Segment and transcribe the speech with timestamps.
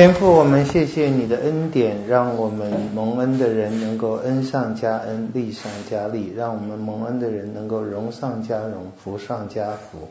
[0.00, 10.08] 天父，我们谢谢你的恩典，让我们蒙恩的人能够恩上加恩，利上加利，让我们蒙恩的人能够荣上加荣，福上加福。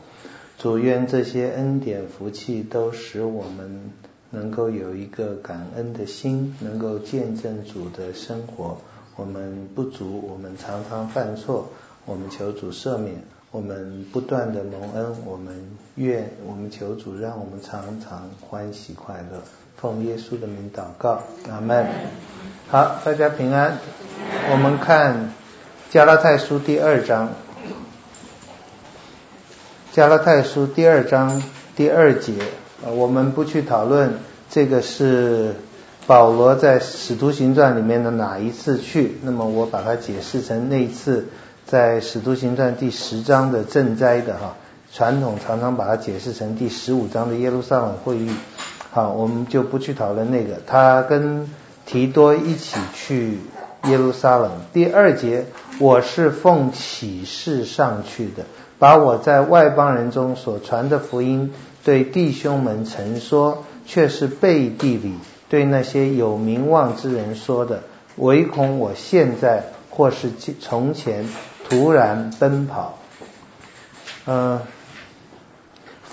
[0.58, 3.90] 主愿这些恩典福气都使我们
[4.30, 8.78] 能够有一个感恩的心，能够见证主的生活。
[9.16, 11.68] 我们不足，我们常常犯错，
[12.06, 13.16] 我们求主赦免。
[13.50, 15.52] 我们不断的蒙恩，我们
[15.96, 19.42] 愿我们求主让我们常常欢喜快乐。
[19.80, 21.86] 奉耶稣的名祷告，阿门。
[22.68, 23.78] 好，大家平安。
[24.52, 25.32] 我们看
[25.90, 27.30] 加拉太书第二章，
[29.90, 31.42] 加拉太书第二章
[31.76, 32.34] 第二节，
[32.82, 34.18] 我们不去讨论
[34.50, 35.54] 这个是
[36.06, 41.28] 保罗在使徒行传里面的哪一次去，那么我把它解释成那一次
[41.64, 44.56] 在使徒行传第十章的赈灾的哈，
[44.92, 48.30] 传统常常把它解释成第十五章的耶路撒冷会议。
[48.92, 50.60] 好，我们就不去讨论那个。
[50.66, 51.48] 他跟
[51.86, 53.38] 提多一起去
[53.84, 54.50] 耶路撒冷。
[54.72, 55.46] 第二节，
[55.78, 58.46] 我是奉启示上去的，
[58.80, 65.14] 把我在外邦人中所传的福音对弟兄们陈说，却是背地里
[65.48, 67.84] 对那些有名望之人说的，
[68.16, 71.28] 唯恐我现在或是从前
[71.68, 72.98] 突然奔跑。
[74.26, 74.62] 嗯、呃。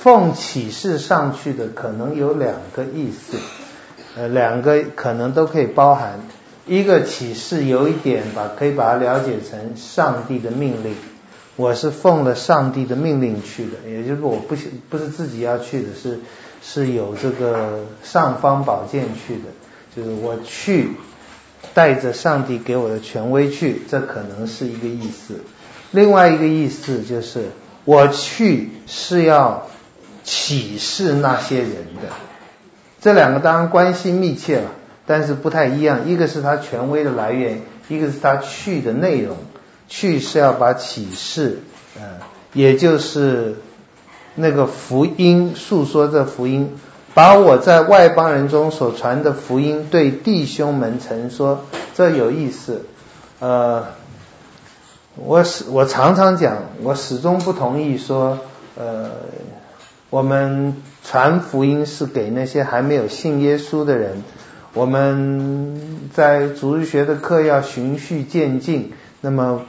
[0.07, 3.37] 奉启示上去的可能有两个意思，
[4.15, 6.21] 呃，两个可能都可以包含。
[6.65, 10.95] 一个启示有一点把可以把它了解成上帝的命令，
[11.57, 14.55] 我是奉了上帝的命令去的，也就是我不
[14.89, 16.21] 不是自己要去的，是
[16.63, 19.49] 是有这个尚方宝剑去的，
[19.93, 20.91] 就是我去
[21.73, 25.41] 带着上帝给我的权威去，这可能是一个意思。
[25.91, 27.49] 另外一个意思就是
[27.83, 29.67] 我去是要。
[30.27, 32.09] 启示那些人的，
[32.99, 34.71] 这两个当然关系密切了，
[35.05, 36.09] 但是不太一样。
[36.09, 39.37] 一个是他权威的来源，一个是他去的内容。
[39.87, 41.59] 去是要把启示，
[41.95, 42.03] 嗯，
[42.51, 43.55] 也就是
[44.35, 46.75] 那个福音，诉说这福音，
[47.13, 51.63] 把我在外邦人中所传的福音对弟兄们陈说，
[51.95, 52.85] 这有意思。
[53.39, 53.85] 呃，
[55.15, 58.39] 我始我常常讲，我始终不同意说，
[58.75, 59.11] 呃。
[60.09, 64.23] 我们传福音是给那些还没有信耶稣的人。
[64.73, 69.63] 我们在主日学的课要循序渐进，那么，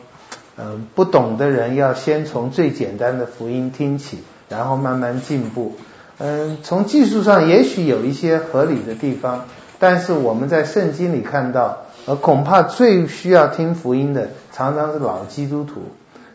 [0.56, 5.76] 嗯，不懂的人要先从最简单的福音听起，然后慢慢进步。
[6.18, 9.46] 嗯，从技术上也许有一些合理的地方，
[9.78, 15.82] 但是我们在圣经里看到，呃，恐怕最需要听福音的常常是老基督徒。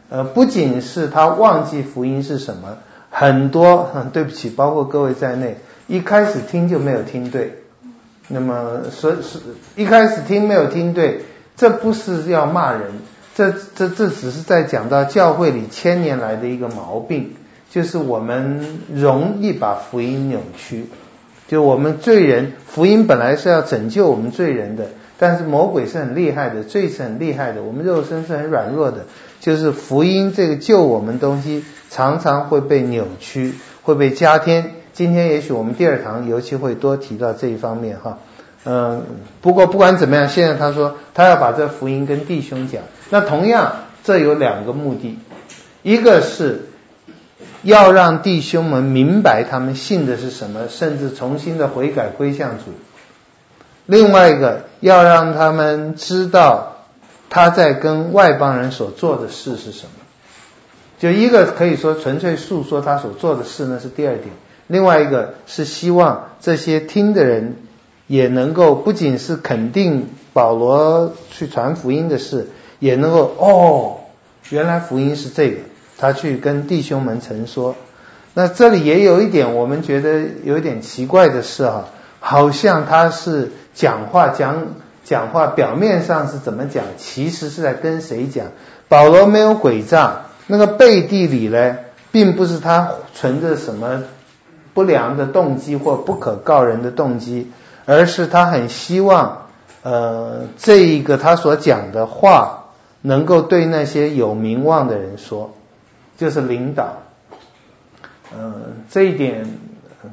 [0.09, 2.77] 呃，不仅是他忘记福音是什么。
[3.15, 7.59] 很多，嗯，对不起，包括各位在内，一开始听就没有听对。
[8.27, 9.37] 那么，所是
[9.75, 11.21] 一开始听没有听对，
[11.55, 12.81] 这不是要骂人，
[13.35, 17.35] 这这这只是在讲到教会里千年来的一个毛病，
[17.69, 20.87] 就是我们容易把福音扭曲。
[21.47, 24.87] 就我们罪人，福音本来是要拯救我们罪人的，
[25.19, 29.05] 但是魔鬼是很厉害的，罪是很厉害的，我们肉身是很软弱的，
[29.43, 31.65] 就是福音这个救我们东西。
[31.89, 34.71] 常常会被扭曲，会被加添。
[34.93, 38.17] 今天也许我们第二堂尤其会多提到这一方面哈。
[38.65, 39.03] 嗯，
[39.41, 42.81] 不过不管怎么样，现在他说他要把这福音跟弟兄讲。
[43.11, 43.73] 那同样，
[44.03, 45.19] 这有两个目的，
[45.83, 46.69] 一个是
[47.61, 52.71] 要让弟兄们明白他们信的是什么，甚至重新的悔改归向主；
[53.85, 56.72] 另外一个要让他们知道
[57.33, 59.91] 他在跟外邦人所做的事是什么。
[60.99, 64.29] 就一个可以说纯粹诉说他所做的事呢，是第二点；
[64.67, 67.55] 另外一个是希望这些听的人
[68.05, 73.97] 也能够不仅是肯定保罗去传福音的事，也能够哦，
[74.51, 75.57] 原来福音是这个，
[75.97, 77.75] 他去跟弟兄们陈说。
[78.35, 81.87] 那这里也有一点我们觉得有点奇怪的是哈，
[82.19, 84.67] 好像他是讲话讲
[85.03, 88.47] 讲话，表面上是怎么讲，其实是在跟谁讲？
[88.87, 90.25] 保罗没有诡诈。
[90.47, 91.77] 那个背地里呢，
[92.11, 94.03] 并不是他存着什么
[94.73, 97.51] 不良的动机或不可告人的动机，
[97.85, 99.47] 而是他很希望，
[99.83, 102.65] 呃，这一个他所讲的话
[103.01, 105.53] 能够对那些有名望的人说，
[106.17, 106.97] 就是领导。
[108.35, 109.45] 嗯、这一点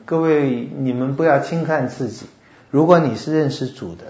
[0.05, 2.27] 各位你们不要轻看自己。
[2.71, 4.05] 如果你是认识主的，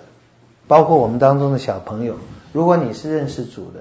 [0.71, 2.15] 包括我们当中的小朋友，
[2.53, 3.81] 如果你是认识主的。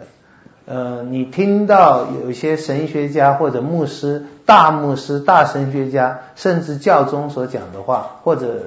[0.66, 8.64] 呃，你听到有一些神学家或者牧师、大牧师、大神学家，甚至教宗所讲的话，或者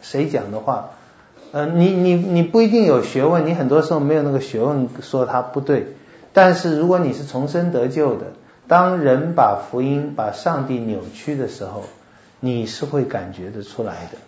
[0.00, 0.92] 谁讲的话，
[1.52, 5.96] 呃，你你你不一定有学问，你很多时候没有那个学问说他不对。
[6.32, 8.32] 但是如果你是重生得救的，
[8.66, 11.84] 当人把福音、把上帝扭曲的时候，
[12.40, 14.18] 你是会感觉得出来的，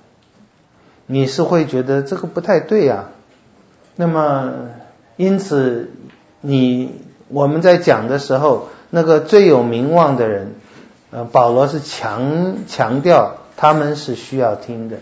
[1.06, 3.05] 你是会觉得这个不太对呀。
[4.00, 4.53] 那么
[5.17, 5.91] 因此
[6.41, 10.55] 你我们在讲的时候，那个最有名望的人，
[11.11, 14.99] 呃，保罗是强强调他们是需要听的。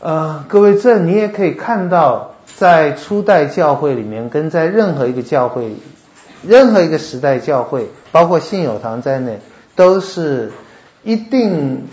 [0.00, 5.76] 呃，各位，这你也可以看到，在初代教会里面，跟在任何一个教会、
[6.42, 9.38] 任何一个时代教会，包括信友堂在内，
[9.76, 10.50] 都是
[11.04, 11.86] 一定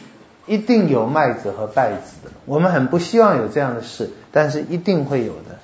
[0.46, 2.32] 一定有麦子和稗子的。
[2.46, 5.60] 我们很不希望有这样的事，但是一定会有的。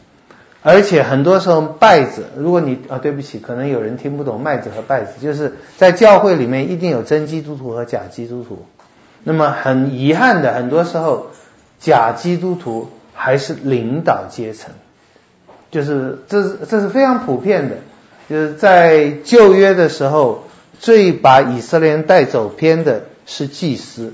[0.61, 8.65] 而且很多时候，稗子，如果你啊，对不起，可能有人听不懂麦子和稗子，就是在教会里面一定有真基督徒和假基督徒。
[9.23, 11.27] 那么很遗憾的，很多时候。
[11.81, 14.73] 假基督徒还是领导阶层，
[15.71, 17.77] 就是这是这是非常普遍的，
[18.29, 20.43] 就是在旧约的时候，
[20.77, 24.13] 最把以色列人带走偏的是祭司，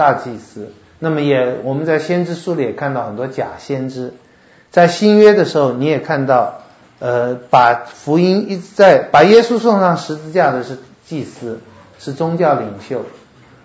[0.00, 0.72] 大祭司。
[0.98, 4.14] 那么也我们在先知书里也看到很多假先知，
[4.70, 6.62] 在新约的时候你也看到，
[6.98, 11.60] 呃，把福音一直在把耶稣送上十字架的是祭司，
[11.98, 13.04] 是宗教领袖。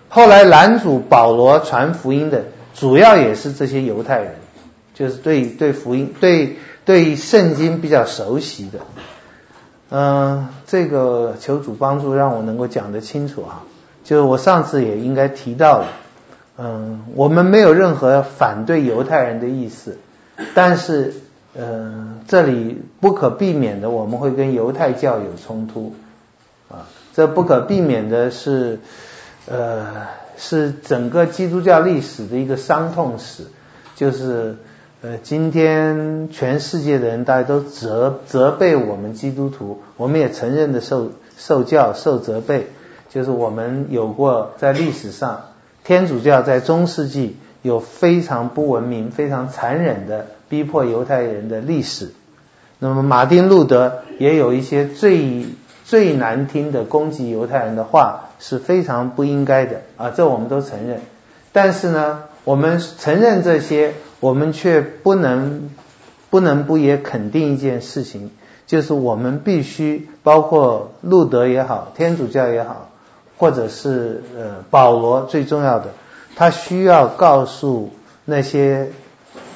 [0.08, 2.44] 后来男主保罗传福音的。
[2.78, 4.34] 主要也是这些犹太人，
[4.92, 8.80] 就是对对福音、对对圣经比较熟悉的。
[9.88, 13.64] 嗯，这个求主帮助，让我能够讲得清楚啊。
[14.04, 15.86] 就是我上次也应该提到了，
[16.58, 19.98] 嗯，我们没有任何反对犹太人的意思，
[20.54, 21.14] 但是，
[21.54, 25.94] 嗯，这里不可避免的，我们会跟犹太教有冲突
[26.68, 26.88] 啊。
[27.14, 28.80] 这不可避免的是，
[29.48, 29.86] 呃。
[30.38, 33.44] 是整个基督教历史的一个伤痛史，
[33.94, 34.56] 就是
[35.00, 42.66] 呃，今天全世界的人大家都责责备我们基督徒，我们也承认的受受教受责备，
[43.08, 45.44] 就是我们有过在历史上
[45.86, 52.12] 天主教在中世纪有非常不文明、非常残忍的逼迫犹太人的历史，
[52.80, 55.46] 那么马丁路德也有一些最。
[55.86, 60.98] 最难听的攻击犹太人的话是非常不应该的啊，这我们都承认。
[61.52, 65.70] 但是呢，我们承认这些，我们却不能
[66.28, 68.32] 不能不也肯定一件事情，
[68.66, 72.90] 就是我们必须包括路德也好，天主教也好，
[73.36, 75.90] 或者是呃保罗最重要的，
[76.34, 77.90] 他需要告诉
[78.24, 78.90] 那些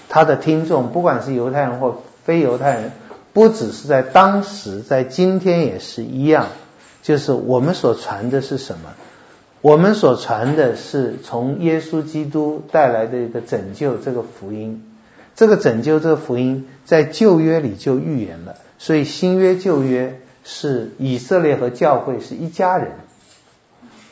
[0.09, 2.93] 他的听众，不管是犹太人或非犹太人。
[3.32, 6.49] 不只是在当时，在今天也是一样，
[7.00, 8.91] 就是我们所传的是什么？
[9.61, 14.85] 我们所传的是从耶稣基督带来的一个拯救，这个福音。
[15.37, 18.56] 这个拯救，这个福音，在旧约里就预言了。
[18.79, 22.93] 所以新约旧约是以色列和教会是一家人。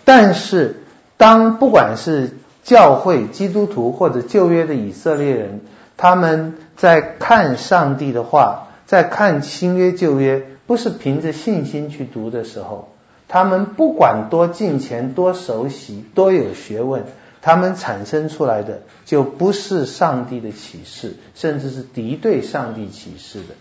[0.09, 0.77] 但是
[1.19, 2.31] 当不管是
[2.65, 5.61] 教会、基督徒或者旧约的以色列人，
[5.99, 8.65] 他们在看上帝的话。
[8.87, 12.89] 在看新约旧约，不是凭着信心去读的时候，
[13.29, 17.05] 他们不管多敬虔、多熟悉、多有学问，
[17.43, 23.55] 他们产生出来的就不是上帝的启示，甚至是敌对上帝启示的。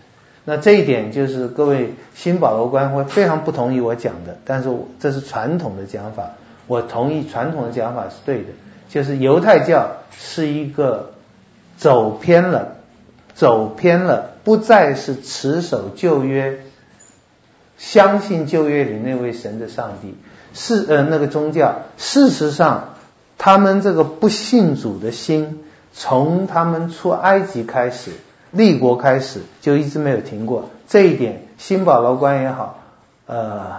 [0.48, 6.30] 那这一点就是各位新保罗观会非常不同意我讲的，但是这是传统的讲法，
[6.66, 8.48] 我同意传统的讲法是对的，
[8.88, 11.12] 就是犹太教是一个
[11.76, 12.76] 走偏了。
[13.34, 16.58] 走偏了，不再是持守旧约，
[17.76, 20.16] 相信旧约里那位神的上帝，
[20.54, 21.82] 是呃那个宗教。
[21.98, 22.94] 事实上，
[23.36, 25.60] 他们这个不信主的心，
[25.92, 28.10] 从他们出埃及开始，
[28.50, 30.70] 立国开始，就一直没有停过。
[30.86, 32.78] 这一点，新保罗观也好，
[33.26, 33.72] 呃，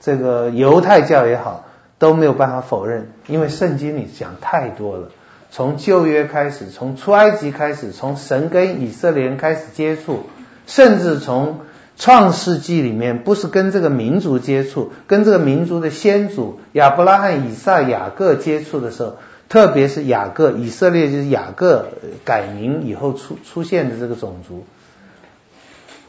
[0.00, 1.64] 这个犹太教也好，
[1.98, 5.08] 都没有办法否认，因为圣经里讲太多了。
[5.50, 10.24] 从旧约开始，从出埃及开始，从神跟以色列人开始接触，
[10.66, 11.60] 甚至从
[11.96, 19.16] 创世纪里面，不是跟这个民族接触，跟这个民族的先祖亚伯拉罕、以撒、雅各接触的时候，
[19.56, 21.86] 特别是雅各，以色列就是雅各
[22.26, 24.66] 改名以后出出现的这个种族，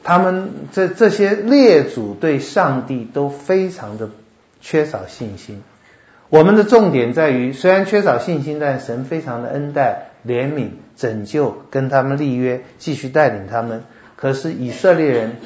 [0.04, 4.10] 他们这这些列祖对上帝都非常的
[4.60, 5.63] 缺少信心。
[6.27, 13.86] 我们的重点在于，虽然缺少信心，但神非常的恩待、怜悯、拯救，跟他们立约，继续带领他们。
[14.18, 15.38] 可是以色列人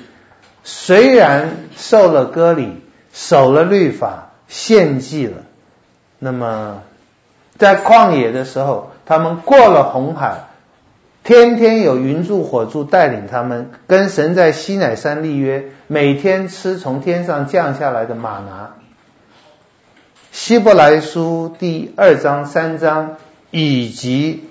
[0.63, 2.81] 虽然受了割礼、
[3.13, 5.43] 守了律法、献祭了，
[6.17, 6.81] 那么
[7.61, 10.45] 在旷野的时候，他们过了红海，
[11.23, 18.77] 天天有云柱火柱带领他们，跟神在西乃山立约，每天吃从天上降下来的玛拿。
[20.31, 23.17] 希伯来书第二章、三章
[23.51, 24.49] 以及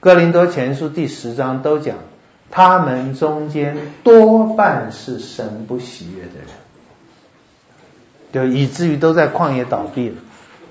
[0.00, 1.96] 哥林多前书第十章都讲，
[2.50, 6.40] 他们中间多半是神不喜悦的
[8.42, 10.16] 人，就以至于都在旷野倒闭了。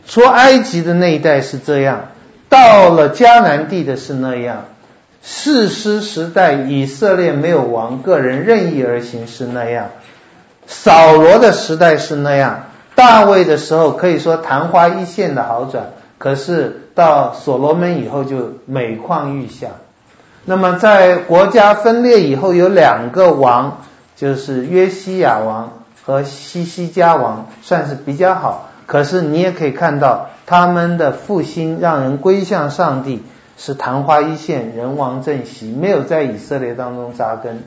[0.08, 2.06] 出埃及的那一代是这样，
[2.50, 4.66] 到了迦南地的是那样，
[5.22, 9.90] 士师时代以色列没有王，个人任意而行是那样，
[10.66, 12.64] 扫罗的时代是那样。
[12.96, 19.68] 大卫的时候可以说昙花一现的好转，可是到所罗门以后就每况愈下。
[20.46, 23.82] 那么在国家分裂以后，有两个王，
[24.16, 28.67] 就是约西亚王和西西家王，算是比较好。
[28.88, 33.22] 可是你也可以看到他们的复兴，让人归向上帝，
[33.58, 37.62] 是昙花一现，人亡政息，没有在以色列当中扎根，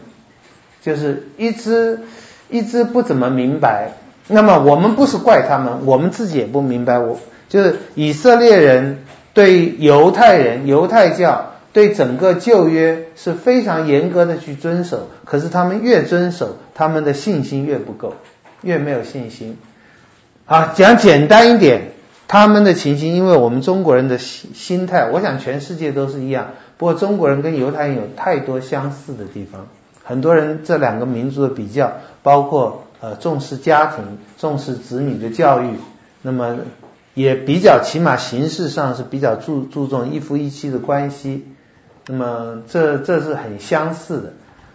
[0.82, 2.00] 就是一直
[2.48, 3.92] 一直不怎么明白。
[4.28, 6.98] 那么我们不是怪他们，我们自己也不明白。
[6.98, 18.14] 我就是以色列人对犹太人、犹太教对整个旧约是非常严格的去遵守，可是他们越遵守，他们的信心越不够，
[18.62, 19.58] 越没有信心。
[20.50, 21.92] 啊，讲简单一点，
[22.26, 26.48] 他们的情形，因为我们中国人的心心态，我想全世界都是一样。
[26.76, 29.68] 不过中国人跟犹太人有太多相似的地方，
[30.02, 31.92] 很多人这两个民族的比较，
[32.24, 32.82] 包括。
[33.02, 35.70] 呃，重视家庭，重视子女的教育，
[36.20, 36.58] 那么
[37.14, 41.46] 也比较起码形式上是比较注注重一夫一妻的关系，
[42.08, 44.32] 那么这这是很相似的。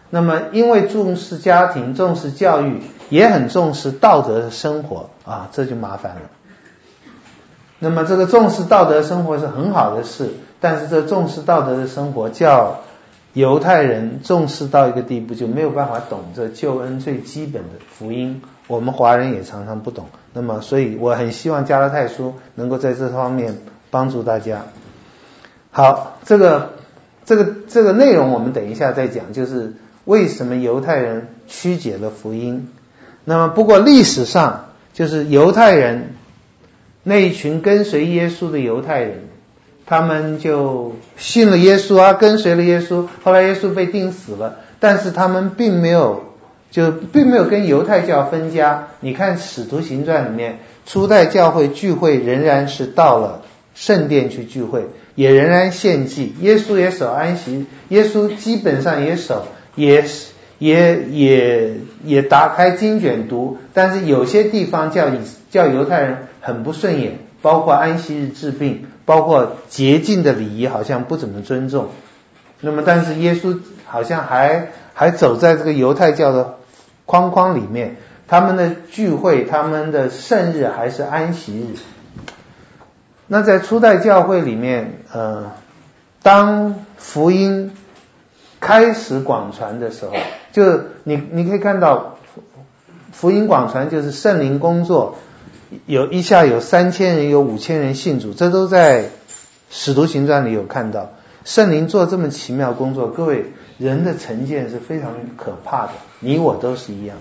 [0.10, 6.22] 那么因为重视家庭，重视教育，也很重视道德的生活啊，这就麻烦了。
[7.80, 12.82] 那么这个重视道德生活是很好的事，但是这重视道德的生活叫。
[13.36, 18.42] 犹太人重视到一个地步，就没有办法懂这救恩最基本的福音。
[18.68, 20.06] 我们华人也常常不懂。
[20.32, 23.58] 那么，所以我很希望加拉太书能够在这方面
[23.92, 24.68] 帮助大家。
[25.70, 26.76] 好，这个
[27.26, 29.74] 这个这个内容我们等一下再讲，就是
[30.06, 32.72] 为什么犹太人曲解了福音。
[33.26, 34.65] 那么，不过历史上
[34.96, 36.16] 就是犹太人
[37.04, 39.26] 那一群跟随耶稣的犹太人。
[39.88, 43.06] 他们就信了耶稣啊，跟随了耶稣。
[43.22, 46.34] 后来耶稣被钉死了，但是他们并没有，
[46.72, 48.88] 就并没有跟犹太教分家。
[49.00, 53.44] 你看《使徒行传》里面，初代教会聚会仍然是到了
[53.76, 56.34] 圣殿去聚会，也仍然献祭。
[56.42, 60.04] 耶稣也守安息，耶稣基本上也守，也
[60.58, 63.58] 也也也打开经卷读。
[63.74, 65.10] 但是有些地方叫
[65.50, 68.88] 叫犹太人很不顺眼，包括安息日治病。
[69.06, 71.90] 包括洁净的礼仪好像不怎么尊重，
[72.60, 76.56] 那么但是耶稣好像还还走在这个犹太教的
[77.06, 77.98] 框框里面，
[78.28, 81.76] 他们的聚会、他们的圣日还是安息日。
[83.28, 85.52] 那在初代教会里面，呃，
[86.24, 87.74] 当福音
[88.60, 90.14] 开始广传的时候，
[90.56, 92.16] 就你你可以看到
[93.12, 95.18] 福音广传就是圣灵工作。
[95.86, 99.10] 有一下有三千人，有五千人信主，这都在
[99.70, 101.10] 使徒行传里有看到。
[101.44, 107.18] 圣灵做这么奇妙工作，各位人的成见是非常可怕的，你我都是一样。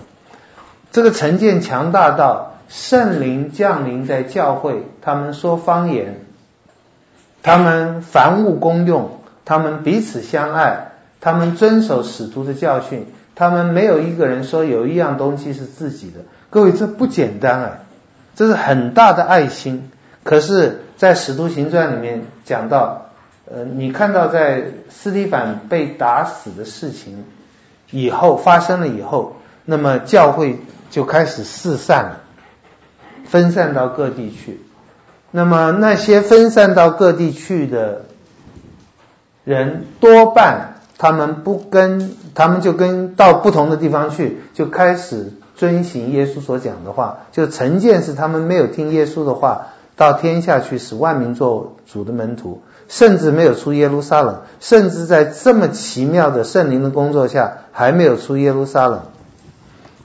[0.93, 6.21] 这个成见强大到圣灵降临在教会，他们说方言，
[7.43, 16.21] 他们凡物公用，他们彼此相爱，他们遵守使徒的教训，他们没有一个人说有一样东西是自己的。
[16.49, 17.71] 各位这不简单啊！
[18.35, 19.91] 这是很大的爱心，
[20.23, 23.11] 可是，在《使徒行传》里面讲到，
[23.49, 27.25] 呃，你看到在斯蒂凡被打死的事情
[27.91, 32.21] 以后发生了以后，那么教会就开始四散了，
[33.25, 34.61] 分散到各地去。
[35.31, 38.03] 那么那些分散到各地去的
[39.43, 45.33] 人，多半他们不跟，他们就跟到不同的地方去，就开始。
[45.57, 59.03] 遵行耶稣所讲的话，就成见是他们没有听耶稣的话，到天下去使万民做主的门徒，甚至没有出耶路撒冷，甚至在这么奇妙的圣灵的工作下，还没有出耶路撒冷。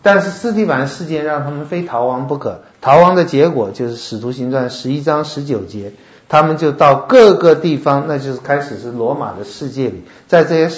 [0.02, 5.94] 但是司提反事件让他们非逃亡不可，逃亡的结果就是使徒行传十一章十九节，
[6.30, 10.74] 他们就到各个地方，那就是开始是罗马的世界里，在这些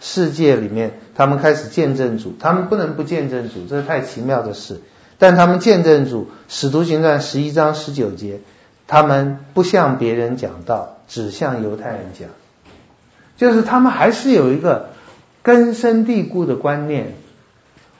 [0.00, 1.00] 世界里面。
[1.14, 4.80] 他们开始见证主，他们不能不见证主，这是太奇妙的事。
[5.18, 8.40] 但他们见证主，使徒行传十一章十九节，
[8.86, 12.30] 他们不向别人讲道，只向犹太人讲，
[13.36, 14.88] 就是他们还是有一个
[15.42, 17.14] 根深蒂固的观念，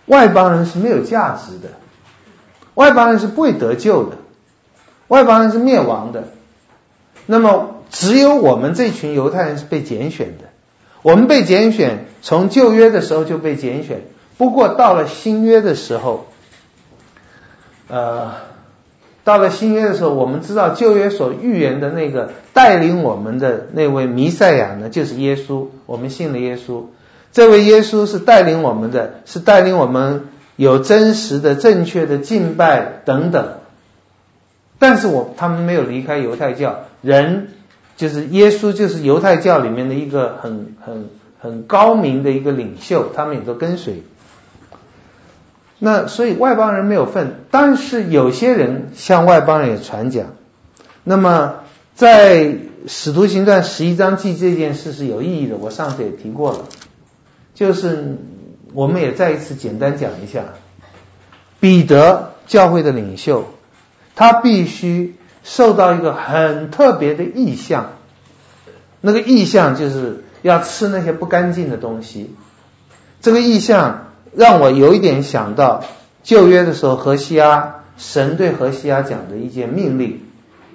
[0.06, 1.74] 外邦人是没有价值的，
[2.74, 4.16] 外邦人是不会得救的，
[5.08, 6.24] 外邦人是灭亡的。
[7.26, 10.44] 那么只有我们这群犹太人是被拣选的，
[11.02, 14.02] 我们被拣选，从旧约的时候就被拣选，
[14.38, 16.26] 不过到了新约的时候，
[17.88, 18.32] 呃。
[19.24, 25.68] 到了新约的时候，我们知道旧约所预言的那个带领我们的那位弥赛亚呢，就是耶稣。
[25.86, 26.86] 我们信了耶稣，
[27.32, 30.24] 这位耶稣是带领我们的，是带领我们
[30.56, 33.58] 有真实的、正确的敬拜等等。
[34.82, 37.50] 但是我他们没有离开犹太教，人
[37.96, 41.08] 就是耶稣，就是犹太教里面的一个很很
[41.38, 44.02] 很高明的一个领袖，他们也都跟随。
[45.78, 50.32] 那所以外邦人没有份，但是有些人向外邦人也传讲。
[51.04, 51.60] 那么
[51.94, 52.56] 在
[52.88, 56.64] 使徒行传十一章记这件事是有意义的，我上次也提过了，
[57.54, 58.16] 就是
[58.72, 60.42] 我们也再一次简单讲一下，
[61.60, 63.44] 彼得教会的领袖，
[64.14, 67.92] 他必须受到一个很特别的意象，
[69.00, 72.34] 那个意象就是要吃那些不干净的东西，
[73.20, 74.08] 这个意象。
[74.34, 75.84] 让我有一点想到
[76.22, 80.20] 旧约的时候，何西阿神对何西阿讲的一件命令：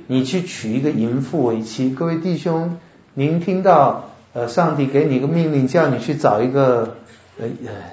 [0.05, 1.89] 你去娶一个淫妇为妻。
[1.89, 2.77] 各位弟兄，
[3.15, 6.97] 您听到呃，上帝给你一个命令，叫你去找一个
[7.39, 7.47] 呃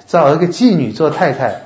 [0.06, 1.62] 找一个妓女做太太，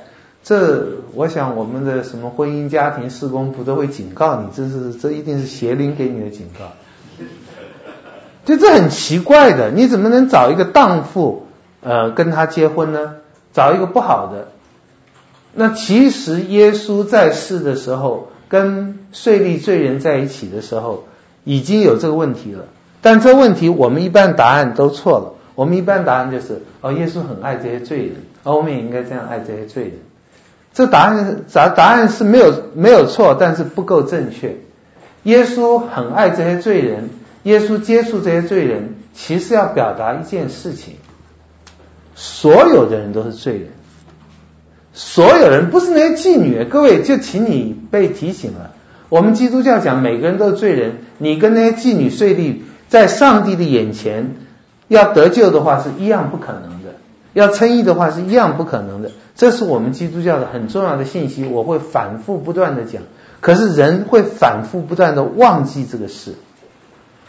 [0.49, 6.65] 这我想我们的什么婚姻家庭事工部都会警告你，这是这一定是邪灵给你的警告。
[8.45, 11.45] 就这很奇怪的，你怎么能找一个荡妇
[11.83, 13.17] 呃跟他结婚呢？
[13.53, 14.47] 找一个不好的，
[15.53, 21.03] 那其实耶稣在世的时候，跟税利罪人在一起的时候，
[21.43, 22.65] 已经有这个问题了。
[23.01, 25.33] 但这问题我们一般答案都错了。
[25.53, 29.93] 我们一般答案就是，哦，耶稣很爱这些罪人，而我们也应该这样爱这些罪人。
[30.73, 34.57] 这答案答答案是没有没有错，但是不够正确。
[35.23, 37.09] 耶稣很爱这些罪人，
[37.43, 40.95] 耶稣接触这些罪人，其实要表达一件事情。
[42.15, 43.67] 所有的人都是罪人，
[44.93, 46.65] 所有人不是那些妓女。
[46.65, 48.71] 各位，就请你被提醒了。
[49.09, 52.57] 我们基督教讲每个人都是罪人，你跟那些妓女税吏
[52.89, 54.35] 在上帝的眼前
[54.87, 56.95] 要得救的话是一样不可能的，
[57.39, 59.11] 要称义的话是一样不可能的。
[59.35, 63.01] 这是我们基督教的很重要的信息，我会反复不断的讲。
[63.39, 66.35] 可是人会反复不断的忘记这个事。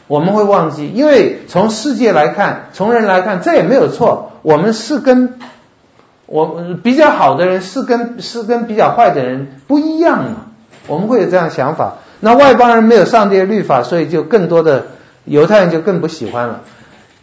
[0.08, 4.32] 我们会忘记，因为从世界来看，从人来看，这也没有错。
[4.42, 5.38] 我们是跟
[6.26, 10.36] 我比较好的人是跟是跟比较坏的人不一样嘛？
[10.88, 11.98] 我们会有这样想法。
[12.18, 14.86] 那外邦人没有上帝的律法，所以就更多的
[15.24, 16.62] 犹太人就更不喜欢了。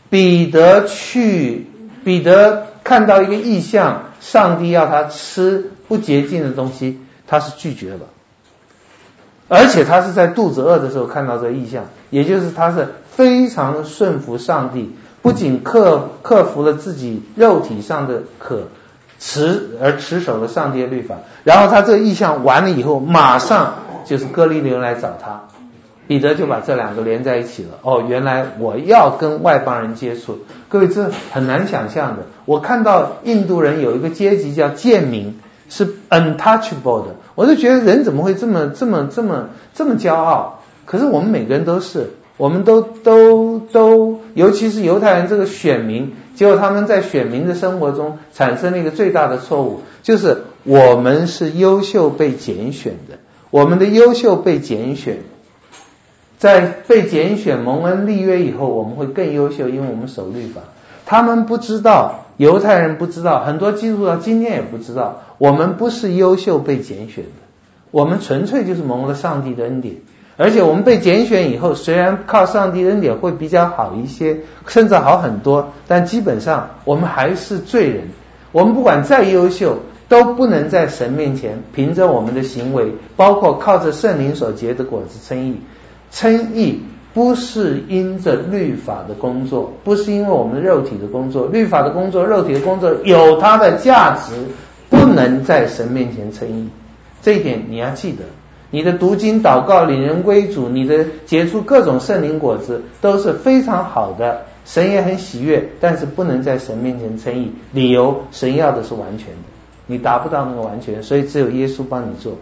[0.10, 1.68] 彼得去，
[2.06, 8.00] 彼得看到一个意象，上帝要他吃不洁净的东西，他是拒绝了。
[9.50, 18.70] 而且他是在肚子饿的时候看到这个异象，也就是他是非常的顺服上帝，不仅克克服了自己肉体上的渴，
[19.20, 21.18] 持而持守了上帝的律法。
[21.44, 25.44] 然后他这个意象完了以后，马上就是哥利流来找他，
[26.08, 27.80] 彼得就把这两个连在一起了。
[27.82, 30.40] 哦，原来我要跟外邦人接触，
[30.70, 32.24] 各位这很难想象的。
[32.46, 35.40] 我看到印度人有一个阶级叫贱民。
[35.70, 40.62] 是 untouchable 的，我就觉得人怎么会这么这么这么这么骄傲？
[40.86, 53.18] 可是我们每个人都是，我们都都都，尤其是犹太人这个选民，结果他们在选民的生活中产生了一个最大的错误，就是我们是优秀被拣选的，
[53.50, 55.18] 我们的优秀被拣选，
[56.38, 60.62] 在被拣选蒙恩立约以后，我们会更优秀，因为我们守律法。
[61.06, 62.24] 他们不知道。
[62.38, 67.32] 犹太人不知道，很多基督徒今天也不知道，我们不是优秀被拣选的，
[67.90, 69.96] 我们纯粹就是蒙了上帝的恩典，
[70.38, 78.10] 而且我们被拣选以后，虽然靠上帝恩典会比较好一些，甚至好很多，但基本上我们还是罪人。
[78.52, 85.60] 我们不管再优秀，都不能在神面前凭着我们的行为，包括靠着圣灵所结的果子称义，
[86.12, 86.84] 称义。
[87.14, 94.34] 不是因着律法的工作，不是因为我们肉体的工作，律法的工作、肉体的工作有它的价值，
[94.92, 96.70] 不能在神面前称义。
[97.24, 98.20] 这一点你要记得。
[98.70, 107.52] 你的读经、祷告、领人归主，你的结出各种圣灵果子都是非常好的，神也很喜悦，但是不能在神面前称义。
[107.72, 109.50] 理由，神要的是完全的，
[109.88, 112.34] 你达不到那个完全，所以只有耶稣帮你做。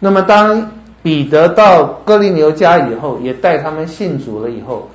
[0.00, 0.72] 那么当。
[1.04, 4.48] 彼得到哥尼流家以后，也带他们信主了。
[4.48, 4.88] 以后，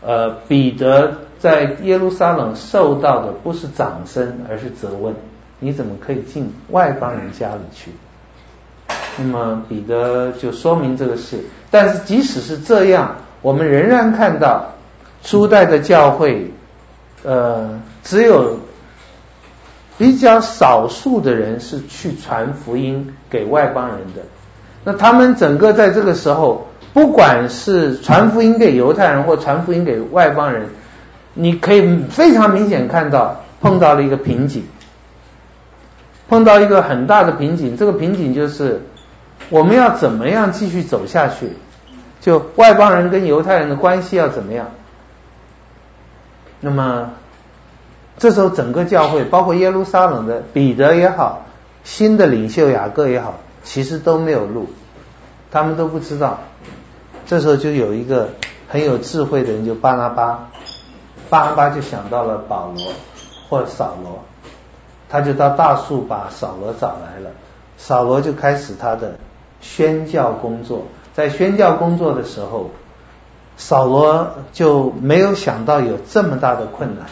[0.00, 5.12] 呃，彼得在耶路撒冷受到的不是掌声，而是责问。
[5.58, 7.90] 你怎么可以进外邦人家里去？
[9.18, 11.44] 那么彼得就说明这个事。
[11.68, 14.74] 但是即使是这样，我们仍然看到
[15.24, 16.52] 初代的教会，
[17.24, 18.60] 呃，只有
[19.98, 24.22] 比较少数的人是去传福音给外邦人的。
[24.88, 30.68] 那他们整个在这个时候，不管是传福音给犹太人或传福音给外邦人，
[31.34, 34.62] 你可以非常明显看到碰到了一个瓶颈，
[36.28, 37.76] 碰到一个很大的瓶颈。
[37.76, 38.82] 这个瓶颈就是
[39.50, 41.56] 我们要怎么样继续走下去？
[42.20, 44.68] 就外邦人跟犹太人的关系要怎么样？
[46.60, 47.10] 那么
[48.18, 51.44] 这时候整个教会，包括耶路撒冷的彼得也好，
[51.82, 53.40] 新的领袖雅各也好。
[53.66, 54.68] 其实都没有路，
[55.50, 56.38] 他们都不知道。
[57.26, 58.28] 这时候就有一个
[58.68, 60.48] 很有智慧的人，就巴拿巴，
[61.28, 62.92] 巴拿巴就想到了保罗
[63.50, 64.20] 或者扫罗，
[65.08, 67.30] 他就到大树把扫罗找来了。
[67.76, 69.18] 扫罗就开始他的
[69.60, 72.70] 宣教工作，在宣教工作的时候，
[73.56, 77.06] 扫罗就没有想到有这么大的困难。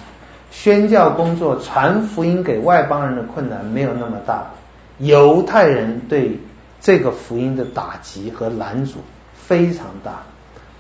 [0.52, 4.52] 宣教工作传福音给外邦人的困难没有那么大。
[4.98, 6.40] 犹太人对
[6.80, 8.98] 这个福音的打击和拦阻
[9.35, 10.22] 非常大。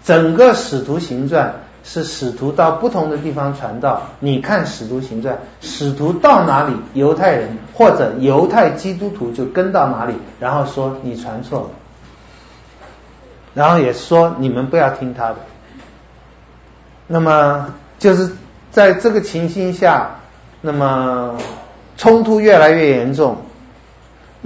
[0.04, 4.02] 整个使徒行传是使徒到不同的地方传道。
[4.20, 11.70] 你看使徒行传，使徒到哪里，犹太人或者犹太基督徒就跟到哪里，然后说你传错了，
[13.54, 15.36] 然后也说你们不要听他的。
[17.06, 18.30] 那么就是
[18.70, 20.16] 在这个情形下，
[20.60, 21.38] 那么
[21.96, 23.38] 冲突越来越严重。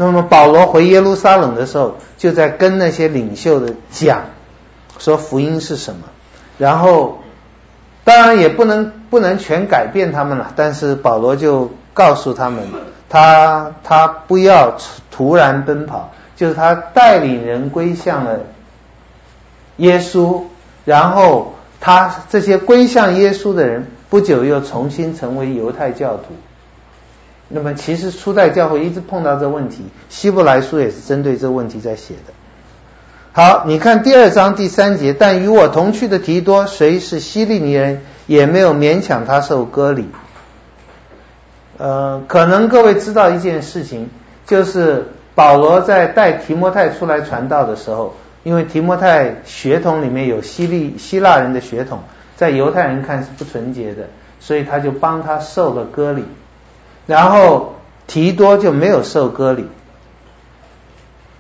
[0.01, 4.27] 那么保罗回耶路撒冷的时候，就在跟那些领袖的讲，
[4.97, 6.03] 说福音是什么。
[6.57, 7.19] 然后
[8.05, 12.63] 当然也不能不能全改变他们了，但是保罗就告诉他们，
[13.09, 14.77] 他他不要
[15.11, 18.39] 突然奔跑，就是他带领人归向了
[19.79, 20.43] 耶稣，
[20.85, 26.37] 然后他这些归向耶稣的人，不久又重新成为犹太教徒。
[27.51, 32.35] 那么，其实初代教会一直碰到这问题，希伯来书也是针对这问题在写的。
[33.33, 40.09] 好，你看第二章第三节，但与我同去的提多，虽是希利尼人，也没有勉强他受割礼。
[41.79, 44.11] 呃，可能各位知道一件事情，
[44.45, 52.01] 就是保罗在带提摩太出来传道的时候，因为提摩太血统里面有希利希腊人的血统，
[52.37, 54.09] 在犹太人看是不纯洁的，
[54.41, 56.25] 所以他就帮他受了割礼。
[57.09, 59.67] 然后提多就没有受割礼，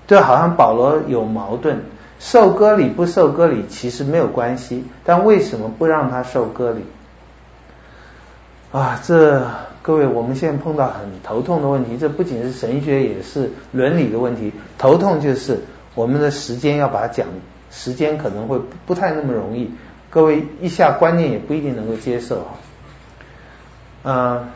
[0.06, 1.82] 这好像保罗有矛盾，
[2.18, 6.86] 受割礼不受割礼其实没有关系，但为什么不让他受割礼？
[8.72, 9.46] 啊，这
[9.82, 14.54] 各位我们现在碰到很头痛的问题，这不仅是神学，也是伦理的问题。
[14.78, 15.60] 头痛就是
[15.94, 17.26] 我们的时间要把它讲，
[17.70, 19.70] 时间可能会不太那么容易，
[20.08, 22.54] 各位一下观念也不一定能够接受哈，
[24.04, 24.48] 嗯。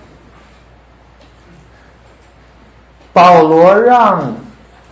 [3.12, 4.36] 保罗让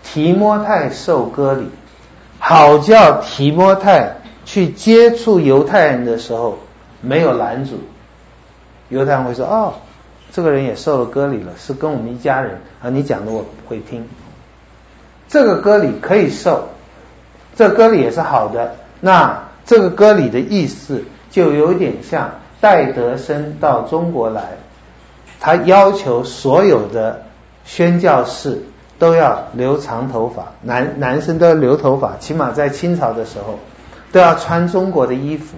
[0.02, 1.70] 提摩太受割礼，
[2.38, 6.58] 好叫提摩太去接触犹太人的时候
[7.00, 7.80] 没有拦阻。
[8.90, 9.74] 犹太人会说：“哦，
[10.32, 14.06] 这个人也受了割礼了，是跟我们一家人啊。”你讲的我会听。
[15.28, 16.68] 这个割礼可以受，
[17.56, 18.74] 这割礼也是好的。
[19.00, 24.58] 那这个割礼的意思就有点像戴德生到中国来，
[25.40, 27.22] 他要求所有的。
[27.70, 28.64] 宣教士
[28.98, 33.60] 都要留长头发，男男生都要留头发，起码在清朝的时候
[34.10, 35.54] 都要穿中国的衣服。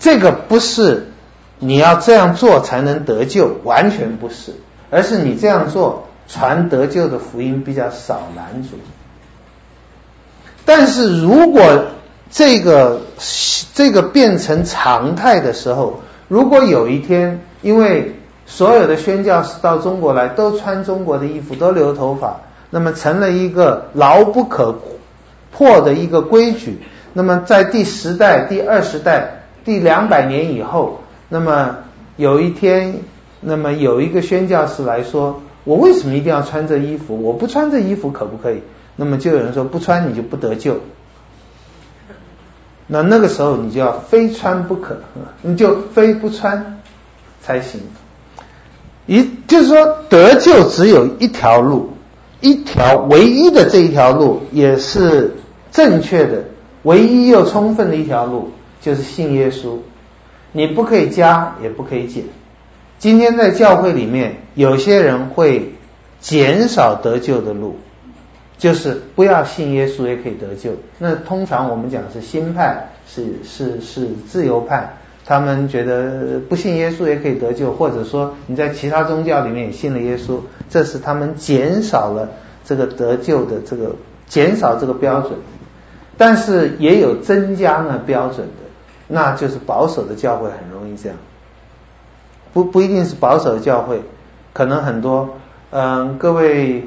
[0.00, 1.12] 这个不是
[1.60, 4.54] 你要这样做才能得救，完全不是，
[4.90, 8.70] 而是你这样做传得救的福音比较少拦阻。
[10.64, 11.84] 但是如果
[12.28, 13.02] 这个
[13.72, 24.78] 这个变成常态的时候，如果有一天因为所有的宣教士到中国来，都穿中国的衣服，都留头发，那么成了一个牢不可
[25.50, 26.78] 破的一个规矩。
[27.12, 31.78] 那么在第十代、第二十代、第两百年以后，那么
[32.16, 33.00] 有一天，
[33.40, 37.22] 那么有一个宣教士来说：“我为什么一定要穿这衣服？
[37.22, 38.62] 我不穿这衣服可不可以？”
[38.96, 40.78] 那么就有人说：“不穿你就不得救。”
[42.86, 44.98] 那那个时候你就要非穿不可，
[45.40, 46.80] 你就非不穿
[47.40, 47.80] 才行。
[49.06, 51.90] 一就是说，得救只有一条路，
[52.40, 55.36] 一条唯一的这一条路，也是
[55.70, 56.44] 正确的，
[56.82, 59.78] 唯一又充分的一条路，就是信耶稣，
[60.52, 62.24] 你不可以加，也不可以减。
[62.98, 65.74] 今天在教会里面，有些人会
[66.20, 67.76] 减少得救的路，
[68.56, 70.70] 就是不要信耶稣也可以得救。
[70.98, 82.28] 那通常我们讲是新派，是是是自由派，他们觉得不信耶稣也可以得救，或者说你在其他宗教里面也信了耶稣，这是他们减少了
[82.64, 85.38] 这个得救的这个减少这个标准。
[86.16, 88.52] 但是也有增加那标准的，
[89.08, 91.18] 那就是保守的教会很容易这样，
[92.52, 94.02] 不不一定是保守的教会，
[94.52, 95.30] 可能很多，
[95.70, 96.86] 嗯，各位，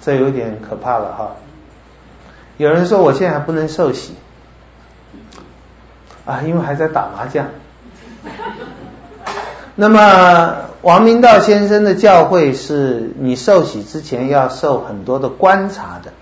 [0.00, 1.36] 这有点可怕了哈。
[2.56, 4.14] 有人说我现在还不能受洗，
[6.24, 7.46] 啊，因为还在打麻将。
[9.74, 16.12] 那么王明道先生的教会是你受洗之前要受很多的观察的。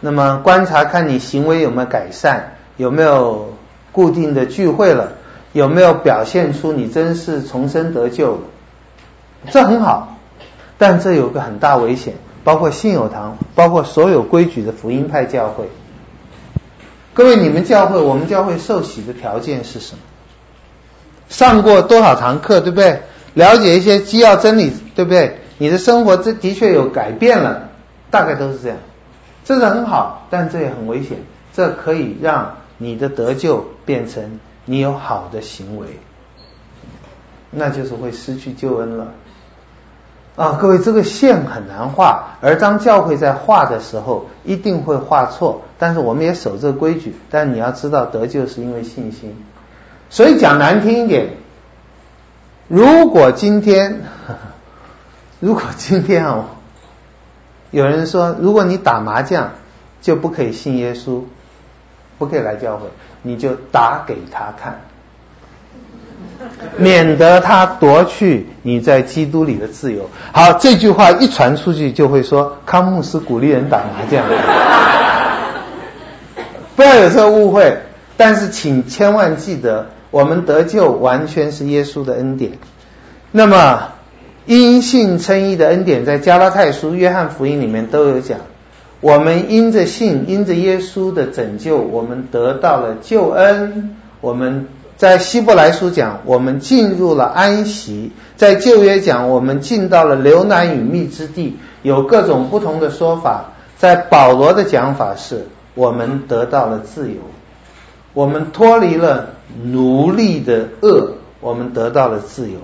[0.00, 3.54] 那么观察看你行为有没有改善，有没有
[3.92, 5.12] 固定的聚会了，
[5.52, 8.40] 有没有表现出你真是重生得救了，
[9.50, 10.16] 这很好。
[10.78, 15.70] 但这有个很大危险，包括信友堂，包括所有规矩的福音派教会。
[17.14, 19.98] 各位，你们教会，我们教会受洗的条件是什么？
[21.28, 23.02] 上过多少堂课，对不对？
[23.34, 25.38] 了解一些基要真理，对不对？
[25.58, 27.68] 你的生活这的确有改变了，
[28.10, 28.78] 大概都是这样。
[29.44, 31.18] 这是很好，但这也很危险。
[31.52, 35.98] 这可以让你的得救变成你有好的行为，
[37.50, 39.08] 那就是会失去救恩了。
[40.34, 45.62] 啊，各位，这个线很难画，而当教会在画的时候，一定会画错。
[45.78, 47.14] 但是我们也守这个规矩。
[47.30, 49.36] 但你要知道，得救是因为信心。
[50.08, 51.36] 所以讲难听一点，
[52.68, 54.02] 如果今天，
[55.40, 56.44] 如果今天哦。
[57.70, 59.52] 有人说，如果你打麻将，
[60.02, 61.22] 就不可以信耶稣，
[62.18, 62.86] 不可以来教会，
[63.22, 64.82] 你就打给他看，
[66.78, 70.08] 免得他夺去你在基督里的自由。
[70.32, 74.24] 好，这句话一传出去，就会说康牧师鼓励人打麻将，
[76.76, 77.78] 不要有这个误会。
[78.16, 82.52] 但是请千万记得，我们得救完全是耶稣的恩典。
[83.30, 83.88] 那么。
[84.44, 88.40] 因信称义的恩典，在加拉太书、约翰福音里面都有讲。
[89.00, 93.94] 我们因着信，因着耶稣的拯救，我们得到了救恩。
[94.20, 94.66] 我们
[95.02, 98.12] 在希伯来书讲，我们进入了安息。
[98.36, 101.58] 在旧约讲，我们进到了流奶与蜜之地。
[101.82, 103.46] 有各种不同的说法。
[103.76, 107.16] 在保罗的讲法是，我们得到了自由。
[108.14, 109.30] 我们脱离了
[109.64, 112.58] 奴隶的恶，我们得到了自由。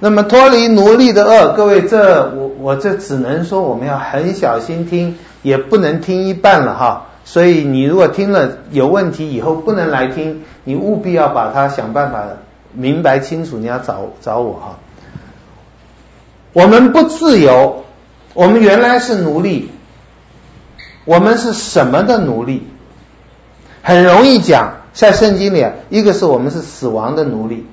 [0.00, 7.08] 那么脱离奴隶的恶，各位，这我我这只能说我们要很小心听，也不能听一半了哈。
[7.28, 12.24] 所以你如果听了有问题，以后不能来听，你务必要把它想办法
[12.72, 13.58] 明白清楚。
[13.58, 14.78] 你要找找我哈。
[16.54, 17.84] 我们不自由，
[18.32, 19.68] 我们原来是奴隶，
[21.04, 22.66] 我们是什么的奴隶？
[23.82, 27.66] 很容易讲，在圣经里，一个是我们是死亡的奴隶。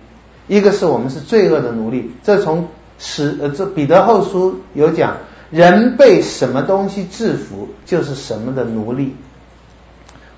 [0.47, 2.67] 一个是我们是罪恶的奴隶，这从
[2.99, 5.15] 使呃这彼得后书有讲，
[5.49, 9.15] 人被什么东西制服，就是什么的奴隶。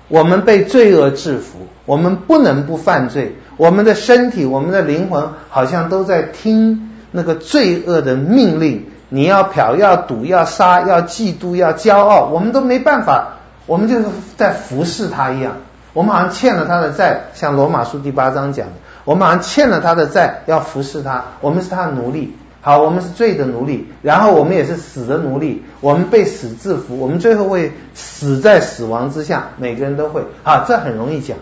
[0.08, 8.86] 我们被罪恶制服，我们不能不犯罪，我们的身体、我们的灵魂好像都在听那个罪恶的命令。
[9.10, 14.04] 你要嫖，要赌，要杀，要嫉妒，要骄傲，我们都没办法，我们就是
[14.36, 15.56] 在服侍他一样。
[15.94, 18.72] 我们好像欠了他的债，像罗马书第八章讲的。
[19.04, 21.24] 我们好像欠了他的债，要服侍他。
[21.40, 25.62] 我们是他的奴隶，好，我们是罪的奴隶，然后我们也是死的奴隶。
[25.80, 29.50] 我们被死制服，我们最后会死在死亡之下。
[29.58, 31.36] 每个人都会，啊，这很容易讲。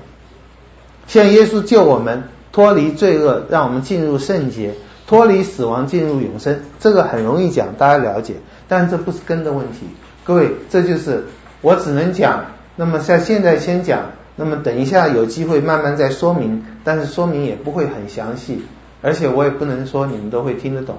[1.07, 4.75] 像耶稣救我们脱离罪恶，让我们进入圣洁，
[5.07, 8.35] 脱离死亡，进入永生，这个很容易讲，大家了解。
[8.69, 9.87] 但这不是根的问题，
[10.25, 11.25] 各位，这就是
[11.63, 12.45] 我只能讲。
[12.77, 14.11] 那么像现在先讲。
[14.39, 18.63] 那么等一下有机会慢慢再说明，但是说明也不会很详细，
[19.03, 20.97] 而且我也不能说你们都会听得懂。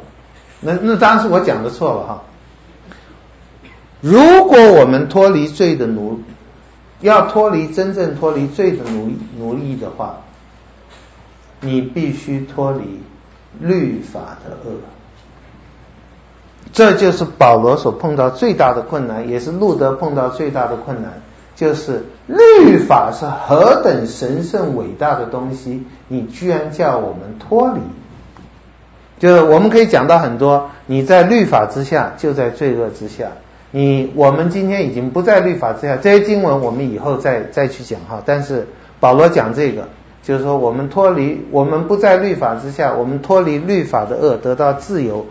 [0.62, 2.24] 那那当然是我讲的错了哈。
[4.02, 6.22] 如果我们脱离罪的奴，
[7.02, 10.22] 要脱离真正脱离罪的奴奴役的话，
[11.62, 13.00] 你必须脱离
[13.60, 14.78] 律法的恶。
[16.74, 21.22] 这就是保罗所碰到最大的困难，也是路德碰到最大的困难。
[21.56, 27.80] 就是律法是何等神圣伟大的东西，你居然叫我们脱离？
[29.20, 33.30] 就是我们可以讲到很多，你在律法之下，就在罪恶之下。
[33.72, 38.22] 你我们今天已经不在律法之下，这些经文我们以后再再去讲哈。
[38.26, 38.68] 但是
[39.00, 39.88] 保罗讲这个，
[40.22, 45.26] 就是说我们脱离，我们不在律法之下，我们脱离律法的恶，得到自由。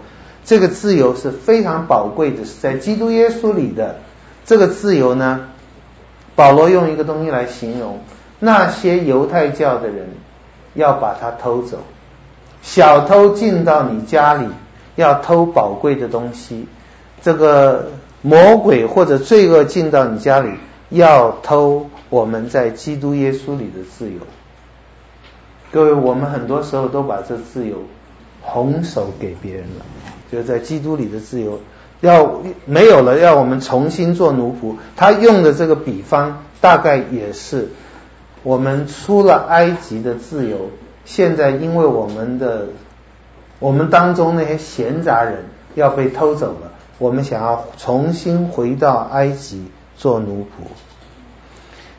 [0.45, 3.97] 这个自由是非常宝贵的，是在基督耶稣里的。
[4.45, 5.49] 这个自由呢，
[6.37, 7.99] 保罗用一个东西来形容，
[8.39, 10.11] 那些犹太教的人
[10.75, 11.79] 要把它偷走，
[12.63, 14.47] 小偷进到你家里
[14.95, 16.69] 要偷宝贵的东西，
[17.23, 20.51] 这个魔鬼或者罪恶进到你家里
[20.91, 24.21] 要偷我们在基督耶稣里的自由。
[25.73, 27.79] 各位，我们很多时候都把这自由
[28.43, 29.85] 拱手给别人了，
[30.31, 31.61] 就是在基督里的自由
[32.01, 34.75] 要没有了，要我们重新做奴仆。
[34.97, 37.71] 他用的这个比方，大概也是
[38.43, 40.71] 我们出了埃及的自由，
[41.05, 42.67] 现在因为我们的
[43.59, 49.65] 我们当中那些闲杂人要被偷走了，我们想要重新回到埃及
[49.97, 50.67] 做奴仆。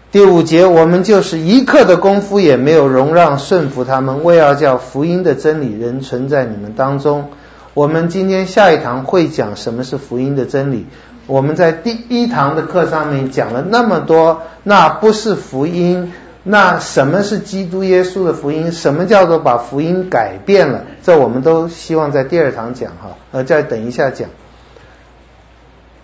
[0.09, 7.29] 第五节，我们就是一刻的功夫也没有容让顺服他们，为要叫福音的真理仍存在你们当中。
[7.77, 10.87] 我们今天下一堂会讲什么是福音的真理。
[11.27, 16.11] 我们在第一堂的课上面讲了那么多，那不是福音，
[16.41, 18.71] 那什么是基督耶稣的福音？
[18.71, 20.85] 什么叫做把福音改变了？
[21.03, 24.27] 这我们都希望在第二堂讲哈，呃，再等一下讲。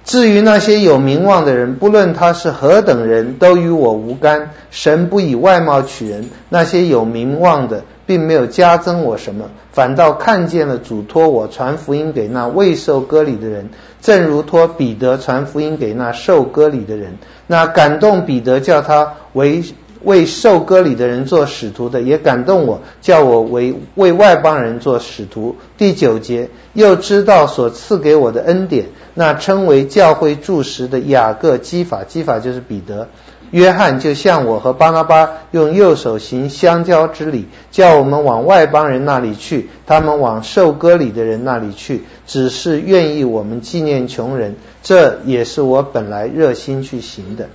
[0.06, 4.52] 至于那些有名望的人，不论他是何等人，都与我无干。
[4.70, 13.70] 神不以外貌取人，那些有名望的，并没有加增我什么，反倒看见了嘱托我传福音给那未受割礼的人，
[14.02, 17.18] 正如托彼得传福音给那受割礼的人。
[17.48, 19.64] 那感动彼得叫他为
[20.04, 25.56] 为受割礼的人做使徒的，也感动我，叫我为为外邦人做使徒。
[25.78, 28.86] 第九节，又知道所赐给我的恩典。
[29.16, 33.10] 那称为教会柱石的雅各、基法，基法就是彼得、
[33.52, 47.50] 约翰，就像我和巴拿巴用右手行相交之礼，叫我们往外邦人那里去，他们往受割礼的人那里去，只是愿意我们纪念穷人，这也是我本来热心去行的。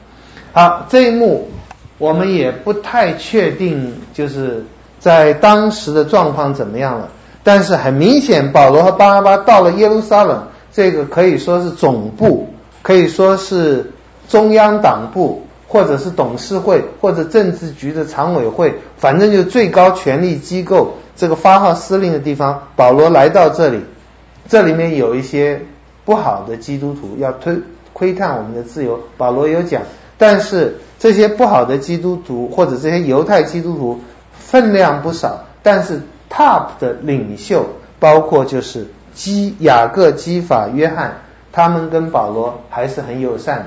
[0.52, 1.48] 好，这一幕
[1.98, 4.64] 我们也不太确定，就是
[4.98, 7.08] 在当时的状况怎么样了，
[7.42, 10.48] 但是很明显，保罗和巴拿巴到了耶路撒冷。
[10.70, 12.50] 这个可以说是总部，
[12.82, 13.90] 可以说是
[14.28, 22.68] 中央党部，或者是董事会，或者政治局的常委会，反正就是最高权力机构，这个发号施令的地方。
[22.76, 23.80] 保罗来到这里，
[24.46, 25.62] 这里面有一些
[26.04, 27.56] 不好的基督徒要推
[27.92, 29.00] 窥探我们的自由。
[29.16, 29.82] 保罗有讲，
[30.16, 34.00] 但是这些不好的基督徒或者这些犹太基督徒
[34.32, 37.66] 分量不少，但是 top 的领袖
[37.98, 38.86] 包括就是。
[39.14, 43.64] 基雅各、基法、约翰，他们跟保罗还是很友善的。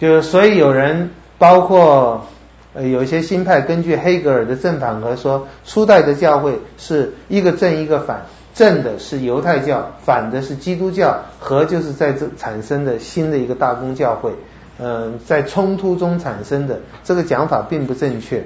[0.00, 2.26] 就是所以有人包括
[2.74, 14.32] 呃有一些新派，根据黑格尔的正反合说，初代的教会是一个正一个反，正的是犹太教，反的是基督教，和就是在这产生的新的一个大公教会。
[14.80, 18.44] 嗯、在冲突中产生的这个讲法并不正确。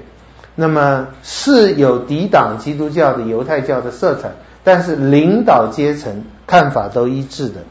[0.57, 4.33] 那么是有抵挡基督教的犹太教的色彩。
[4.67, 7.65] 但是领导阶层看法都一致的，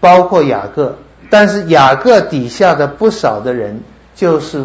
[0.00, 0.96] 包括雅各。
[1.28, 3.82] 但是雅各底下的不少的人，
[4.14, 4.64] 就是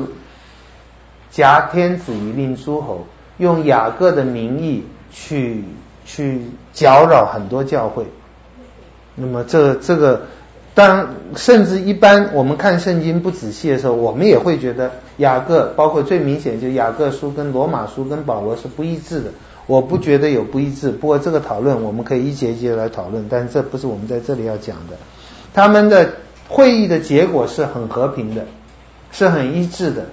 [1.32, 5.66] 挟天子以令诸侯，用雅各的名义去
[6.06, 8.06] 去搅扰很多教会。
[9.16, 10.22] 那么这这个，
[10.80, 19.32] 当甚至一般我们看圣经不仔细的时候，我们也会觉得雅各，包括最明显就雅各书跟罗马书跟保罗是不一致的。
[19.68, 24.96] 我不觉得有不一致，不过这个讨论我们可以一节一节来讨论，但这不是我们在这里要讲的。
[25.54, 26.12] 他们的
[26.48, 28.46] 会议的结果是很和平的，
[29.12, 30.06] 是很一致的。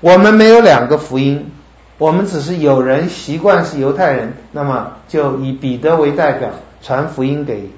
[0.00, 1.52] 我们没有两个福音，
[1.98, 6.50] 我们只是有人习惯是犹太人，那么就以彼得为代表
[6.82, 7.70] 传福音给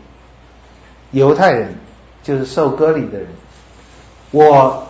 [1.11, 1.75] 犹太人，
[2.23, 3.29] 就是受割礼的人。
[4.31, 4.85] 我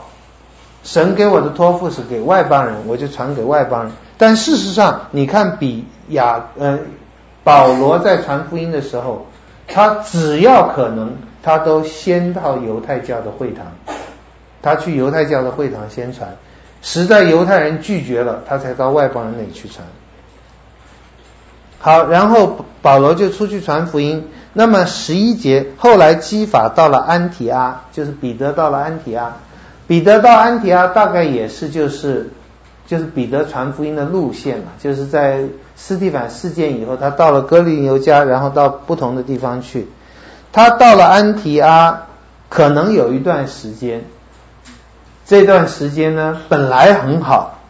[0.83, 3.93] 神给我的托付是给外邦人，我就传给外邦人。
[4.19, 6.79] 但事实上，你看比亚呃
[7.43, 9.27] 保罗在传福音的时候，
[9.67, 13.67] 他只要可能，他都先到犹太教的会堂，
[14.63, 16.37] 他去犹太教的会堂先传，
[16.83, 19.87] 实在犹太人拒绝了，他才到外邦人那里去传。
[21.81, 24.29] 好，然后保罗就出去传福音。
[24.53, 29.37] 那么十一节，后来基法到了安提阿，就是彼得到了安提阿，
[29.89, 32.31] 彼得到安提阿大概也是就是。
[32.87, 35.45] 就是彼得传福音的路线嘛，就是在
[35.77, 39.87] 斯蒂凡事件以后，他到了哥林流家，然后到不同的地方去。
[40.51, 42.07] 他到了安提阿，
[42.49, 44.07] 可能有一段时间，
[45.25, 47.61] 这段时间呢本来很好，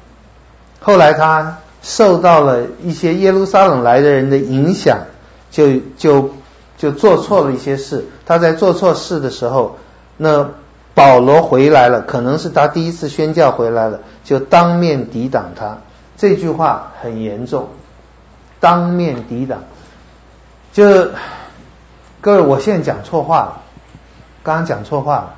[0.81, 4.99] 后来他受到了一些耶路撒冷来的人的影响，
[5.51, 6.35] 就就
[6.77, 8.07] 就做错了一些事。
[8.27, 9.79] 他在做错事的时候，
[10.17, 10.51] 那
[10.95, 15.79] 保罗回来了，可能是他第一次宣教回来了，就当面抵挡他。
[16.17, 17.69] 这句话很严重，
[18.61, 19.61] 当面抵挡。
[20.73, 21.09] 就
[22.21, 23.63] 各位，我现在讲错话了，
[24.43, 25.35] 刚刚讲错话了。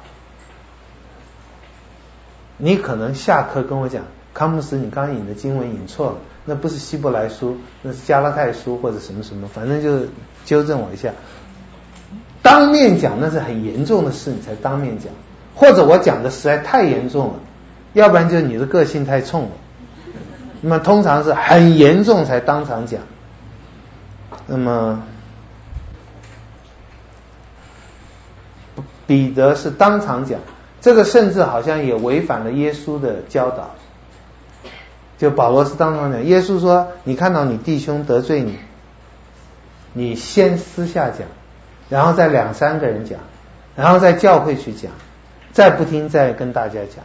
[2.57, 4.03] 你可能下课跟我讲，
[4.34, 10.06] 康姆斯，你刚引的经文引错了，那不是希伯来书，那是加拉太书或者什么什么，反正就
[10.44, 11.12] 纠正我一下。
[12.42, 15.12] 当面讲那是很严重的事，你才当面讲。
[15.54, 17.34] 或者我讲的实在太严重了，
[17.92, 19.50] 要不然就是你的个性太冲了。
[20.62, 23.02] 那么通常是很严重才当场讲。
[24.46, 25.02] 那么
[29.06, 30.40] 彼得是当场讲，
[30.80, 33.72] 这个甚至好像也违反了耶稣的教导。
[35.22, 38.58] 就保罗是当场讲，耶稣说：“你看到你弟兄得罪你，
[39.92, 41.28] 你先私下讲，
[41.88, 43.20] 然后再两三个人讲，
[43.76, 44.90] 然后再教会去讲。”
[45.52, 47.04] 再不听，再跟大家讲。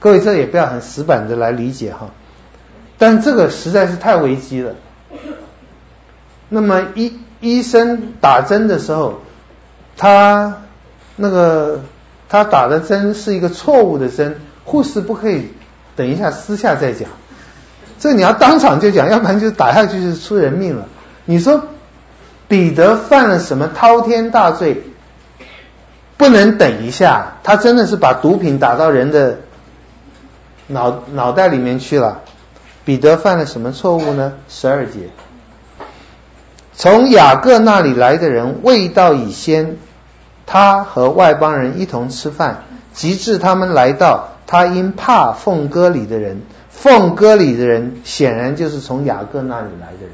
[0.00, 2.10] 各位，这也不要很死板的来理解哈。
[2.98, 4.74] 但这个实在是太危机了。
[6.50, 9.20] 那么医医生打针的时候，
[9.96, 10.58] 他
[11.16, 11.80] 那个
[12.28, 15.48] 他打的针是一个错误的针，护士不可以
[15.96, 17.08] 等一下私下再讲。
[17.98, 20.86] 这你要当场就讲，要不然就打下去就出人命了。
[21.24, 21.64] 你说
[22.48, 24.82] 彼得犯了什么滔天大罪？
[26.16, 29.38] 不能等一下，他真的是把毒品打到人的
[30.68, 32.20] 脑脑袋里面去了。
[32.84, 34.34] 彼得犯了什么错误呢？
[34.46, 35.08] 十二节，
[36.74, 39.78] 从雅各那里来的人未到以先，
[40.44, 50.10] 他和外邦人一同吃饭，及至他们来到，他因怕奉割礼的人，奉割礼的人显然就是从雅各那里来的人，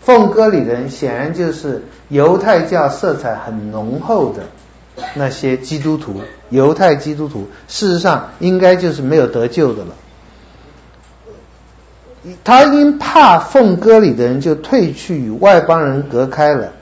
[0.00, 4.42] 奉割礼的人显然就是犹太教色彩很浓厚的。
[5.14, 6.20] 那些基督徒，
[6.50, 9.90] 犹太基督徒，事实上应该就是没有得救的了。
[12.44, 16.74] 他因怕奉割礼的人，就退去与外邦人隔开了。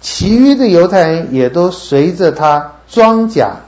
[0.00, 3.58] 其余的犹太人也都随着他装甲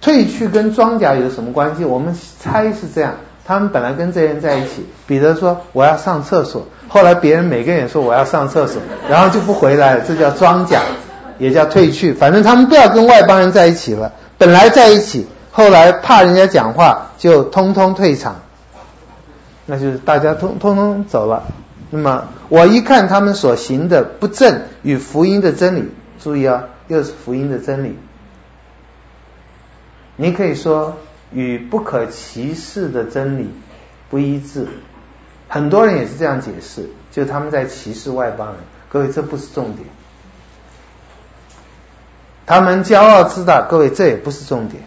[0.00, 1.84] 退去，跟装甲有什么关系？
[1.84, 3.14] 我们猜是这样。
[3.44, 10.82] 他们本来跟这些人在一起，彼得说我要上厕所，后来别人每个人也说我要上厕所，然后就不回来了，这叫装甲。
[11.38, 14.12] 也叫退去，反正他们不要跟外邦人在一起了。
[14.38, 18.40] 本来在一起，后来怕人家讲话，就通通退场。
[19.64, 21.44] 那就是大家通通通走了。
[21.90, 27.96] 那么我一看他们所行的不正与福音的真理，注意啊，又是福音的真理。
[30.20, 30.96] 你可以说
[31.32, 33.48] 与不可歧视的真理
[34.10, 34.66] 不一致，
[35.48, 38.56] 很多人也是这样解释，就他们在歧视外邦人。
[38.88, 39.86] 各位，这不是重点。
[42.46, 44.82] 他们骄傲自大，各位，这也不是重点。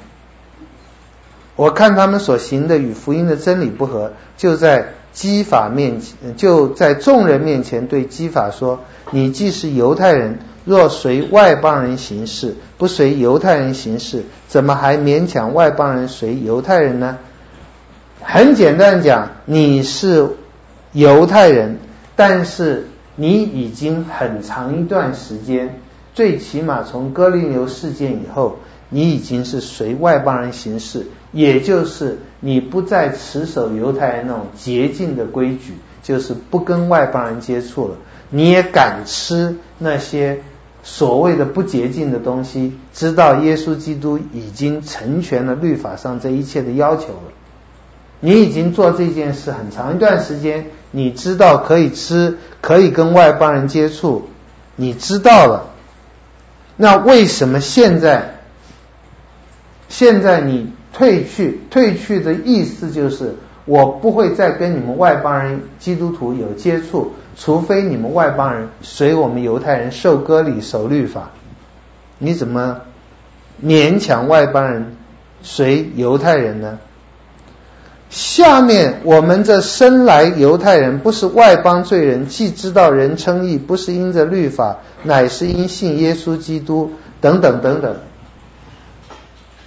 [1.56, 17.18] 我看他们所行的与福音的真理不合，就在基法面前，就在众人面前对基法说：“你既是犹太人，若随外邦人行事，不随犹太人行事，怎么还勉强外邦人随犹太人呢？”
[18.24, 20.30] 很简单讲，你是
[20.94, 21.80] 犹太人，
[22.16, 25.80] 但是你已经很长一段时间。
[26.14, 28.60] 最起码从哥林流事件以后，
[28.90, 37.96] 你已经是随外邦人行事，也就是你不再持守犹太人那种洁净的规矩，就是不跟外邦人接触了。
[38.30, 40.42] 你也敢吃那些
[40.84, 47.34] 所谓的不洁净的东西，知道耶稣基督已经成全了律法上这一切的要求了。
[48.20, 54.28] 你已经做这件事很长一段时间，你知道可以吃，可以跟外邦人接触，
[54.76, 55.72] 你知道了。
[56.78, 58.40] 那为什么现在，
[59.90, 71.32] 现在你退去，退去的意思就是我不会再跟你们外邦人基督徒有接触，除非你们外邦人随我们犹太人受割礼、守律法。
[72.18, 72.82] 你怎么
[73.64, 74.96] 勉强外邦人
[75.42, 76.80] 随犹太人呢？
[78.10, 87.96] 下面我们这生来犹太人，不是外邦罪人，既知道人称义，不是因着律法，乃是因信耶稣基督，等等等等。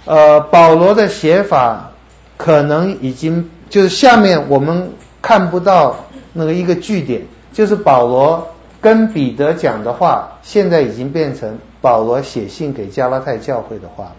[0.05, 1.93] 呃，保罗的写法
[2.37, 4.91] 可能已经就是下面我们
[5.23, 7.23] 看不到那个一个句点，
[7.55, 8.49] 就是保罗
[8.81, 14.15] 跟彼得讲的话，现在已经变成保罗写信给加拉太教会的话了。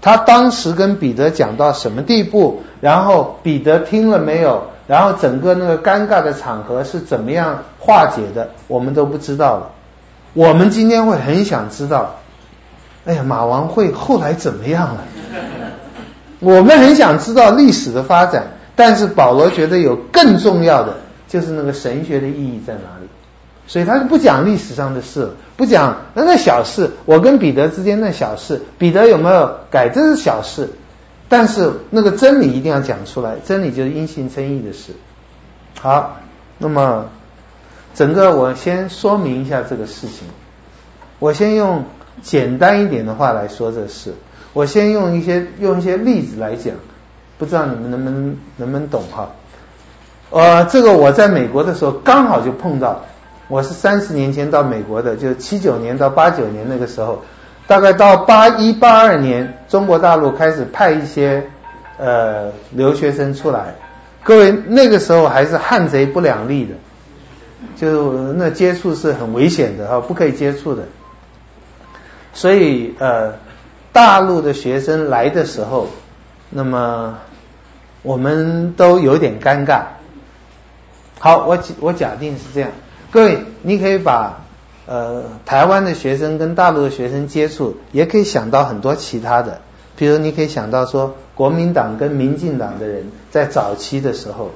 [0.00, 2.64] 他当时跟彼得讲到什么地步？
[2.80, 4.64] 然后彼得听了没有？
[4.88, 9.70] 然后整个那个尴尬的场合是怎么样化解的，我们都不知道了。
[10.34, 12.16] 我们今天会很想知道，
[13.06, 15.04] 哎呀，马王会后来怎么样了？
[16.40, 20.96] 我们很想知道历史的发展，但是保罗觉得有更重要的，
[21.32, 23.08] 就是那个神学的意义在哪里。
[23.66, 30.68] 所以他是不讲历史上的事，不讲那那小事，我跟彼得之间那小事，彼得有没有改，这是小事。
[31.28, 34.92] 但是那个真理一定要讲出来，真理就是因信称义的事。
[35.80, 36.18] 好，
[36.58, 37.06] 那么
[37.94, 40.26] 整个我先说明一下这个事情。
[41.18, 41.84] 我先用
[42.20, 44.12] 简单一点的话来说这事。
[44.52, 46.74] 我先用一些用一些例子来讲，
[47.38, 49.30] 不知道你们能不能能不能懂哈？
[50.32, 53.02] 呃，这个我在美国的时候刚好就碰到。
[53.48, 57.22] 我是三十年前到美国的，就是七九年到八九年那个时候，
[57.66, 61.44] 大概到八一八二年，中国大陆开始派一些
[61.98, 63.74] 呃留学生出来。
[64.22, 66.74] 各位那个时候还是汉贼不两立的，
[67.76, 70.84] 就那接触是很危险的哈，不可以接触的。
[72.32, 73.34] 所以呃，
[73.92, 75.88] 大陆的学生来的时候，
[76.48, 77.18] 那么
[78.02, 79.82] 我们都有点尴尬。
[81.24, 82.72] 好，我我假定是这样。
[83.12, 84.40] 各位，你可以把
[84.86, 89.60] 呃台湾的学生跟大陆的学生接触，也可以想到很多其他的，
[89.94, 94.50] 比如你可以想到说，国民党跟民进党的人在早期的时候，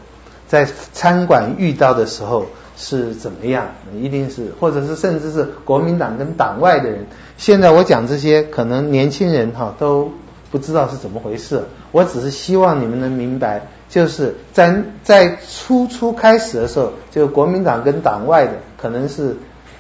[0.49, 2.47] 在餐馆遇到的时候
[2.77, 3.69] 是怎么样？
[3.95, 7.07] 一定是，或者是甚至是国民党跟党外的人。
[7.37, 10.11] 现在我讲这些，可能年轻人哈都
[10.51, 11.63] 不知道是怎么回事。
[11.93, 13.69] 我只是希望你们能明白。
[13.89, 19.37] 就是在在初初开始的时候，就国民党跟党外的可能是，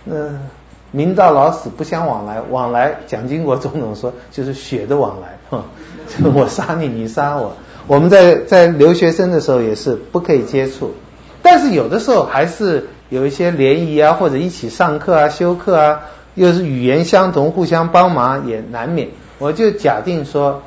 [0.09, 0.39] 呃，
[0.93, 5.65] 民到老死不相往来，往来蒋经国总统说就是血的往来，哼，
[6.07, 7.57] 就我杀你，你杀我。
[7.89, 10.95] 我们在在留学生的时候也是不可以接触，
[11.43, 16.03] 但是有的时候还是有一些联谊啊，或者一起上课啊、修课啊，
[16.35, 19.09] 又是语言相同，互相帮忙也难免。
[19.39, 20.63] 我就假定说，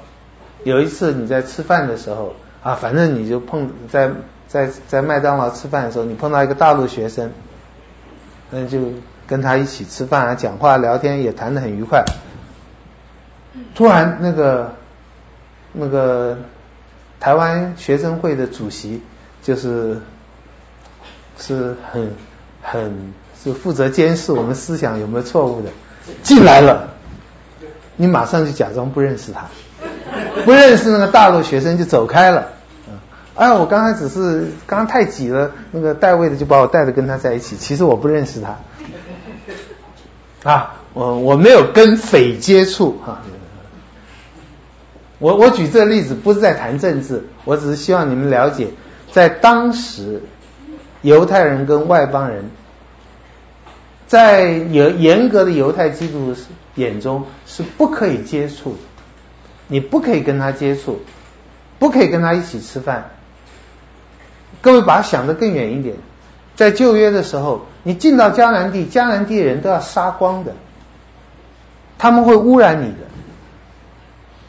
[0.64, 2.34] 有一次你在吃饭的时候。
[2.62, 4.12] 啊，反正你就碰在
[4.48, 7.32] 在在麦当劳吃饭的时候，你碰到一个大陆学生，
[8.52, 8.80] 那就
[9.28, 12.04] 跟他一起吃饭啊，讲话聊天也谈得很愉快。
[13.76, 14.74] 突然，那个
[15.72, 16.38] 那个
[17.20, 19.02] 台湾学生会的主席，
[19.42, 20.02] 就是
[21.38, 22.14] 是很
[22.62, 25.70] 很是负责监视我们思想有没有错误的，
[26.24, 26.90] 进来了，
[27.96, 29.48] 你马上就假装不认识他。
[30.46, 32.50] 不认识那个大陆学生就走开了，
[32.88, 32.94] 嗯，
[33.36, 43.22] 哎，我刚才只是刚刚太挤了，那个带位的就把我带着跟他在一起，其实我不认识他，啊，我我没有跟匪接触哈，
[45.20, 48.70] 我我举这个例子不是在谈政治，我只是希望你们了解，
[49.12, 50.24] 在当时
[51.02, 52.50] 犹太人跟外邦人，
[54.08, 56.34] 在严严格的犹太基督
[56.76, 58.78] 眼中是不可以接触的。
[59.70, 61.00] 你不可以跟他接触，
[61.78, 63.12] 不可以跟他一起吃饭。
[64.62, 65.96] 各位把想得更远一点，
[66.56, 70.56] 在旧约的时候，你进到迦南地，迦南地的人都要杀光的，
[71.98, 72.98] 他们会污染你的。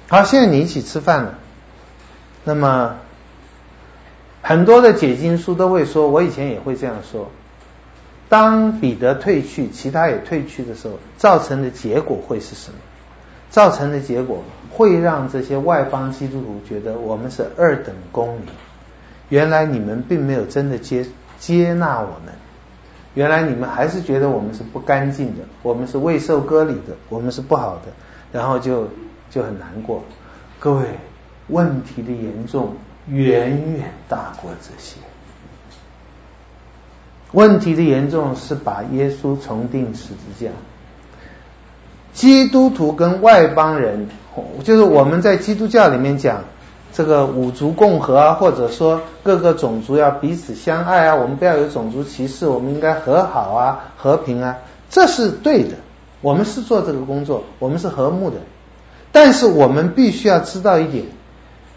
[0.09, 1.35] 好，现在你一起吃饭了，
[2.45, 2.97] 那么
[4.43, 7.31] 很多的解经书都会说，我以前也会这样说：
[8.31, 12.79] 当彼得退去，其他也退去的时候，造成的结果会是什么？
[13.51, 18.45] 造成的结果会让这些外邦基督徒觉得我们是二等公民。
[19.29, 21.07] 原来你们并没有真的接
[21.39, 22.35] 接纳我们，
[23.14, 27.93] 原来你们还是觉得我们是不干净的，我们是未受割礼的，我们是不好的，
[28.33, 28.89] 然后就
[29.31, 30.03] 就很难过。
[30.59, 30.85] 各位，
[31.49, 32.75] 问题的严重
[33.09, 34.97] 远远大过这些。
[37.33, 40.51] 问题的严重是把耶稣重钉十字架。
[42.12, 44.09] 基督徒跟外邦人，
[44.64, 46.45] 就是我们在基督教里面讲
[46.93, 54.59] 这个五族共和啊，或者说各个种族要彼此相爱啊，我们不要有种族歧视，我们应该和好啊，和平啊，
[54.91, 55.76] 这是对的。
[56.20, 58.36] 我们是做这个工作，我们是和睦的。
[59.11, 61.07] 但是我们必须要知道一点，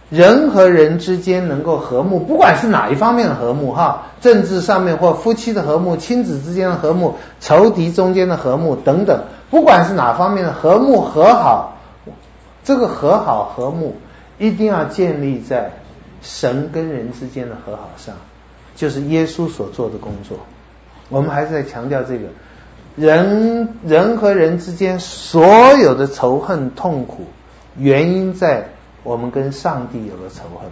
[0.09, 9.23] 人和人之间能够和睦，不管是哪一方面的和睦哈，政治上面或夫妻的和睦，亲子之间的和睦，仇敌中间的和睦等等。
[9.49, 11.72] 不管是哪方面的和睦和好，
[12.63, 13.97] 这个和好和睦
[14.37, 15.71] 一定要建立在
[16.21, 18.15] 神跟人之间的和好上，
[18.75, 20.37] 就是耶稣所做的工作。
[21.09, 22.27] 我们还是在强调这个，
[22.95, 27.25] 人人和人之间所有的仇恨痛苦，
[27.77, 28.69] 原因在
[29.03, 30.71] 我们跟上帝有了仇恨。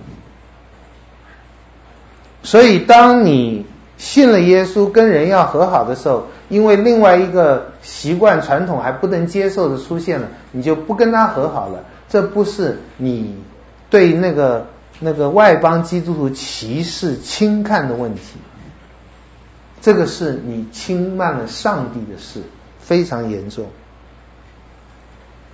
[2.44, 3.66] 所以当你
[4.02, 11.84] 信了耶稣，跟人要和好的时候，因为另外一个习惯传统还不能接受的出现了，你就不跟他和好了。
[12.10, 13.38] 这不是你
[13.92, 14.66] 对那个
[15.00, 18.40] 那个外邦基督徒歧视轻看的问题，
[19.82, 22.42] 这个是你轻慢了上帝的事，
[22.80, 23.68] 非常严重。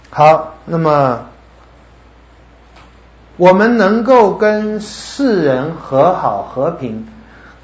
[0.09, 1.25] 好，那么
[3.35, 7.09] 我们能够跟世人和好和平，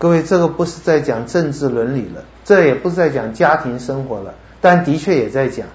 [0.04, 5.68] 各位，这个不是在讲政治伦理了，这也不是在讲家庭生活了，但的确也在讲。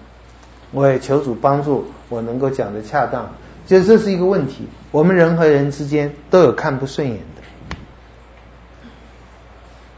[0.70, 3.33] 我也求主帮助我能够讲得恰当，
[3.66, 4.68] 就这是一个问题。
[4.91, 7.43] 我们人和人之间都有看不顺眼的，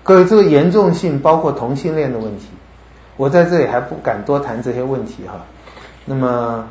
[0.05, 2.47] 各位，这个严重性包括同性恋的问题。
[3.17, 5.45] 我在这里还不敢多谈这些问题哈。
[6.05, 6.69] 那么，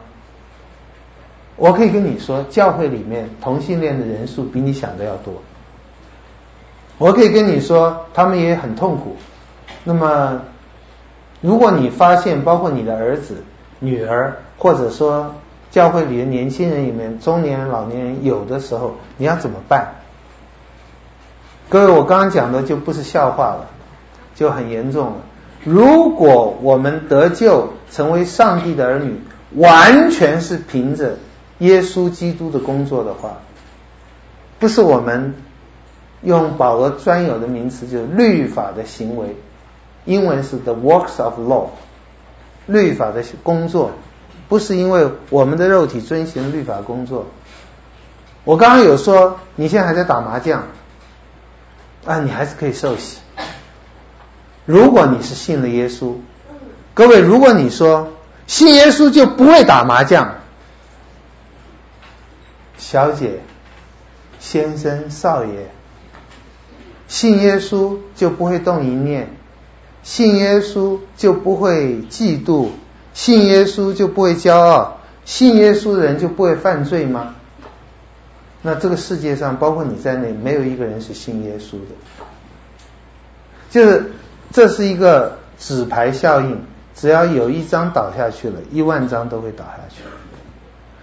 [1.58, 5.42] 我可以跟你说，教会里面同性恋的人数比你想的要多。
[7.00, 9.16] 我可以跟你说，他们也很痛苦。
[9.84, 10.42] 那么，
[11.42, 13.44] 如果你发现，包括你的儿子。
[13.82, 15.36] 女儿，或者说
[15.72, 19.96] 教会里的年轻人里面，中年、老年人有的时候，你要怎么办？
[21.70, 23.68] 各位，我刚刚讲的就不是笑话了，
[24.36, 25.14] 就很严重了。
[25.64, 29.22] 如果我们得救，成为上帝的儿女，
[29.56, 31.16] 完全是凭着
[31.60, 33.38] 耶稣基督的工作的话，
[34.60, 35.36] 不是我们
[36.22, 39.36] 用保罗专有的名词，就是律法的行为，
[40.06, 41.68] 英文是 the works of law。
[42.66, 43.92] 律法的工作，
[44.48, 47.26] 不是因为我们的肉体遵循律法工作。
[48.44, 50.66] 我刚刚有说，你现在还在打麻将，
[52.06, 53.22] 啊，你还是可以受洗。
[54.66, 56.14] 如果你是信了耶稣，
[56.94, 58.10] 各位，如果你说
[58.46, 60.36] 信耶稣就不会打麻将，
[62.78, 63.40] 小姐、
[64.40, 65.72] 先生、少爷，
[67.10, 69.36] 信耶稣就不会动一念。
[70.02, 72.70] 信耶稣就不会嫉妒，
[73.14, 77.36] 信耶稣就不会骄傲，信耶稣的人就不会犯罪吗？
[78.62, 81.96] 那这个世界上包括你在内，没有一个人是信耶稣的。
[83.70, 84.12] 就是
[84.52, 86.62] 这是一个纸牌效应，
[86.96, 90.04] 只要有一张倒下去了，一万张都会倒下去。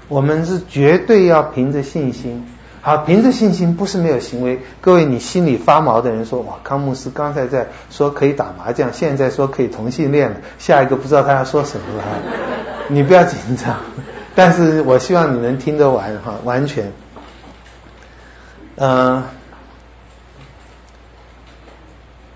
[0.08, 2.46] 我们是绝对要凭着信心。
[2.86, 4.60] 好，凭着信心不是没有行为。
[4.80, 12.04] 各位，你心里发毛的人说：“哇，康牧师刚才在说可以打麻将，现在说可以同性恋了，下一个不知道他要说什么了。
[12.86, 13.80] ”你不要紧张，
[14.36, 16.92] 但是我希望你能听得完哈，完全。
[18.76, 19.24] 嗯、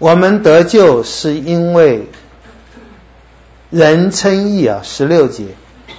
[0.00, 2.08] 我们得救是因为
[3.70, 5.44] 人称义啊，十六节，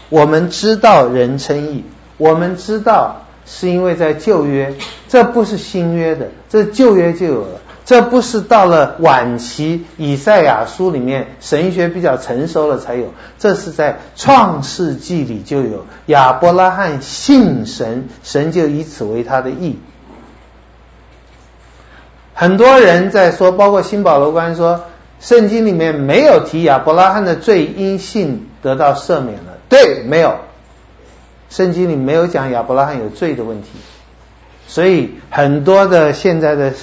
[0.10, 1.86] 我们知道人称义，
[2.18, 3.21] 我们知道。
[3.46, 4.74] 是因为在旧约，
[5.08, 7.60] 这不是新约的，这旧约就有了。
[7.84, 15.86] 这不是到了晚期以赛亚书里面神学比较成熟了才有，这是在创世纪里就有。
[16.06, 19.80] 亚伯拉罕信神，神就以此为他的义。
[22.34, 24.86] 很多人在说，包括新保罗观说，
[25.20, 29.58] 圣经里面没有提亚伯拉罕的罪因信得到赦免了。
[29.68, 30.36] 对，没有。
[31.52, 33.68] 圣经里没有讲亚伯拉罕有罪的问题，
[34.68, 36.74] 所以很多的现在的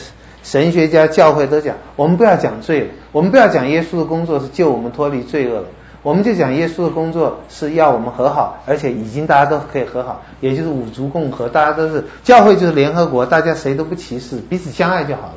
[0.42, 5.64] 神学家、教会都讲，我们不要讲罪了，我们不要讲耶稣的工作是救我们脱离罪恶了，
[6.02, 15.34] 我们就讲耶稣的工作是要我们和好，而且已经大家都可以和好，也就是五族共和，大家都是教会就是联合国，大家谁都不歧视，彼此相爱就好了。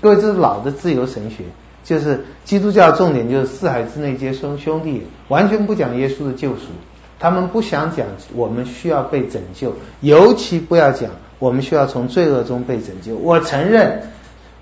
[0.00, 1.44] 各位，这是老的自由神学，
[1.84, 6.62] 就是基督教重点就是四海之内皆兄兄弟，完全不讲耶稣的救赎。
[7.22, 8.04] 他们不想讲
[8.34, 11.08] 我们需要被拯救，尤其不要讲
[11.38, 13.14] 我们需要从罪恶中被拯救。
[13.14, 14.02] 我承认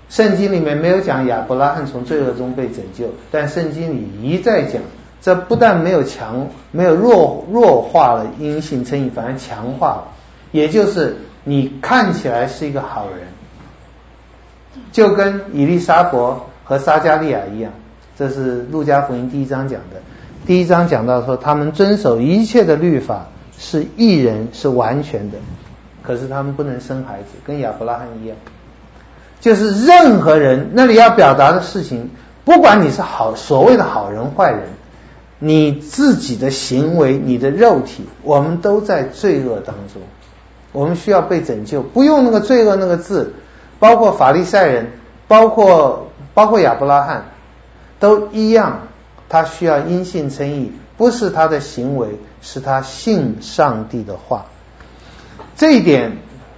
[0.09, 4.79] 圣经里面没有讲亚伯拉罕从罪恶中被拯救，但圣经里一再讲，
[5.23, 10.03] 这不但没有强，没有弱弱化了因信称义，反而强化了。
[10.51, 17.71] 也就是你看起来是一个好人，就跟以利沙伯和撒迦利亚一样，
[18.19, 19.99] 这是路加福音第一章讲的。
[20.45, 23.27] 第一章讲到说，他们遵守一切的律法，
[23.57, 25.37] 是一人，是完全的。
[26.01, 28.35] 可是他们不能生孩子，跟亚伯拉罕一样。
[29.39, 32.09] 就是任何人那里要表达的事情，
[32.43, 34.63] 不管你是好所谓的好人坏人，
[35.37, 40.01] 你自己的行为、你的肉体，我们都在罪恶当中。
[40.71, 43.33] 我们需要被拯救，不用那个罪恶那个字，
[43.77, 44.91] 包括法利赛人，
[45.27, 47.25] 包括包括亚伯拉罕，
[47.99, 48.87] 都一样。
[49.31, 54.47] 他需要因信称义，不是他的行为，是他信上帝的话。
[55.55, 56.17] 这一点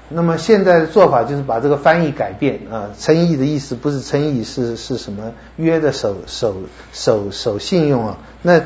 [0.10, 6.56] 那么现在的做法就是把这个翻译改变啊，称义的意思不是称义，是是什么约的守守
[6.92, 8.18] 守守信用啊？
[8.42, 8.62] 那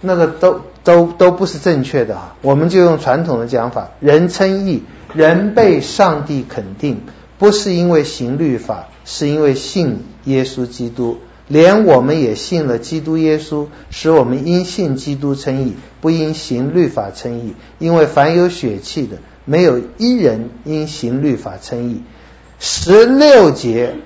[0.00, 2.36] 那个都都都不是正确的啊！
[2.42, 4.84] 我们就用传统的讲法，人称义，
[5.14, 7.02] 人被上帝肯定，
[7.38, 11.18] 不是因为行律法，是因为信耶稣基督。
[11.50, 17.56] 连我们也信了基督耶稣，使我们因信基督称义，不因行律法称义。
[17.80, 22.04] 因为凡有血气的，没有一人因行律法称义。
[22.60, 23.96] 十六节，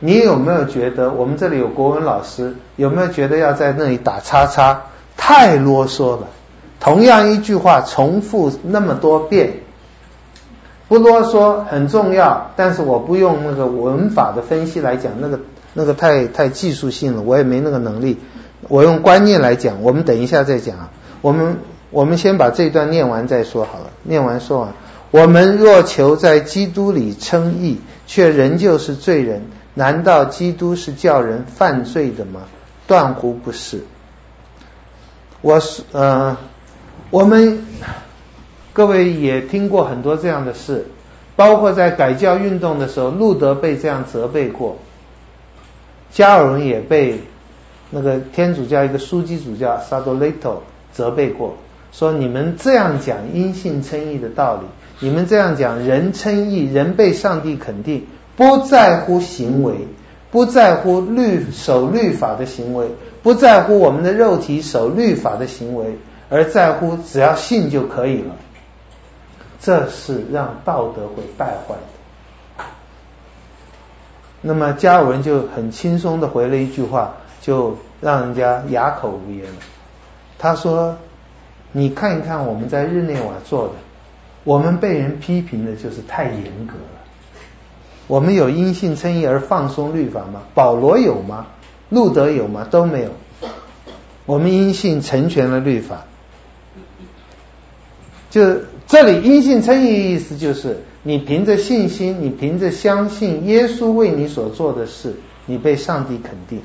[0.00, 2.56] 你有没有觉得我们这里有国文老师？
[2.74, 4.86] 有没有觉得要在那里打叉叉？
[5.16, 6.26] 太啰嗦了。
[6.80, 9.60] 同样一句话重复那么多遍，
[10.88, 12.50] 不啰嗦很重要。
[12.56, 15.38] 但是我不用那个文法的分析来讲那个。
[15.78, 18.16] 那个太太技术性了，我也没那个能力。
[18.68, 20.88] 我用观念来讲，我们等一下再讲。
[21.20, 21.58] 我们
[21.90, 23.90] 我们先把这段念完再说好了。
[24.02, 24.72] 念完说完，
[25.10, 29.42] 我们若求在基督里称义，却仍旧是罪人，
[29.74, 32.44] 难道基督是叫人犯罪的吗？
[32.86, 33.84] 断乎不是。
[35.42, 36.38] 我是呃，
[37.10, 37.66] 我们
[38.72, 40.86] 各位也听过很多这样的事，
[41.36, 44.78] 包括在改教运动的时候，路德被这样责备过。
[46.16, 47.20] 加尔文也被
[47.90, 51.56] 那个天主教一个枢机主教萨多雷托责备过，
[51.92, 54.62] 说你们这样讲因信称义的道理，
[55.00, 59.74] 你们这样讲人称义，人被上帝肯定，不在乎行为，
[60.30, 62.86] 不在乎律守律法的行为，
[63.22, 65.98] 不在乎我们的肉体守律法的行为，
[66.30, 68.36] 而在乎只要信就可以了，
[69.60, 71.95] 这是让道德会败坏的。
[74.48, 79.56] 那么加尔文就很轻松的回了一句话，就让人家哑口无言了。
[80.38, 80.96] 他说
[81.72, 83.74] ：“你看一看我们在日内瓦做的，
[84.44, 87.02] 我们被人批评的就是太严格了。
[88.06, 90.42] 我们有因信称义而放松律法吗？
[90.54, 91.46] 保罗有吗？
[91.88, 92.64] 路德有吗？
[92.70, 93.10] 都没有。
[94.26, 96.04] 我们因信成全了律法。
[98.30, 105.14] 就这里因信称义意思就是。”你凭着信心，你凭着相信耶稣为你所做的事，
[105.46, 106.62] 你被上帝肯定，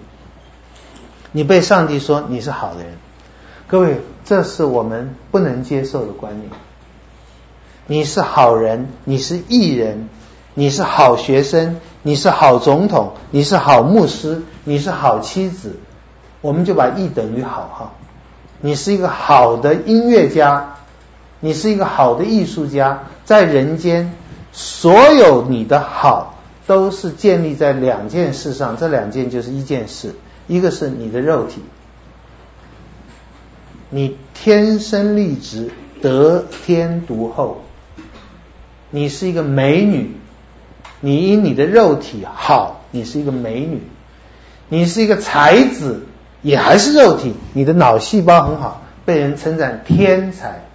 [1.31, 2.93] 你被上帝说你是好的人。
[3.67, 6.49] 各位，这是我们不能接受的观念。
[7.85, 10.09] 你是好人，你是艺人，
[10.55, 15.75] 你是好学生，你是好总统，你是好牧师，你是好妻子，
[16.41, 17.91] 我们就把义等于好哈。
[18.59, 20.77] 你是一个好的音乐家，
[21.41, 24.15] 你是一个好的艺术家，在人间。
[24.53, 26.37] 所有你的好
[26.67, 30.15] 都是建立在两件事上，这两件就是一件事，
[30.47, 31.61] 一个是你的肉体，
[33.89, 35.71] 你天生丽质，
[36.01, 37.61] 得天独厚，
[38.89, 40.17] 你是一个美女，
[40.99, 43.81] 你因你的肉体好，你是一个美女，
[44.67, 46.05] 你是一个才子，
[46.41, 50.65] 也还是肉体，你的脑细胞很好，被人称赞天才，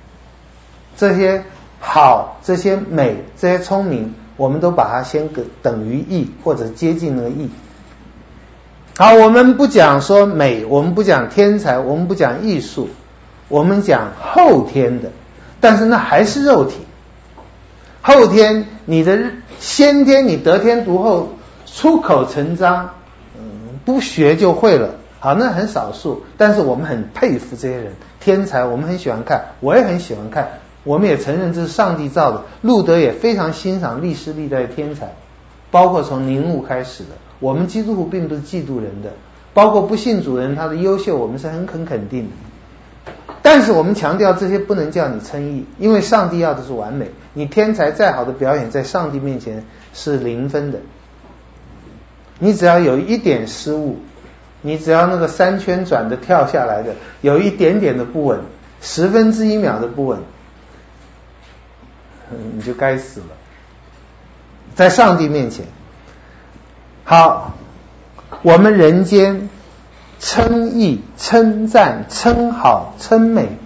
[0.97, 1.45] 这些。
[1.79, 7.51] 好，这些美，这些聪明，我们都把它先给等于义，或者接近那个义。
[8.99, 12.89] 好，我们不讲说美，我们不讲天才，我们不讲艺术，
[13.49, 15.11] 我们讲后天的，
[15.61, 16.77] 但是那还是肉体。
[18.01, 19.19] 后天你的
[19.59, 21.29] 先天你得天独厚，
[21.67, 22.91] 出口成章，
[23.39, 24.95] 嗯，不学就会了。
[25.19, 30.49] 好，那很少数，但是我们很佩服这些人，天才，我们很喜欢看，我也很喜欢看。
[30.87, 35.17] 我们也承认这是上帝造的，路德也非常欣赏历世历代的天才，
[35.73, 37.11] 包括从宁雾开始的。
[37.41, 39.11] 我们基督徒并不是嫉妒人的，
[39.53, 43.13] 包括不信主人他的优秀，我们是很肯肯定的。
[43.43, 47.11] 但是我们强调这些不能叫你称义，因为上帝要的是完美。
[47.35, 50.79] 你天才再好的表演，在上帝面前是零分的。
[52.39, 53.99] 你只要有一点失误，
[54.63, 58.41] 你只要那个三圈转的跳下来的有一点点的不稳，
[58.81, 60.21] 十分之一秒的不稳。
[62.31, 63.27] 你就该死了，
[64.75, 65.67] 在上帝面前。
[67.05, 67.55] 好，
[68.43, 69.49] 我们人间
[70.19, 73.59] 称义、称赞、称好、称美，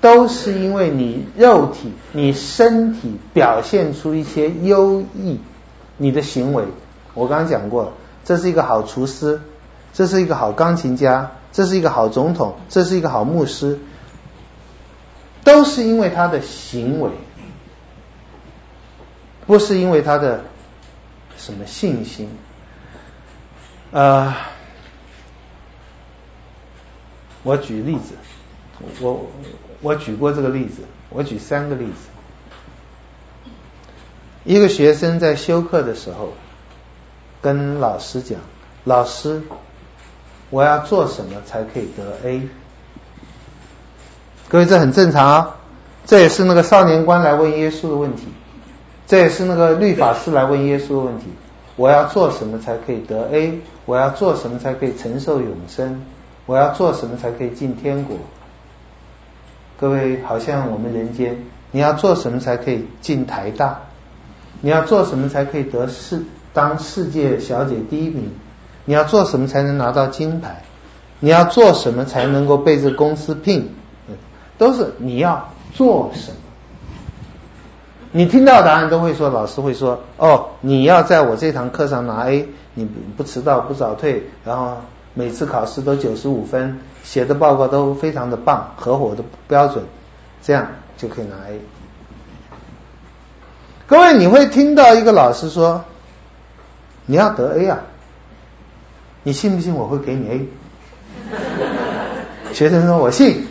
[0.00, 5.40] 都是因为你肉体、你身体表现出一些优异，
[5.96, 6.64] 你的行为。
[7.14, 7.94] 我刚刚讲过，
[8.24, 9.40] 这是一个好厨师，
[9.94, 13.78] 这是一个好钢琴家，这是一个好总统，这是一个好牧师，
[15.42, 17.10] 都是因为他的行为。
[19.46, 20.44] 不是因为他的
[21.36, 22.30] 什么信心，
[23.90, 24.34] 呃，
[27.42, 28.14] 我举例子，
[29.00, 29.30] 我
[29.82, 31.92] 我举过这个例子，我举三个例子。
[34.44, 36.34] 一个学生在修课的时候，
[37.40, 38.40] 跟老师讲
[38.84, 39.42] ：“老师，
[40.50, 42.48] 我要做什么才可以得 A？”
[44.48, 45.56] 各位，这很正常啊，
[46.04, 48.28] 这也是那个少年官来问耶稣的问题，
[49.06, 51.26] 这也是那个律法师来问耶稣的问题。
[51.76, 53.60] 我要做什么才可以得 A？
[53.84, 56.02] 我要做什么才可以承受永生？
[56.46, 58.16] 我要做什么才可以进天国？
[59.76, 63.80] 各位，好像我们人间，你要做什么才可以进台大？
[64.60, 68.30] 你要做什么才可以得世当世界小姐第一名？
[68.84, 70.62] 你要做什么才能拿到金牌？
[71.18, 73.74] 你要做什么才能够被这公司聘？
[74.56, 76.36] 都是你要做什么？
[78.16, 84.82] 你听到答案都会说，老师会说，哦，你要在我这堂课上拿 A，你不迟到不早退，然后
[85.14, 89.84] 每次考试都九十五分，写的报告都非常的棒，合伙的标准，
[90.44, 91.60] 这样就可以拿 A。
[93.88, 95.84] 各位，你会听到一个老师说
[97.06, 97.80] ：“你要得 A 啊，
[99.24, 100.48] 你信不信我会给你 A？”
[102.54, 103.48] 学生说：“我信。”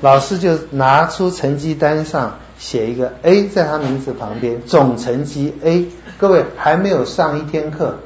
[0.00, 5.86] 老师就拿出成绩单上写一个 A 在他名字旁边，总成绩 A。
[6.18, 7.98] 各位还没有上一天课，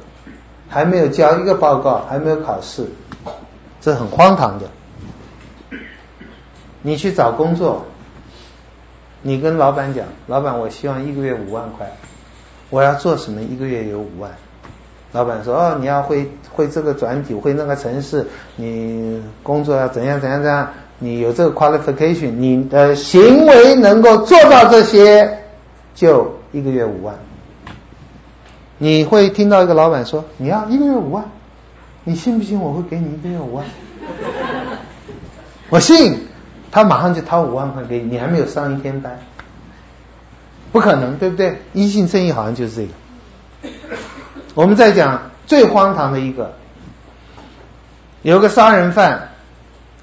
[0.67, 2.87] 还没有交一个报告，还没有考试，
[3.79, 4.65] 这很荒唐的。
[6.81, 7.85] 你去找工作。
[9.23, 11.95] 你跟老板讲，老板，我希望一个月五万块，
[12.71, 13.39] 我要做什么？
[13.43, 14.31] 一个月有五万。
[15.11, 18.25] 老板说，哦，你要会会这个转体，会那个程式，
[18.55, 25.39] 你工作要怎样怎样怎样，你有这个 qualification，你的行为能够做到这些，
[25.93, 27.15] 就一个月五万。
[28.77, 31.25] 你会听到一个老板说，你要一个月五万，
[32.03, 33.65] 你信不信我会给你一个月五万？
[35.69, 36.27] 我信。
[36.73, 39.19] 他马上就掏五万块给你，你还没有上一天班，
[40.71, 41.61] 不可能，对不对？
[41.73, 43.69] 一信称义好像就是这个。
[44.53, 46.53] 我们再讲最荒唐的一个，
[48.21, 49.30] 有个杀人犯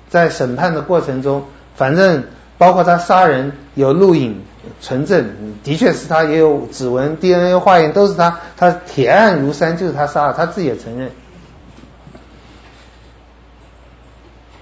[0.08, 1.44] 在审判的过程中，
[1.74, 2.24] 反正
[2.56, 4.42] 包括他杀人有录影
[4.80, 11.10] 存证，的确是他，也有指纹、DNA 化验都是他，他铁案如山，就是他杀了，他自己也承认。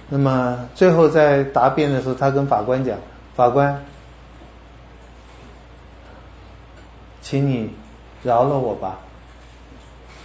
[0.09, 2.97] 那么最后在答辩的时候，他跟法官讲
[3.35, 3.83] ：“法官，
[7.21, 7.71] 请你
[8.23, 8.99] 饶了我吧，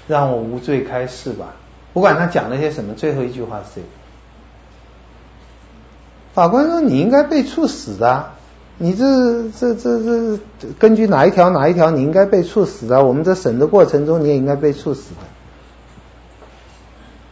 [0.07, 1.55] 让我无罪开释吧。”
[1.93, 3.87] 不管他讲了些什么，最后一句话是这个。
[6.35, 8.31] 法官说：“你应该被处死的，
[8.79, 9.99] 你这这这
[10.59, 13.05] 这根据哪一条哪一条，你应该被处死的。
[13.05, 15.21] 我们在审的过程中，你也应该被处死的。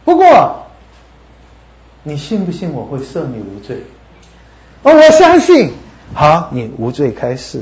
[0.05, 0.57] 不过。”
[2.03, 3.83] 你信不信我会赦你无罪？
[4.81, 5.71] 哦，我相信。
[6.15, 7.61] 好，你无罪开释。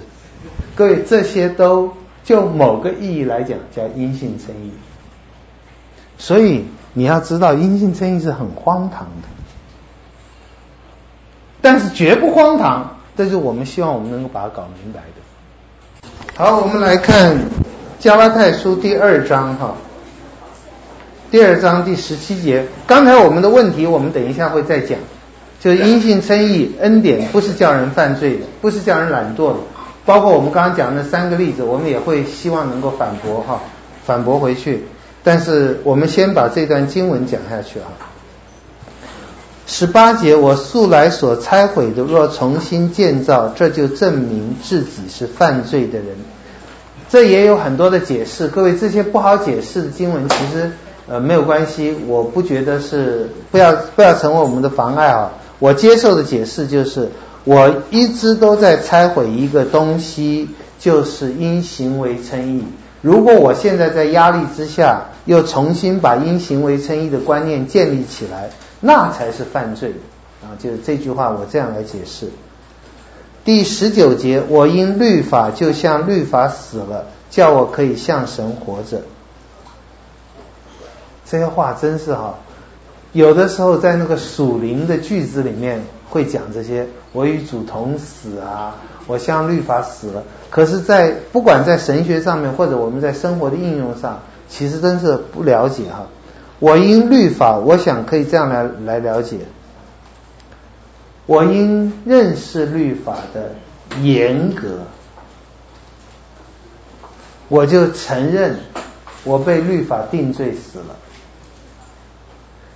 [0.75, 1.91] 各位，这些都
[2.23, 4.71] 就某个意义来讲叫阴性称义。
[6.17, 6.63] 所以
[6.93, 9.27] 你要知道，阴性称义是很荒唐的，
[11.61, 12.95] 但是绝不荒唐。
[13.17, 16.09] 这是我们希望我们能够把它搞明白的。
[16.37, 17.37] 好，我们来看
[17.99, 19.75] 加拉太书第二章哈。
[21.29, 24.97] 第二章第十七节，刚才我们的问题，我们等一下会再讲。
[25.59, 29.55] 就是因信称义，恩典不是叫人犯罪的，不是叫人懒惰的。
[30.05, 33.59] 包括我们刚刚讲的三个例子，我们也会希望能够反驳哈，
[34.05, 34.85] 反驳回去。
[35.25, 37.91] 但是我们先把这段经文讲下去啊。
[39.71, 46.07] 十八节，我素来所拆毁的，若重新建造，这就证明自己是犯罪的人。
[47.07, 50.71] 这也有很多的解释，各位这些不好解释的经文，其实。
[51.11, 55.31] 呃，没有关系，我不觉得是不要不要成为我们的妨碍啊。
[55.57, 57.09] 我接受的解释就是，
[57.45, 62.63] 我一直都在拆毁一个东西，就是因行为称义。
[63.01, 69.93] 如果我现在在压力之下，又重新把因行为称义的观念建立起来，那才是犯罪
[70.41, 70.55] 啊。
[70.59, 72.29] 就是这句话，我这样来解释。
[73.45, 79.01] 第十九节，我因律法就像律法死了，叫我可以向神活着。
[81.25, 82.35] 这些话真是哈，
[83.11, 88.75] 有的时候在那个属灵的句子里面会讲这些，我与主同死啊，
[89.07, 90.23] 我向律法死了。
[90.49, 96.07] 可是，在不管在神学上面，或者我们在生活的应用上，其实真是不了解哈。
[96.59, 99.37] 我因律法，我想可以这样来来了解，
[101.25, 103.55] 我因认识律法的
[104.01, 104.79] 严格，
[107.47, 108.59] 我就承认
[109.23, 110.95] 我被律法定罪死了。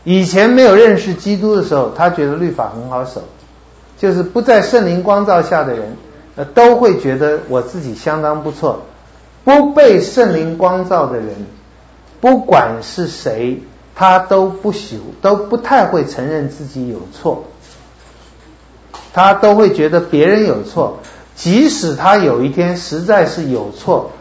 [0.06, 3.24] 以前没有认识基督的时候，他觉得律法很好守，
[3.98, 5.98] 就是不在圣灵光照下的人，
[6.36, 8.84] 呃，都会觉得我自己相当不错。
[9.46, 11.28] 不被圣灵光照的人，
[12.22, 13.62] 不管是谁，
[13.96, 17.46] 他都不喜都不太会承认自己有错，
[19.14, 21.00] 他都会觉得别人有错，
[21.36, 24.12] 即使他有一天实在是有错，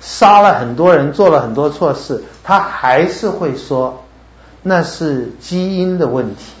[0.00, 4.02] 杀了很多人，做了很多错事，他还是会说
[4.62, 6.52] 那是基因的问题，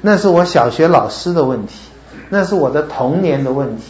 [0.00, 1.74] 那是我小学老师的问题，
[2.28, 3.84] 那是我的童年的问题。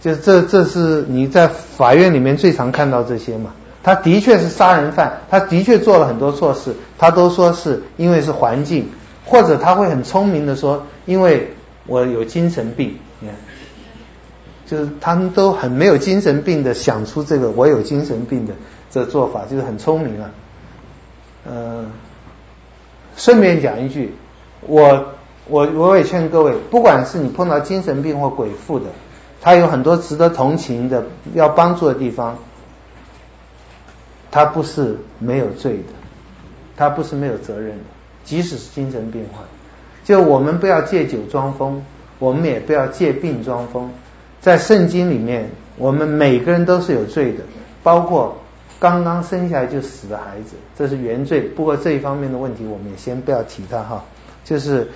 [0.00, 3.50] 就这，这是你在法院里面最常看到这些嘛？
[3.82, 8.88] 他的确是杀人犯，他的确做了很多错事，他都说是因为是环境，
[9.24, 11.54] 或者他会很聪明的说，因为
[11.86, 13.36] 我有精神病，你看，
[14.66, 18.54] 就是他们都很没有精神病的想出这个我有精神病的
[18.90, 20.30] 这做法，就是很聪明啊。
[21.48, 21.86] 呃，
[23.16, 24.14] 顺便讲一句，
[24.60, 25.14] 我
[25.48, 28.86] 我我也劝各位，不管是你碰到精神病或鬼附的。
[29.42, 31.02] 他有很多值得同情的、
[31.32, 32.36] 要帮助的地方，
[34.30, 35.92] 他不是没有罪的，
[36.76, 37.84] 他不是没有责任的，
[38.24, 39.42] 即使是精神病患，
[40.04, 41.84] 就我们不要借酒装疯，
[42.18, 43.90] 我们也不要借病装疯。
[44.40, 47.44] 在圣经里面，我们每个人都是有罪的，
[47.82, 48.38] 包括
[48.78, 51.40] 刚刚生下来就死的孩子，这是原罪。
[51.40, 54.04] 不过这一方面的问题，我们也先不要提它哈，
[54.44, 54.88] 就是。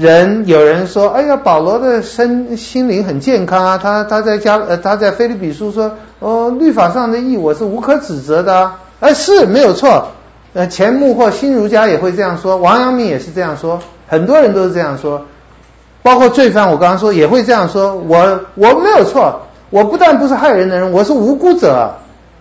[0.00, 10.12] 人有人说：“哎呀，保罗的身心灵很健康啊，他他在家呃他在腓立比书说哦，律法上的义我是无可指责的啊，哎是没有错，
[10.54, 15.26] 呃钱穆或新儒家也会这样说，王阳明也是这样说，很多人都是这样说，
[16.02, 21.96] 包括罪犯我刚刚说也会这样说，我我没有错，我不但不是害人的人，我是无辜者，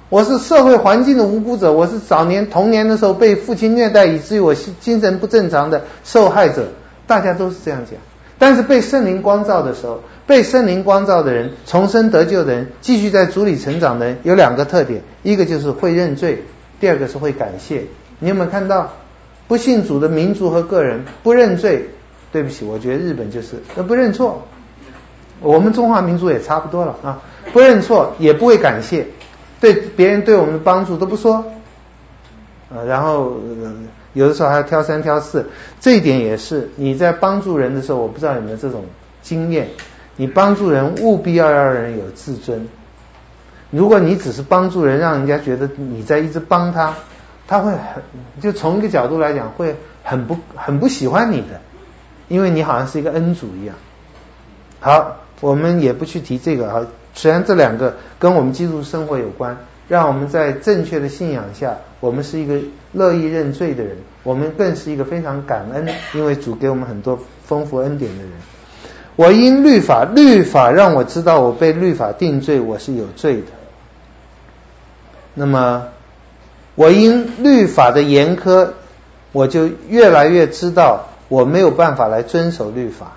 [0.07, 6.67] 我是社会环境的无辜者，我是早年童年的时候被父亲虐待以至于我精神不正常的受害者。”
[7.09, 7.99] 大家都是这样讲，
[8.37, 16.43] 但是被圣灵光照的时候，被圣灵光照的人，重生得救的人，继续在主里成长的人，有两个特点，一个就是会认罪，
[16.79, 17.85] 第二个是会感谢。
[18.19, 18.93] 你有没有看到，
[19.47, 21.89] 不信主的民族和个人不认罪？
[22.31, 24.43] 对不起，我觉得日本就是那不认错，
[25.41, 29.07] 我们中华民族也差不多了啊，不认错也不会感谢，
[29.59, 31.43] 对别人对我们的帮助都不说，
[32.71, 33.39] 呃，然后。
[33.63, 33.73] 呃
[34.13, 35.49] 有的时候还要挑三挑四，
[35.79, 38.85] 这一点也是你在帮助人的时候，我不知道有没有这种
[39.21, 39.69] 经验。
[40.15, 42.67] 你帮助人务必要让人有自尊。
[43.71, 46.95] 如果你只是帮助人，让人家觉得你在一直帮他，
[47.47, 48.03] 他会很
[48.41, 51.61] 就从一个角度来讲会很不很不喜欢你的，
[52.27, 53.75] 因为你好像是一个恩主一样。
[54.79, 59.57] 好，我们也不去提这个啊，虽然这两个跟我们基督生活有关。
[59.89, 62.59] 让我们在正确的信仰下，我们是一个
[62.93, 68.31] 乐意认罪的人，我们更是一个非常感恩，因为主给我们很多丰富恩典的人。
[69.15, 73.47] 我因律法，律法让我知道我被律法定罪，我是有罪的。
[75.33, 75.87] 那么，
[76.75, 78.69] 我因律法的严苛，
[79.31, 83.13] 我就越来越知道我没有办法来遵守律法。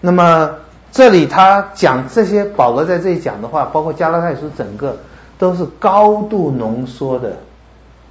[0.00, 0.63] 那么。
[0.94, 4.96] 这里他讲这些，保罗在这里讲的话，包括加拉太书整个
[5.38, 7.38] 都是高度浓缩的，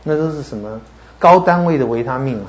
[0.04, 0.82] 那都是什么
[1.18, 2.46] 高单位的维他命啊？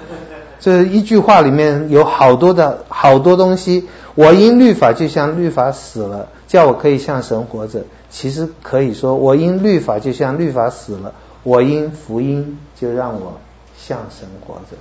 [0.58, 3.86] 这一句话里面有好多的好多东西。
[4.14, 7.82] 我因律法就像律法死了，叫我可以向神活着。
[8.08, 11.12] 其实可以说，我因律法就像律法死了，
[11.42, 13.34] 我因福音就让我
[13.76, 14.78] 向神活着。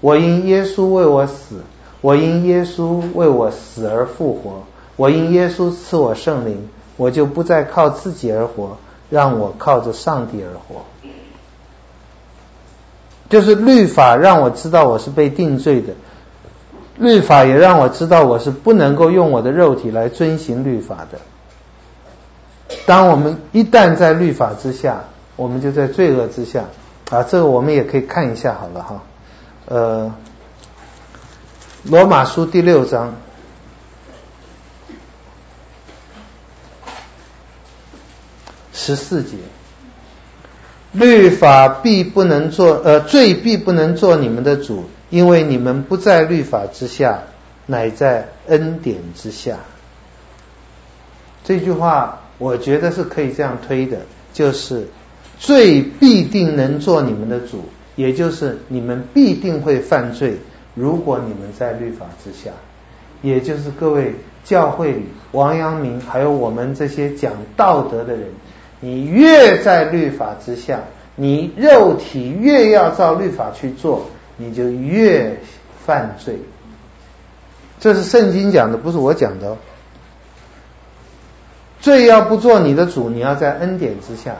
[0.00, 1.60] 我因耶稣为我死。
[2.02, 4.64] 我因耶稣为我死而复活，
[4.96, 8.76] 我因耶稣赐我圣灵，我就不再靠自己而活，
[9.10, 10.84] 让我靠着上帝而活。
[13.28, 15.94] 就是律法让我知道我是被定罪的，
[16.98, 22.76] 律法也让我知道我是不能够用我的肉体来遵行律法的。
[22.84, 26.66] 当我们一旦在律法之下，我们就在罪恶之下
[27.10, 27.22] 啊！
[27.24, 29.02] 这个我们也可以看一下好了哈，
[29.68, 30.14] 呃。
[31.88, 33.14] 罗马书第六章
[38.72, 39.36] 十四节，
[40.90, 47.22] 律法必不能做，呃，罪必不能做你们的主，因为你们不在律法之下，
[47.66, 49.58] 乃在恩典之下。
[51.44, 54.00] 这句话我觉得是可以这样推的，
[54.32, 54.88] 就是
[55.38, 60.40] 罪必定能做你们的主，也就是你们必定会犯罪。
[60.76, 62.50] 如果你们在律法之下，
[63.22, 64.14] 也就是各位
[64.44, 68.28] 教会里王阳明还有我们这些讲道德的人，
[68.78, 70.80] 你越在律法之下，
[71.16, 74.06] 你肉体越要照律法去做，
[74.36, 75.40] 你就越
[75.84, 76.38] 犯罪。
[77.80, 79.56] 这是圣经讲的，不是我讲的。
[81.80, 84.36] 罪要不做你的主，你要在恩典之下。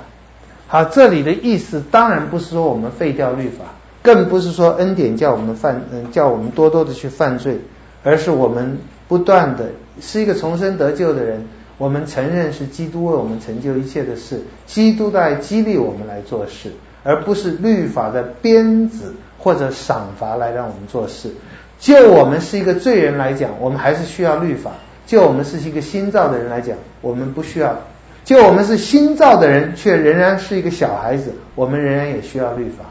[0.68, 3.64] 好，这里的意思当然不是说我们废掉律法，
[4.06, 7.58] 更不是说恩典叫我们犯，嗯，叫我们多多的去犯罪，
[8.04, 8.78] 而是我们
[9.08, 11.44] 不断的是一个重生得救的人，
[11.76, 16.70] 我们承认是基督为我们成就一切的事，基督在激励我们来做事，
[17.02, 21.32] 而不是律法的鞭子或者赏罚来让我们做事。
[21.80, 24.70] 就我们是一个罪人来讲，我们还是需要律法；
[25.04, 27.76] 就我们是一个新造的人来讲，我们不需要。
[28.24, 32.84] 就我们是新造的人，却仍然是一个小孩子，我们仍然也需要律法。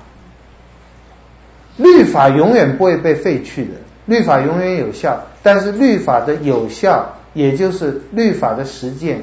[1.78, 3.72] 律法永远不会被废去的，
[4.06, 5.26] 律法永远有效。
[5.44, 9.22] 但是律法的有效，也就是律法的实践，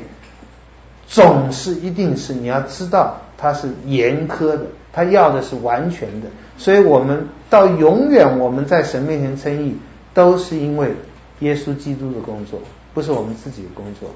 [1.07, 6.29] 总是一定是你要知道它是严苛的，它要的是完全的。
[6.59, 9.77] 所以我们到永远我们在神面前称义，
[10.15, 10.95] 都是因为
[11.41, 12.61] 耶稣基督的工作，
[12.95, 14.11] 不是我们自己的工作。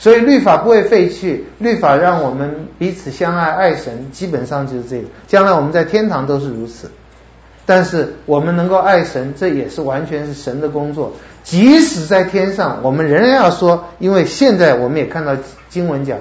[0.00, 5.04] 所以律法不会废去，律法让我们彼此相爱、爱神，基本上就是这个。
[5.28, 6.90] 将来我们在天堂都是如此。
[7.66, 11.12] 但是我们能够爱神，这也是完全是神的工作。
[11.44, 15.36] 即使在天上，我们仍然要说，因为现在我们也看到
[15.68, 16.18] 经文讲，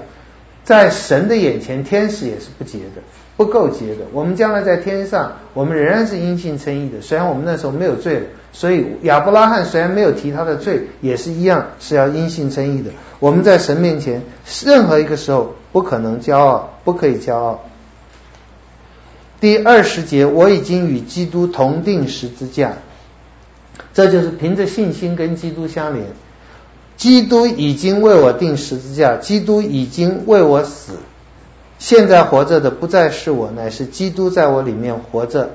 [0.66, 3.02] 在神的眼前，天使也是不洁的。
[3.40, 7.00] 不够洁的，我们将来在天上，我们仍然是因信称义的。
[7.00, 12.92] 虽然我们那时候没有罪了，所以亚伯拉罕虽然没有提他的罪，也是一样是要因信称义的。
[13.22, 14.24] 我们在神面前，
[14.66, 17.64] 任何一个时候不可能骄傲，不可以骄傲。
[19.40, 22.74] 第二十节，我已经与基督同钉十字架，
[23.94, 26.08] 这就是凭着信心跟基督相连。
[26.98, 30.98] 基督已经为我钉十字架，基督已经为我死。
[31.80, 35.52] 现在活着的不再是我，乃是基督在我里面活着。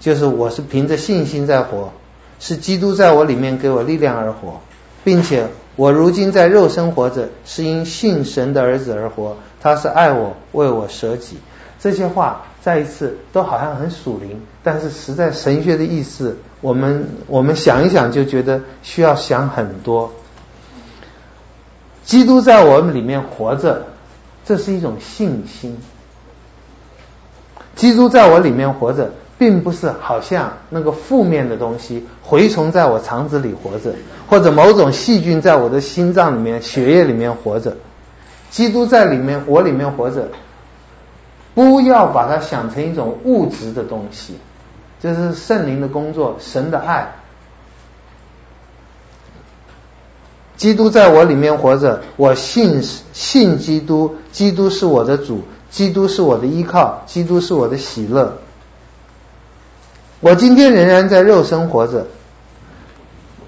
[0.00, 1.92] 就是我是凭着信心在活，
[2.40, 4.60] 是基督在我里面给我力量而活，
[5.02, 5.46] 并且
[5.76, 9.36] 我如今在肉身活着，是因信神的儿子而活。
[9.62, 11.38] 他是爱我，为我舍己。
[11.80, 20.12] 这些话再一次都好像很属灵，但是实在神学的意思，我们我们想一想就觉得需要想很多。
[22.04, 23.86] 基督在我们里面活着。
[24.44, 25.78] 这是一种信心。
[27.74, 33.94] 基督在我里面活着，并不是好像那个负面的东西，蛔虫在我肠子里活着，
[34.28, 37.76] 或者某种细菌在我的心脏里面、血液里面活着。
[38.50, 40.28] 基督在里面，我里面活着，
[41.54, 44.38] 不要把它想成一种物质的东西，
[45.00, 47.12] 这是圣灵的工作，神的爱。
[50.56, 52.82] 基督在我里面活着，我信
[53.12, 58.38] 信基督，基督是我的主，基督是我的依靠，基督是我的喜乐。
[60.20, 62.06] 我今天仍然在肉身活着。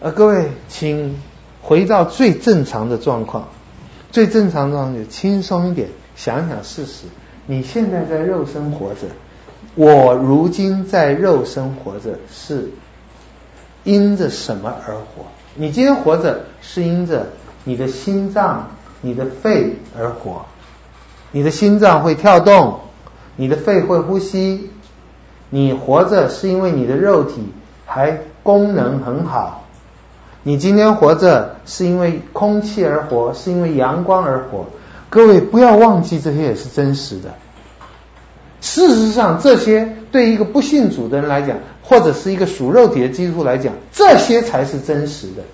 [0.01, 1.19] 呃，各位，请
[1.63, 3.49] 回到最正常的状况，
[4.11, 7.05] 最正常的状况轻松一点，想想事实。
[7.47, 9.07] 你现在在肉身活着，
[9.75, 12.71] 我如今在肉身活着，是
[13.85, 15.25] 因着什么而活？
[15.57, 17.27] 你今天活着是因着
[17.65, 18.69] 你的心脏、
[19.01, 20.45] 你的肺而活。
[21.33, 22.81] 你的心脏会跳动，
[23.37, 24.71] 你的肺会呼吸。
[25.49, 27.53] 你活着是因为你的肉体
[27.87, 29.65] 还功能很好。
[30.43, 34.67] 你今天活着是因为空气而活，是因为阳光而活。
[35.09, 37.35] 各位不要忘记，这些也是真实的。
[38.67, 45.45] 事实上，这些对一个不信主的人来讲，或者是一个属肉体的基督徒来讲，这些才是真实的。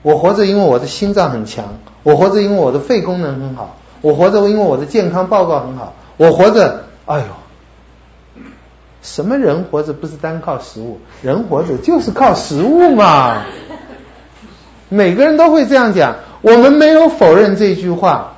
[0.00, 1.66] 我活着，因为我的心脏很强；
[2.02, 8.42] 我活着，因为我的肺功能很好；我活着，因为我的健康报告很好；我活着，哎呦，
[9.02, 11.00] 什么人活着不是单靠食物？
[11.20, 13.42] 人活着就是靠食物嘛。
[14.88, 18.36] 每个人都会这样讲，我们没有否认这句话，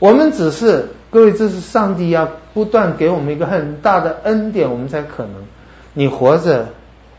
[0.00, 0.94] 我们只是。
[1.10, 5.32] 各位，这是上帝要不断给我们一个很大的恩典，我们才可能。
[5.94, 6.68] 你活着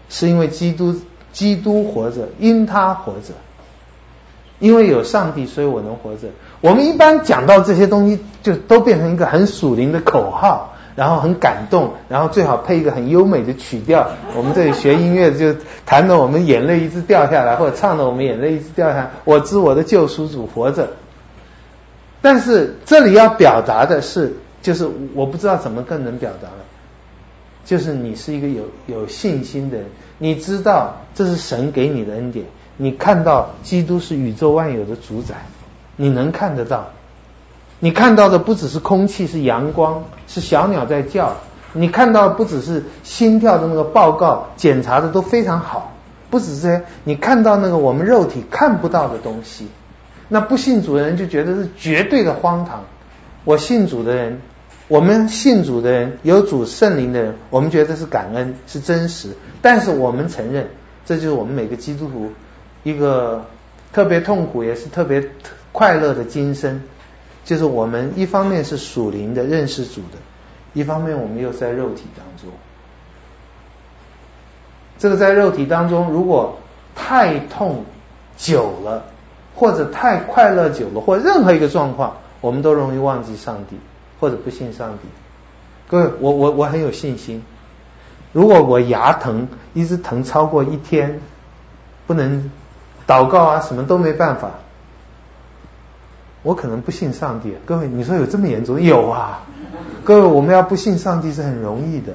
[0.09, 0.95] 是因为基督，
[1.31, 3.33] 基督活着，因他活着。
[4.59, 6.27] 因为有上帝，所以我能活着。
[6.61, 14.09] 我们一般讲到这些东西，就都变成一个很属灵的口号，然后很感动，然后最好配一个很优美的曲调。
[14.35, 15.55] 我们这里学音乐就
[15.85, 19.11] 弹得我们眼泪一直掉下来，或者唱得我们眼泪一直掉下来。
[19.23, 20.89] 我知我的救赎主活着。
[22.21, 26.65] 但是这里要表达的是，就是我不知道怎么更能表达了，
[27.63, 29.85] 就是你是一个有有信心的人，
[30.17, 32.45] 你知道这是神给你的恩典，
[32.77, 35.45] 你看到基督是宇宙万有的主宰，
[35.95, 36.89] 你能看得到，
[37.79, 41.37] 你看到的不只是空气，是阳光，是小鸟在叫，
[41.71, 45.93] 你看到不只是心跳的那个报告，检查的都非常好，
[46.29, 49.67] 不只是这些，你看到那个我们肉体看不到的东西，
[50.29, 52.85] 那不信主的人就觉得是绝对的荒唐。
[53.43, 54.41] 我信主的人，
[54.87, 59.35] 我们信主的人，有主圣灵的人，我们觉得是感恩，是真实。
[59.61, 60.67] 但是我们承认，
[61.05, 62.31] 这就是我们每个基督徒
[62.83, 63.45] 一个
[63.91, 65.29] 特别痛苦，也是特别
[65.71, 66.83] 快乐的今生，
[67.43, 70.17] 就是我们一方面是属灵的认识主的，
[70.73, 72.51] 一方面我们又在肉体当中。
[74.99, 76.59] 这个在肉体当中，如果
[76.93, 77.85] 太痛
[78.37, 79.05] 久了，
[79.59, 83.75] 或者太快乐久了，或任何一个状况，我们都容易忘记上帝，
[84.17, 85.09] 或者不信上帝。
[85.89, 87.43] 各位，我我我很有信心，
[88.31, 91.19] 如果我牙疼，一直疼超过一天，
[92.07, 92.49] 不能
[93.05, 94.51] 祷告啊，什么都没办法，
[96.41, 97.53] 我可能不信上帝。
[97.65, 98.81] 各位，你说有这么严重？
[98.81, 99.41] 有啊。
[100.05, 102.13] 各位，我们要不信上帝是很容易的。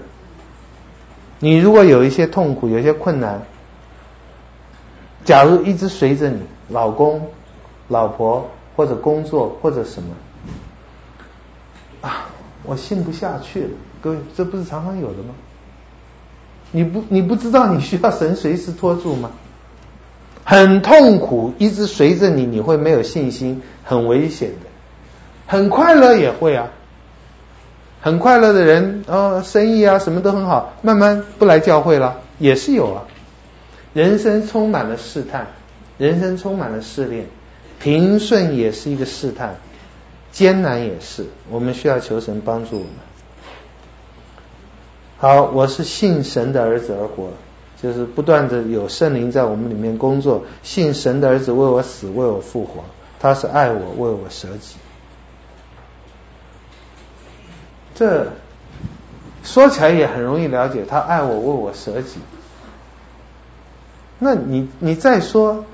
[1.41, 3.43] 你如果有一些痛苦，有一些困难，
[5.27, 7.29] 假如一直随着你，老公、
[7.89, 10.11] 老婆或者工作或者什么
[12.01, 12.27] 啊，
[12.65, 13.71] 我信不下去了。
[14.03, 15.35] 各位，这不是常常有的吗？
[16.73, 19.31] 你不你不知道你需要神随时托住吗？
[20.45, 24.67] 很痛苦，一直随着你，你会没有信心，很危险的。
[25.47, 26.69] 很快乐也会啊。
[28.03, 33.05] 很快乐的人，哦，生意啊什么都很好，慢慢不来教会了，也是有啊。
[33.95, 35.47] 人生充满了试探，
[35.99, 37.27] 人生充满了试炼，
[37.81, 39.57] 平顺也是一个试探，
[40.33, 42.91] 艰难也是，我们需要求神帮助我们。
[45.19, 47.31] 好，我是信神的儿子而活，
[47.81, 52.85] 就是不断的有圣灵在我们里面工作，信神的儿子为我死，为我复活，
[53.21, 54.77] 他是爱我，为我舍己。
[57.95, 58.33] 这
[59.45, 62.19] 说起来也很容易了解，他爱我，为我舍己。
[64.19, 65.65] 那你你再说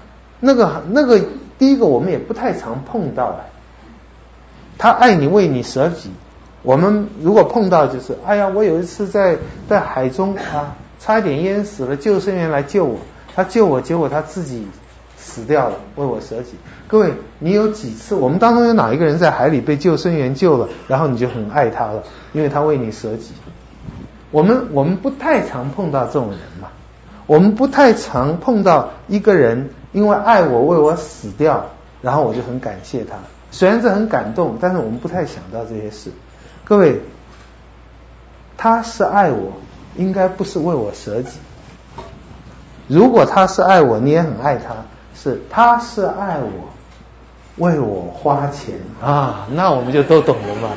[0.41, 1.21] 那个那个
[1.59, 3.51] 第一个，我们也不太常碰到哎。
[4.79, 6.11] 他爱你，为你舍己。
[6.63, 9.39] 我们如果碰到，就是哎呀，我有一次在
[9.69, 12.99] 在海中啊，差一点淹死了，救生员来救我，
[13.35, 14.67] 他救我，结果他自己
[15.17, 16.55] 死掉了，为我舍己。
[16.87, 18.15] 各位，你有几次？
[18.15, 22.03] 我们当中有哪一个人在海里被救生员救了，然后你就很爱他了，
[22.33, 23.33] 因为他为你舍己。
[24.31, 26.69] 我们我们不太常碰到这种人嘛，
[27.27, 31.67] 我们不太常碰到一个人因为爱我为我死掉，
[32.03, 33.17] 然后我就很感谢他。
[33.51, 36.13] 虽然这很感动，但是我们不太想到这些事。
[36.65, 37.01] 各位，
[38.57, 39.53] 他是爱我，
[39.97, 41.39] 应该不是为我舍己。
[42.87, 44.75] 如果他是爱我，你也很爱他，
[45.15, 46.69] 是他是爱我。
[47.57, 50.71] 为我花钱啊，那我们就都懂了嘛。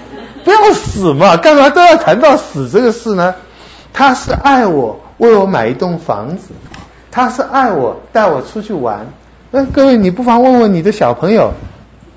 [0.43, 3.35] 不要死嘛，干嘛都要谈到死这个事呢？
[3.93, 6.49] 他是爱我，为我买一栋房子；
[7.13, 9.05] 他是爱我，带我出去玩。
[9.51, 11.53] 那各位，你不妨问问你的小朋友，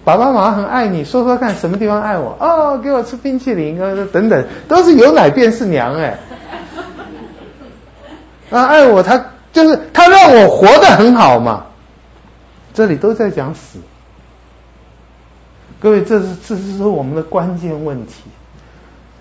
[0.04, 2.34] 爸爸妈妈很爱你，说说看什么地方爱我？
[2.40, 6.18] 哦，给我吃冰淇淋啊，等等，都是有奶便是娘哎。
[8.48, 11.66] 啊，爱我，他就是他让我活得很好嘛。
[12.72, 13.80] 这里都在讲死。
[15.78, 18.22] 各位，这是这是说我们的关键问题，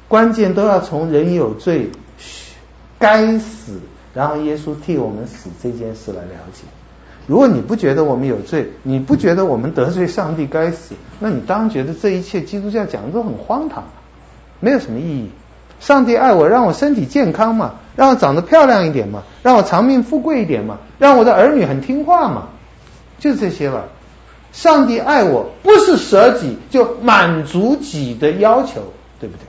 [0.07, 1.91] 关键都要从人有罪，
[2.97, 3.81] 该死，
[4.15, 6.63] 然后耶稣替我们死这件事来了解。
[7.27, 13.83] 如果你不觉得我们有罪，你不觉得我们得罪上帝该死，那你当然觉得这一切基督教讲的都很荒唐，
[14.59, 15.29] 没有什么意义。
[15.79, 22.47] 上帝爱我，让我身体健康嘛，让我长得漂亮一点嘛，让我长命富贵一点嘛，让我的儿女很听话嘛，
[23.19, 23.87] 就这些了。
[24.53, 29.45] 上帝爱我，不是舍己就满足己的要求，对不对？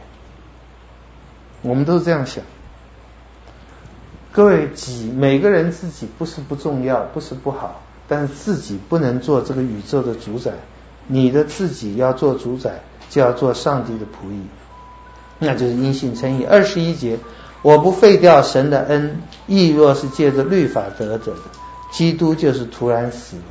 [1.63, 2.43] 我们都是这样想。
[4.37, 10.53] 各位，己每个人自己不是不重要，不是不好，但是自己不能做这个宇宙的主宰。
[11.07, 14.43] 你的自己要做主宰，就要做上帝的仆役，
[15.39, 16.45] 那就是因信称义。
[16.45, 17.19] 二十一节，
[17.63, 21.41] 我不废掉神的恩，义若是借着律法得着的，
[21.91, 23.43] 基督就是徒然死了。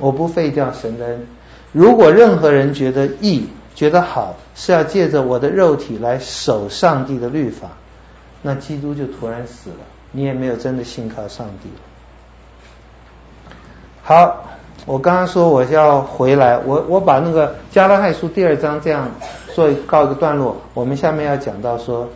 [0.00, 1.28] 我不废掉神的恩。
[1.70, 3.46] 如果任何人觉得义、
[3.76, 7.68] 觉得好，是要借着我的肉体来守上帝的律法，
[8.42, 9.76] 那基督就突然死了，
[10.14, 11.68] 你也没有真的信靠上帝。
[14.02, 14.44] 好，
[14.86, 19.10] 我刚刚说我要回来，我我把那个加拉太书第二章这样
[19.54, 20.56] 做告一个段落。
[20.72, 22.08] 我们下面要讲到说，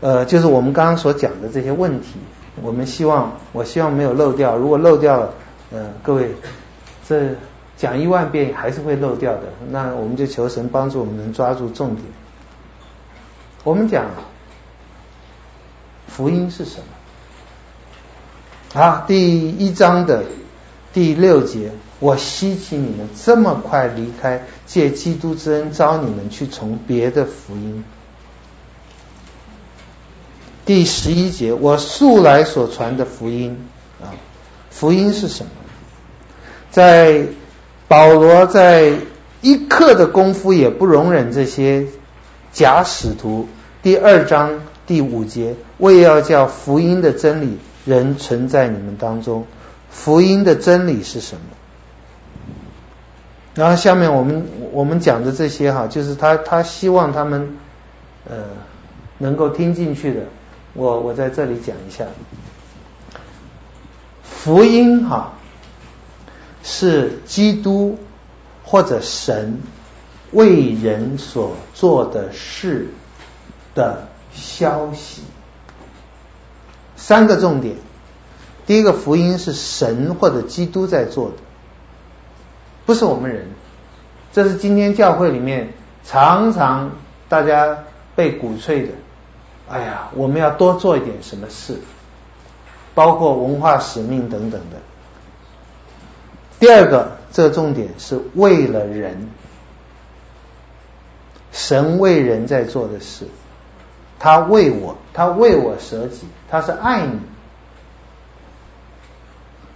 [0.00, 2.20] 呃，就是我们刚刚所讲的这些问题，
[2.62, 4.56] 我们希望，我希望没有漏掉。
[4.56, 5.34] 如果漏掉了，
[5.72, 6.30] 嗯、各位。
[7.04, 7.30] 这
[7.76, 12.06] 讲一万遍还是会漏掉的，那我们就求神帮助我们能抓住重点。
[13.64, 14.04] 我们讲
[16.06, 16.84] 福音是什么？
[18.74, 20.24] 啊，第一章的
[20.94, 27.84] 第六节，我希奇你们这么快离开，借基督之恩召你们去从别的福音。
[30.64, 33.58] 第十一节，我素来所传的福音
[34.00, 34.16] 啊，
[34.70, 35.50] 福音是什么？
[36.70, 37.26] 在
[37.88, 38.94] 保罗在
[39.42, 41.88] 一刻的功夫也不容忍这些
[42.52, 43.48] 假使徒。
[43.82, 49.46] 第二章第五节，为要叫福音的真理人存在你们当中。
[49.90, 51.42] 福音的真理是什么？
[53.54, 57.58] 然后下面我们我们讲的这些哈，就是他他希望他们
[58.28, 58.44] 呃
[59.18, 60.20] 能够听进去的。
[60.72, 62.06] 我我在这里讲一下，
[64.22, 65.34] 福音哈
[66.62, 67.98] 是基督
[68.64, 69.60] 或者神
[70.30, 72.86] 为人所做的事
[73.74, 75.20] 的消息。
[77.02, 77.74] 三个重点，
[78.64, 81.36] 第一个福音是神或者基督在做的，
[82.86, 83.48] 不是我们人。
[84.32, 85.72] 这是今天教会里面
[86.04, 86.92] 常常
[87.28, 87.80] 大家
[88.14, 88.92] 被鼓吹的。
[89.68, 91.76] 哎呀，我们要多做一点什么事，
[92.94, 94.76] 包括文化使命等等的。
[96.60, 99.28] 第二个，这重点是为了人，
[101.50, 103.26] 神为人在做的事，
[104.22, 107.18] 他为我，他为我舍己，他是爱你。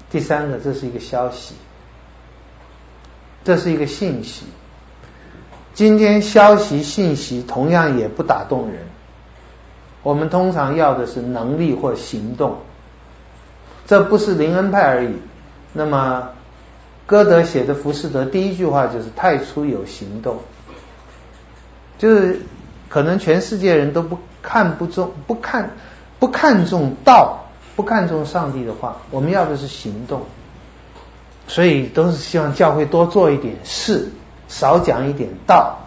[0.09, 1.57] 第三个，这是一个消息，
[3.43, 4.47] 这是一个信息。
[5.75, 8.87] 今天消息信息同样也不打动人。
[10.05, 12.59] 我们通常要的是能力或行动，
[13.89, 15.17] 这不是灵恩派而已。
[15.73, 16.31] 那么，
[17.05, 20.39] 歌德写的《浮士德》第一句话就是“太初有行动”，
[21.99, 22.43] 就是
[22.89, 25.73] 可能全世界人都不看不重、不看
[26.21, 30.23] 不看重道、不看重上帝的话，我们要的是行动。
[31.49, 34.11] 所以都是希望教会多做一点事，
[34.49, 35.79] 少讲一点道。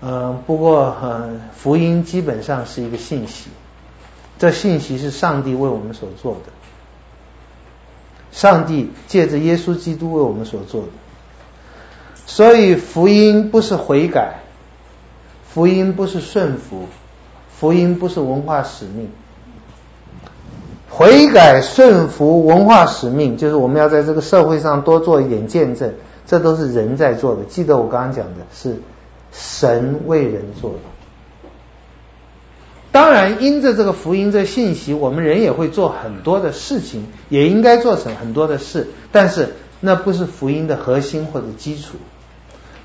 [0.00, 3.50] 嗯，不过，嗯，福音基本上是一个信息，
[4.38, 6.52] 这信息是上帝为我们所做的，
[8.32, 10.88] 上帝借着耶稣基督为我们所做的，
[12.26, 14.40] 所以福音不是悔改，
[15.48, 16.88] 福音不是顺服，
[17.58, 19.10] 福音不是文化使命，
[20.90, 25.94] 悔改、顺服、文化使命，就是我们要在这个社会上多做一点见证，
[26.26, 27.42] 这都是人在做的。
[27.44, 28.80] 记得我刚刚讲的是。
[29.32, 30.78] 神为人做的，
[32.90, 38.88] 当然，因着这个福音这信息，我们人也会做很多的事情，也应该做成很多的事。
[39.12, 41.98] 但是，那不是福音的核心或者基础。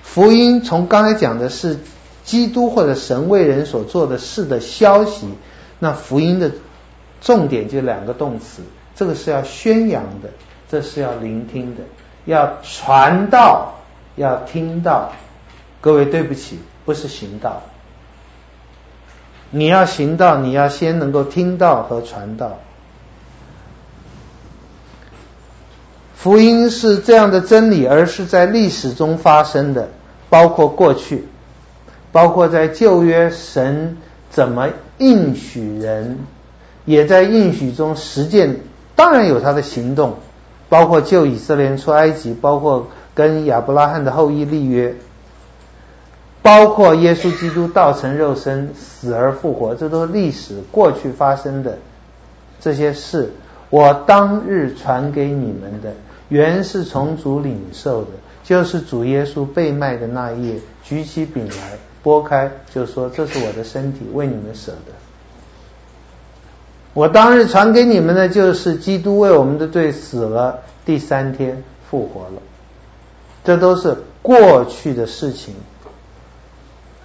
[0.04, 1.80] 福音从刚才讲的是
[2.32, 5.28] 基督或者神为人所做的事的消息，
[5.80, 6.50] 那福音的
[7.20, 8.62] 重点就两个动词，
[8.96, 10.30] 这个是要宣扬的，
[10.70, 11.82] 这是要聆听的，
[12.24, 13.82] 要传道，
[14.16, 15.12] 要听到。
[15.82, 17.64] 各位，对不起，不是行道。
[19.50, 22.60] 你要行道，你要先能够听到和传道。
[26.16, 29.90] 福音是这样的真理，而是在历史中发生的，
[30.30, 31.28] 包括过去，
[32.12, 33.98] 包括在旧约神
[34.30, 36.20] 怎么应许人，
[36.86, 38.58] 也在应许中实践。
[38.96, 40.16] 当然有他的行动，
[40.70, 44.96] 包括救以色列人出埃及，包括跟亚伯拉罕的后裔立约。
[46.44, 51.78] 包括耶稣基督道成肉身，死而复活，这都是历史过去发生的
[52.60, 53.32] 这些事。
[53.70, 55.94] 我当日传给你们的，
[56.30, 58.10] 原是从主领受的，
[58.44, 64.94] 就是主耶稣被卖的那夜，举起饼来，拨开，就说：“这是我的身体，为你们舍的。”
[66.94, 72.42] 我当日传给你们的，就是基督为我们的罪死了，第三天复活了。
[73.44, 75.56] 这都是过去的事情。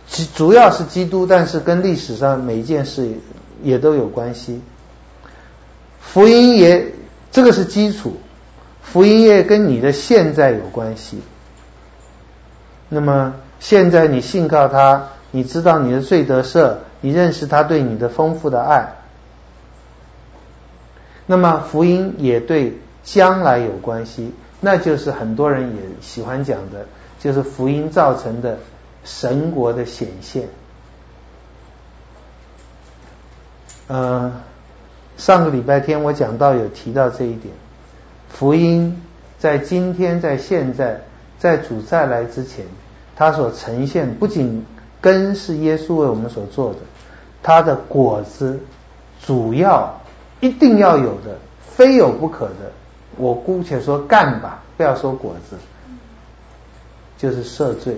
[0.08, 3.12] 其主要是基督，但是跟历史上每一件事
[3.62, 4.60] 也都有关系。
[6.00, 6.92] 福音也
[7.30, 8.16] 这个是基础，
[8.82, 11.20] 福音也跟你的现在有关系。
[12.88, 18.94] 那么现在你信靠他，你知道你的罪得赦，你认识他对你的丰富的爱。
[21.26, 26.86] 那么福音也对将来有关系，那就是很多人也喜欢讲的，
[27.20, 28.58] 就是福音造成的。
[29.08, 30.48] 神国的显现，
[33.86, 34.32] 呃，
[35.16, 37.54] 上个礼拜天我讲到有提到这一点，
[38.28, 39.00] 福音
[39.38, 41.02] 在今天在现在
[41.38, 42.66] 在主再来之前，
[43.16, 44.64] 它所呈现不仅
[45.00, 46.80] 根是耶稣为我们所做的，
[47.42, 48.60] 它的果子
[49.24, 50.00] 主要
[50.40, 52.72] 一定要有的非有不可的，
[53.16, 55.56] 我姑且说干吧，不要说果子，
[57.16, 57.96] 就是赦罪。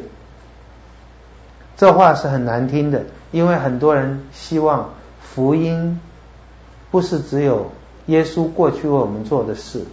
[1.76, 4.90] 这话是很难听的，因为很多人希望
[5.20, 6.00] 福音
[6.90, 7.70] 不是只有
[8.06, 9.84] 耶稣过去为我们做的事，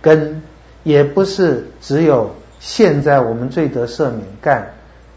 [0.00, 0.42] 根
[0.82, 2.32] 也不是只有
[2.62, 4.70] 现在我们罪得赦免干。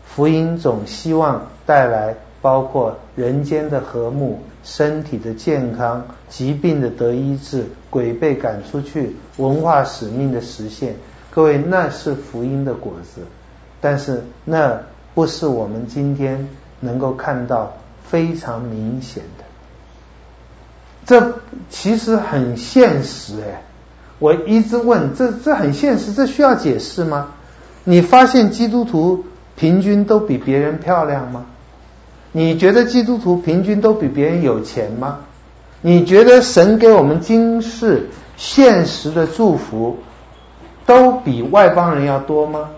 [0.05, 10.95] 福音总希望带来包括人间的和睦、身体的健康、疾病的得医治、鬼被赶出去、文化使命的实现。
[11.29, 13.21] 各位，那是福音的果子，
[13.79, 14.81] 但是那。
[15.15, 16.49] 不是我们今天
[16.81, 19.45] 能够看到非常明显的，
[21.05, 21.39] 这
[21.69, 23.61] 其实很现实哎。
[24.19, 27.27] 我一直问，这这很现实，这需要解释吗？
[27.83, 29.25] 你发现基督徒
[29.55, 31.45] 平均都比别人漂亮吗？
[32.31, 35.19] 你觉得基督徒平均都比别人有钱吗？
[35.81, 39.99] 你觉得神给我们今世现实的祝福
[40.85, 42.69] 都比外邦人要多吗？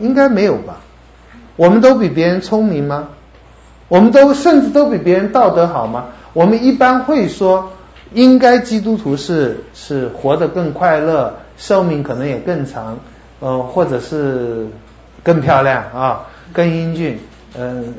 [0.00, 0.80] 应该没有吧。
[1.56, 3.08] 我们都比别人聪明吗？
[3.88, 6.06] 我们都甚至都比别人道德好吗？
[6.32, 7.70] 我们一般会说，
[8.12, 12.98] 应该基督徒是是活得更快乐，寿命可能也更长，
[13.40, 14.66] 呃，或者是
[15.22, 17.18] 更漂亮啊，更英俊，
[17.56, 17.94] 嗯、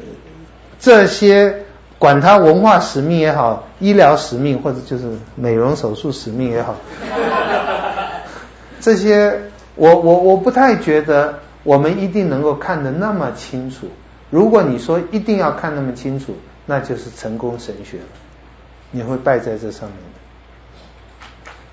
[0.80, 1.66] 这些
[1.98, 5.06] 管他文化使命也好，医疗使命或者就是
[5.36, 6.76] 美容手术使命也好，
[8.80, 9.42] 这些
[9.76, 11.40] 我我我不太觉得。
[11.64, 13.86] 我们一定能够看得那么清楚。
[14.30, 16.34] 如果你说一定要看那么清楚，
[16.66, 18.04] 那就是成功神学了，
[18.92, 20.20] 你会败在这上面的。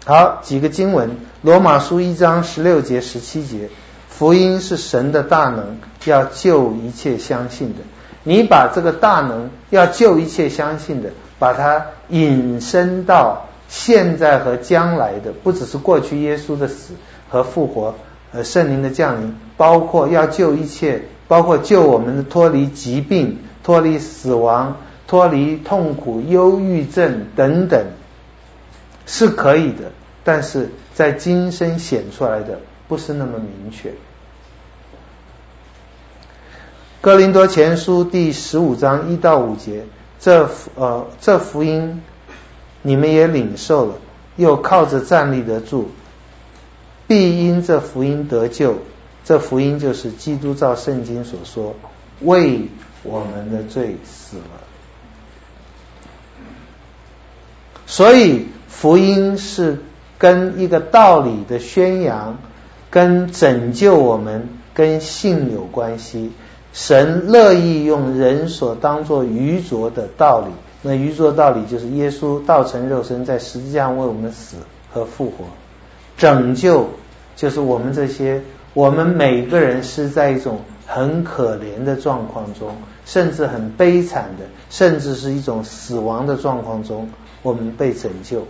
[0.04, 3.70] 好，几个经文：罗马书一章十六节、十七节，
[4.08, 7.80] 福音是神的大能，要救一切相信的。
[8.22, 16.94] 你把这个大能要救一切相信的，把它引申到现在和将来的，不只是过去耶稣的死
[17.28, 17.94] 和复活。
[18.32, 24.76] 呃，圣灵的降临，包括要救一切，包括救我们脱离疾病、脱离死亡、
[25.06, 27.86] 脱离痛苦、忧郁症等等，
[29.06, 29.92] 是可以的。
[30.24, 32.58] 但是在今生显出来的
[32.88, 33.92] 不是那么明确。
[37.00, 39.84] 哥林多前书第十五章一到五节，
[40.18, 42.02] 这呃这福音
[42.82, 43.94] 你们也领受了，
[44.34, 45.90] 又靠着站立得住。
[47.06, 48.78] 必因这福音得救，
[49.24, 51.76] 这福音就是基督照圣经所说，
[52.22, 52.62] 为
[53.04, 54.55] 我们的罪死了。
[57.86, 59.78] 所以福音是
[60.18, 62.38] 跟一个道理的宣扬，
[62.90, 66.32] 跟拯救我们，跟信有关系。
[66.72, 70.48] 神乐意用人所当作愚拙的道理，
[70.82, 74.58] 那愚拙道理就是耶稣道成肉身，在十字架为我们死
[74.92, 75.44] 和复活。
[76.18, 76.88] 拯救
[77.34, 78.42] 就是我们这些，
[78.74, 82.76] 我们每个人是在一种很可怜的状况中，
[83.06, 87.08] 甚至很悲惨的，甚至是一种死亡的状况中，
[87.42, 88.46] 我们被拯救，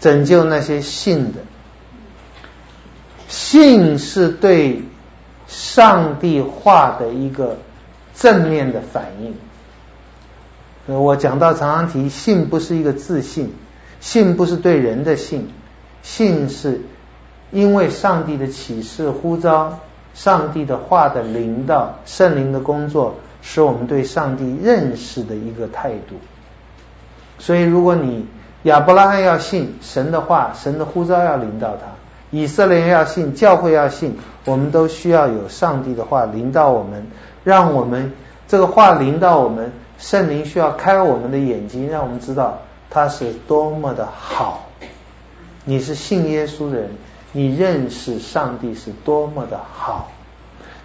[0.00, 1.40] 拯救那些信的，
[3.28, 4.82] 信是对
[5.46, 7.58] 上帝话的一个
[8.14, 9.34] 正面的反应。
[10.86, 13.52] 我讲到常常提，信不是一个自信，
[14.00, 15.50] 信不是对人的信。
[16.02, 16.82] 信是
[17.50, 19.80] 因为上帝的启示呼召，
[20.14, 26.14] 上帝的话的领导，圣灵的工作，使我们对上帝认识的一个态度。
[27.38, 28.26] 所以，如果你
[28.62, 31.86] 亚伯拉罕要信神的话，神的呼召要领到他；
[32.30, 37.06] 以色列要信，教会要信，我们都需要有上帝的话领到我们，
[37.44, 38.12] 让我们
[38.48, 44.66] 这个话领到我们，圣灵需要开我们的眼睛，让我们知道他是多么的好。
[45.64, 46.90] 你是信耶稣的人，
[47.32, 50.10] 你认识上帝是多么的好。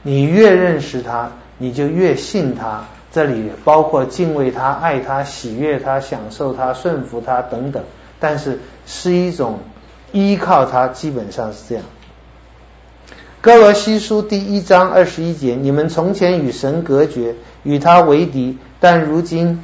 [0.04, 2.86] 你越认识他，你就越信他。
[3.12, 7.84] 这里包括敬畏他、爱他、喜悦他、享受他、顺服他等等。
[8.20, 9.60] 但是是一种
[10.12, 11.84] 依靠他，基本上是这样。
[13.42, 19.64] 哥罗西书第一章二十一节：你们从前与神隔绝，与他为敌，但如今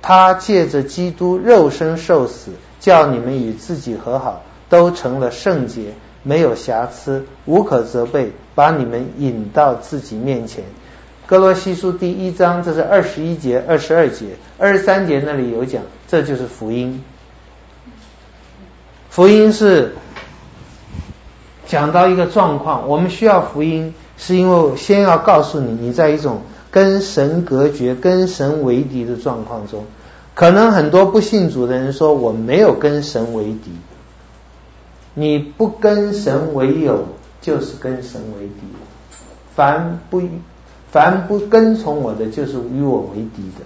[0.00, 2.52] 他借着基督肉身受死。
[2.80, 5.94] 叫你们与自己和好，都成了圣洁，
[6.24, 10.64] 没有瑕疵，无可责备，把你们引到自己面前。
[11.32, 17.02] 歌罗西书第一章，这是二十一节、二十二节、二十三节那里有讲，这就是福音。
[19.08, 19.94] 福音是
[21.66, 29.86] 讲到一个状况，我们需要福音，是因为先要告诉你，你在一种跟神隔绝、跟神为敌的状况中。
[30.34, 33.72] 可能很多不信主的人说，我没有跟神为敌。
[35.14, 37.06] 你不跟神为友，
[37.40, 38.66] 就是跟神为敌。
[39.54, 40.20] 凡不
[40.92, 43.64] 凡不跟从我的，就是与我为敌的。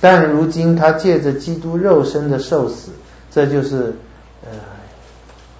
[0.00, 2.90] 但如今他借着基督肉身的受死，
[3.30, 3.94] 这就是
[4.44, 4.50] 呃，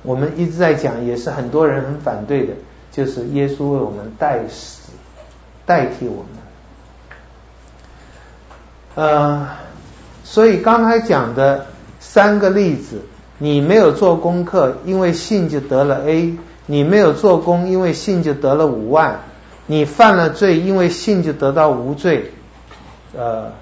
[0.03, 2.53] 我们一直在讲，也是很多人很反对的，
[2.93, 4.91] 就是耶稣为我们代死，
[5.65, 6.27] 代替我
[8.97, 9.07] 们。
[9.07, 9.49] 呃，
[10.25, 11.67] 所以刚才讲的
[11.99, 13.01] 三个例子。
[13.41, 16.37] 你没有做功课，因为信就得了 A；
[16.67, 19.21] 你没有做工，因为信就得了五万；
[19.69, 22.33] 你犯了罪，因为信就得到无罪。
[23.17, 23.53] 呃，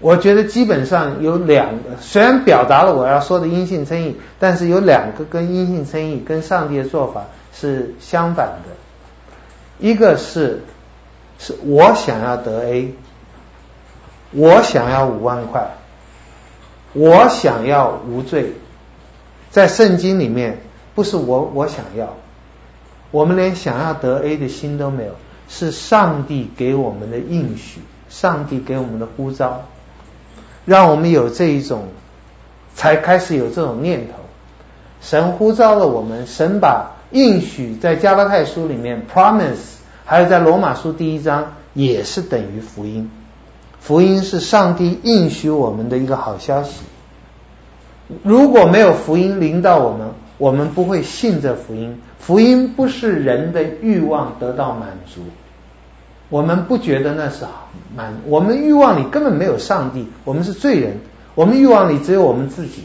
[0.00, 8.68] 我觉得基本上有两个，虽然表达了我要说的阴性争议，但是有两个跟阴性争议跟上帝的做法是相反的。
[9.78, 10.62] 一个是
[11.38, 12.94] 是我想要得 A，
[14.32, 15.70] 我想要五万块。
[16.94, 18.52] 我想要无罪，
[19.50, 20.60] 在圣经里面
[20.94, 22.14] 不是我我想要，
[23.12, 25.12] 我们连想要得 A 的心都没有，
[25.48, 29.66] 是上帝给我们的应许，上帝给我们的呼召，
[30.64, 31.84] 让我们有这一种，
[32.74, 34.14] 才开始有这种念头。
[35.02, 43.10] 神呼召了我们，神把应许在加拉太书里面 promise，还有在罗马书第一章也是等于福音。
[43.78, 46.82] 福音是上帝应许我们的一个好消息。
[48.22, 52.00] 如果没有福音临到我们，我们不会信这福音。
[52.22, 55.22] 福音不是人的欲望得到满足，
[56.28, 58.14] 我们不觉得那是好满。
[58.26, 61.00] 我们欲望里根本没有上帝，我们是罪人。
[61.34, 62.84] 我们欲望里只有我们自己。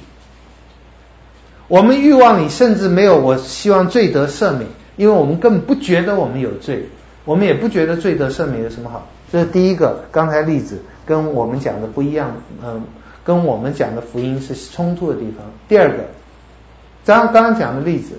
[1.68, 6.90] 我们欲望里甚至没有我希望罪得赦免，因为我们根本不觉得我们有罪，
[7.24, 9.08] 我们也不觉得罪得赦免有什么好。
[9.32, 12.82] 这是第一个，刚才例子跟我们讲的不一样，嗯，
[13.24, 15.46] 跟我们讲的福音是冲突的地方。
[15.68, 16.06] 第二个，
[17.06, 18.16] 刚刚讲的例子，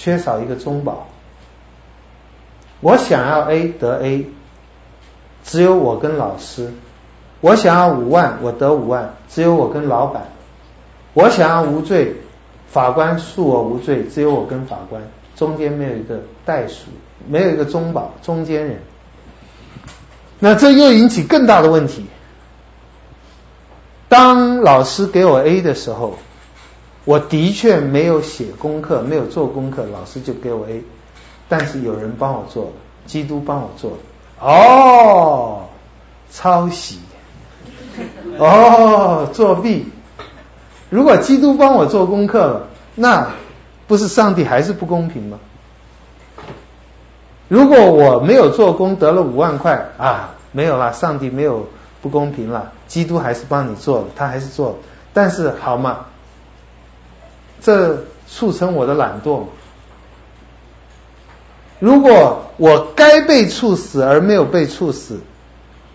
[0.00, 1.08] 缺少一个中保。
[2.80, 4.26] 我想要 A 得 A，
[5.44, 6.68] 只有我跟老师；
[7.42, 10.22] 我想要五万，我得五万，只有我跟老板；
[11.12, 12.16] 我想要无罪，
[12.66, 15.02] 法官恕我无罪，只有我跟法官，
[15.36, 16.86] 中间没有一个代数，
[17.28, 18.80] 没有一个中保，中间人。
[20.38, 22.06] 那这又引起更大的问题。
[24.08, 26.16] 当老师给我 A 的时候，
[27.04, 30.82] 我的确没有写功课，没有做功课，老师就给我 A。
[31.48, 32.70] 但是有人帮我做了，
[33.06, 33.96] 基督帮我做了。
[34.40, 35.62] 哦，
[36.30, 37.00] 抄袭，
[38.38, 39.86] 哦，作弊。
[40.88, 43.30] 如果基督帮我做功课了，那
[43.86, 45.38] 不是上帝还是不公平吗？
[47.48, 51.66] 如果我没有做工得了五万块啊，没有啦，上帝没有
[52.00, 54.74] 不公平了，基督还是帮你做了，他还是做了，
[55.12, 56.06] 但是好嘛，
[57.60, 59.44] 这促成我的懒惰。
[61.78, 65.20] 如果我该被处死而没有被处死，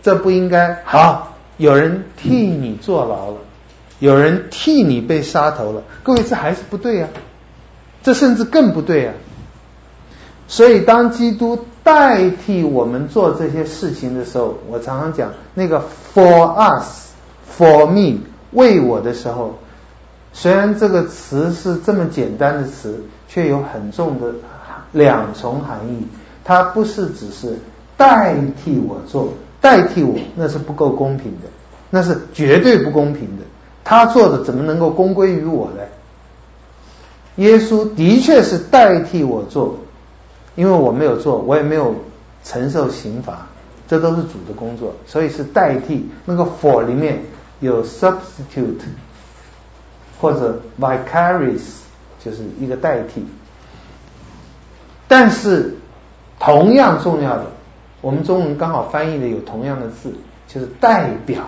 [0.01, 0.81] 这不应该。
[0.85, 3.37] 好，有人替你坐牢了，
[3.99, 7.07] 有人替你被杀头了，各位这还是不对呀，
[8.01, 9.13] 这甚至更不对呀。
[10.47, 15.83] 所以，当基督代替我们做这些事情的时候，我常常讲那个
[16.13, 17.09] “for us”、
[17.57, 18.19] “for me”
[18.51, 19.57] 为我的时候，
[20.37, 24.33] 虽然这个词是这么简单的词，却有很重的
[24.91, 26.05] 两重含义。
[26.43, 27.57] 它不是只是
[27.95, 29.29] 代替我做，
[29.61, 31.47] 代替我那是不够公平的，
[31.89, 33.43] 那是绝对不公平的。
[33.85, 35.81] 他做的怎么能够公归于我呢？
[37.37, 39.77] 耶稣的确是代替我做。
[40.55, 41.95] 因为我没有做，我也没有
[42.43, 43.45] 承受刑罚，
[43.89, 46.09] 这都是主的工作，所以是代替。
[46.25, 47.23] 那个 for 里面
[47.59, 48.79] 有 substitute
[50.19, 51.61] 或者 vicarious，
[52.23, 53.25] 就是一个代替。
[55.07, 55.75] 但是
[56.39, 57.45] 同样重要的，
[58.01, 60.13] 我们中文刚好翻译的有同样的字，
[60.47, 61.43] 就是代表。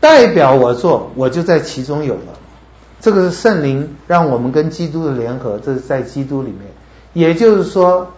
[0.00, 2.32] 代表我做，我就在其中有了。
[3.00, 6.60] 这个是圣灵让我们跟基督的联合，这是在基督里面。
[7.12, 8.12] 也就是说，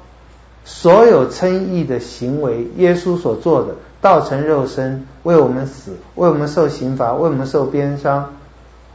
[0.65, 8.35] 所有称义的行为，耶稣所做的，道成肉身，为我们死，为我们受刑罚，为我们受鞭伤，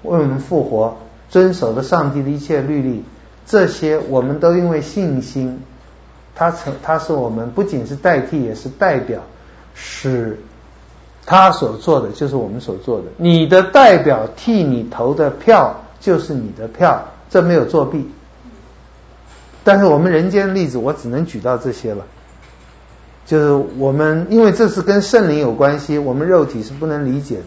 [0.03, 0.97] 为我们复活，
[1.29, 3.03] 遵守了上帝的一切律例，
[3.45, 5.61] 这些我们都因为信心，
[6.35, 9.21] 他成，他是我们不仅是代替，也是代表，
[9.73, 10.39] 使
[11.25, 13.05] 他所做的就是我们所做的。
[13.17, 18.09] 你的代表替你投的票就是你的票，这没有作弊。
[19.63, 22.05] 但是我们人间的例子，我只能举到这些了。
[23.25, 27.43] 就是我们因为这是跟圣灵有关系，我们肉体是不能理解的。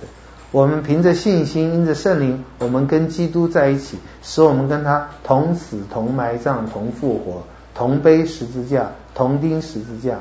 [0.52, 10.18] 我们凭着信心，因着圣灵，我们跟基督在一起，使我们跟他同死、同埋葬、同复活、同背十字架、同钉十字架，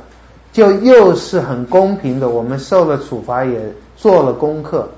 [0.54, 2.30] 就又是很公平的。
[2.30, 4.90] 我们受了处罚，也做了功课，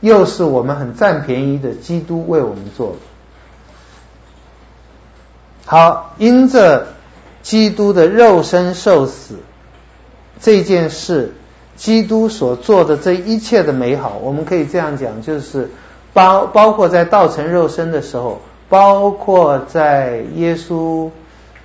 [0.00, 1.72] 又是我们很占便宜的。
[1.74, 2.96] 基督为我们做的。
[5.64, 6.88] 好，因着
[7.42, 9.36] 基督的肉身受死
[10.40, 11.34] 这件事。
[11.76, 15.70] 基督所做的这一切的美好，我们可以这样讲，就是
[16.12, 21.10] 包包括在道成肉身的时候，包括在耶稣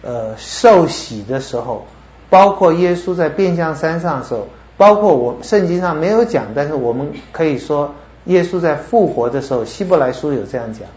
[0.01, 1.85] 呃受洗的时候，
[2.29, 4.47] 包括耶稣在变相山上的时候，
[4.77, 10.89] 包括我圣经上没有讲，但是我们可以说耶稣在复活的时候，希伯来书有这样讲，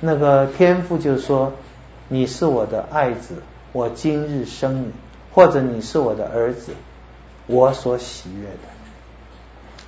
[0.00, 1.52] 那个天父就说
[2.08, 3.36] ：“你是我的爱子，
[3.72, 4.86] 我今日生你，
[5.32, 6.72] 或者你是我的儿子。”
[7.50, 8.68] 我所喜悦的，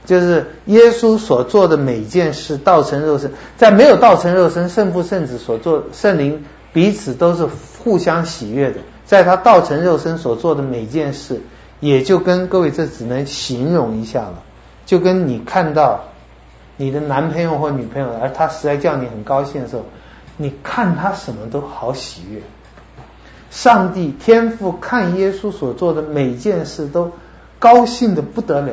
[0.04, 7.46] 就是耶稣所做的每件事，道成肉身，在没有道成肉身，圣父圣子所做，圣灵彼此都是
[7.84, 8.80] 互相喜悦的。
[9.04, 11.42] 在他道成肉身所做的每件事，
[11.80, 14.42] 也就跟各位这只能形容一下了，
[14.86, 16.06] 就跟你看到
[16.76, 19.84] 你的男朋友或女朋友，而他实在叫你很高兴的时候，
[20.36, 22.42] 你看他什么都好喜悦。
[23.50, 27.12] 上帝天父看耶稣所做的每件事都。
[27.62, 28.72] 高兴的不得了，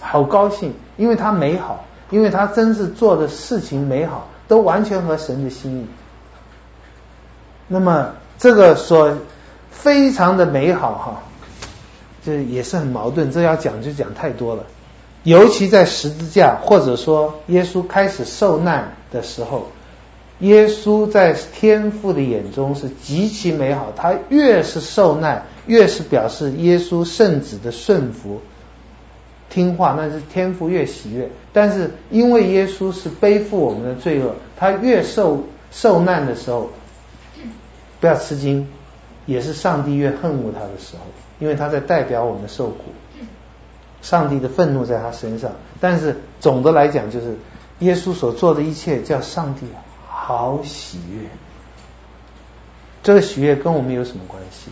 [0.00, 5.86] 好高兴，因为他美好，因为他真是做的事情美好，都完全合神的心意。
[7.68, 9.18] 那么这个说
[9.70, 11.22] 非常的美好哈，
[12.24, 14.64] 这也是很矛盾，这要讲就讲太多了。
[15.22, 19.68] 尤其在十字架，或者说耶稣开始受难的时候。
[20.40, 28.40] 耶稣在天父的眼中是极其美好，他越是受难，越是表示耶稣圣子的顺服、
[29.48, 31.30] 听话，那是天父越喜悦。
[31.52, 36.70] 但是因为耶稣是背负我们的罪恶，他越受受难的时候，
[38.00, 38.66] 不要吃惊，
[39.26, 41.02] 也是上帝越恨恶他的时候，
[41.38, 42.86] 因为他在代表我们受苦，
[44.02, 45.52] 上帝的愤怒在他身上。
[45.80, 47.36] 但是总的来讲，就是
[47.78, 49.66] 耶稣所做的一切，叫上帝。
[50.08, 51.28] 好喜悦，
[53.04, 54.70] 这个喜悦跟我们有什么关系？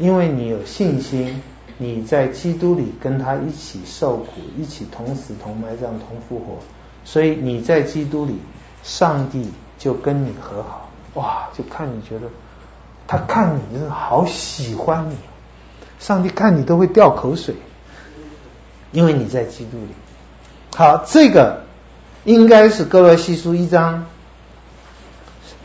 [0.00, 1.42] 因为你有信心，
[1.76, 6.58] 你在基督里跟他一起受苦，一起同死、同埋葬、同复活，
[7.04, 8.38] 所以你在基督里，
[8.82, 10.90] 上帝就跟你和好。
[11.14, 12.26] 哇，就看你觉得，
[13.06, 15.16] 他看你真的好喜欢你，
[15.98, 17.54] 上帝看你都会掉口水，
[18.92, 19.88] 因为你在基督里。
[20.74, 21.64] 好，这个
[22.24, 24.06] 应该是哥罗西书一章。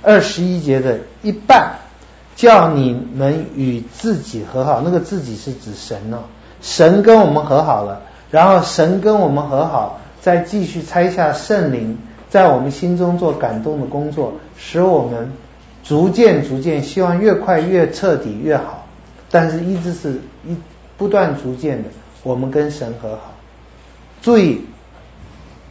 [0.08, 1.80] 二十一节的一半，
[2.36, 4.82] 叫你们与自己和好。
[4.82, 6.20] 那个自己是指神哦，
[6.62, 8.02] 神跟我们和好了，
[8.32, 11.98] 然后神跟我们和好，再继续拆下圣灵，
[12.30, 15.32] 在我们心中做感动的工作，使我们
[15.84, 18.86] 逐渐逐渐，希望越快越彻底越好。
[19.32, 20.56] 但是一直是一
[20.98, 21.90] 不断逐渐的，
[22.24, 23.34] 我们跟神和好。
[24.22, 24.66] 注意，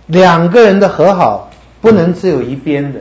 [0.06, 1.50] 两个人的和好
[1.80, 3.00] 不能只有一边的。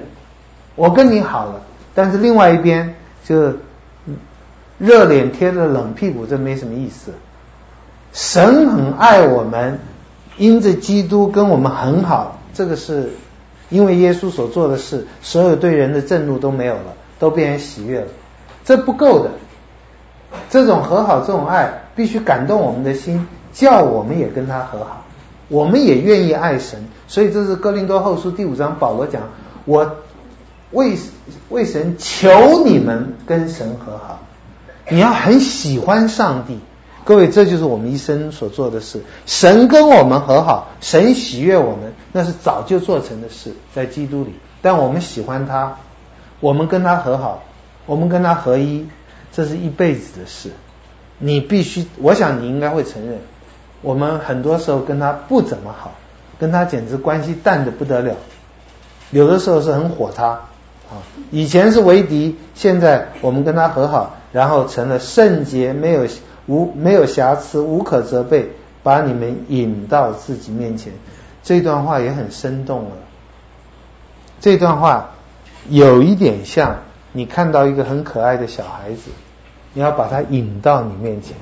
[0.76, 1.62] 我跟你好了，
[1.94, 3.54] 但是另外一边就
[4.78, 7.12] 热脸贴着冷屁股，这没什么意思。
[8.12, 9.80] 神很爱我们，
[10.38, 13.12] 因着基督跟我们很好，这个是
[13.70, 18.08] 因为耶稣所做的事，所有对人的震怒都没有了，都变成喜悦了。
[18.66, 19.32] 这不够的，
[20.50, 25.06] 这种和好，这种爱，必须感动我们的心，叫我们也跟他和好，
[25.48, 26.86] 我们也愿意爱神。
[27.08, 29.22] 所以这是哥林多后书第五章保罗讲
[29.66, 29.96] 我。
[30.74, 30.98] 为
[31.50, 34.20] 为神求你们跟神和好，
[34.90, 36.60] 你要很喜欢上帝，
[37.06, 39.02] 各位，这就是我们一生所做的事。
[39.26, 44.34] 神跟我们和好，神喜悦我们，那是早就做成的事，在基督里。
[44.62, 45.78] 但我们喜欢他，
[46.40, 47.44] 我们跟他和好，
[47.86, 48.88] 我们跟他合一，
[49.32, 50.52] 这是一辈子的事。
[51.20, 53.20] 你必须，我想你应该会承认，
[53.82, 55.92] 我们很多时候跟他不怎么好，
[56.40, 58.16] 跟他简直关系淡得不得了，
[59.12, 60.40] 有的时候是很火他。
[61.32, 66.08] 以前是为敌，现在我们跟他和好，然后成了圣洁，没有
[66.46, 68.52] 无没有瑕疵，无可责备，
[68.84, 70.94] 把你们引到自己面前。
[71.42, 72.92] 这段话也很生动了。
[74.40, 75.12] 这段话
[75.70, 76.78] 有一点像
[77.12, 79.12] 你看到一个很可爱的小孩子，
[79.74, 81.36] 你要把他引到你面前，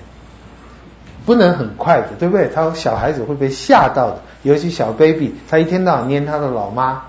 [1.26, 2.50] 不能很快的，对不对？
[2.54, 7.04] 他小孩子会被吓到的，尤其小 baby，他一天到晚黏他的老妈。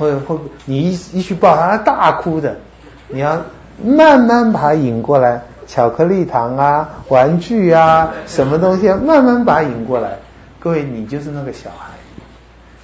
[0.00, 2.56] 会会，你一一去抱他，他大哭的。
[3.08, 3.42] 你要
[3.84, 10.16] 慢慢把他引过来，巧克力糖啊、玩具啊、什么东西，慢慢把他引过来。
[10.58, 11.98] 各位，你就是那个小孩，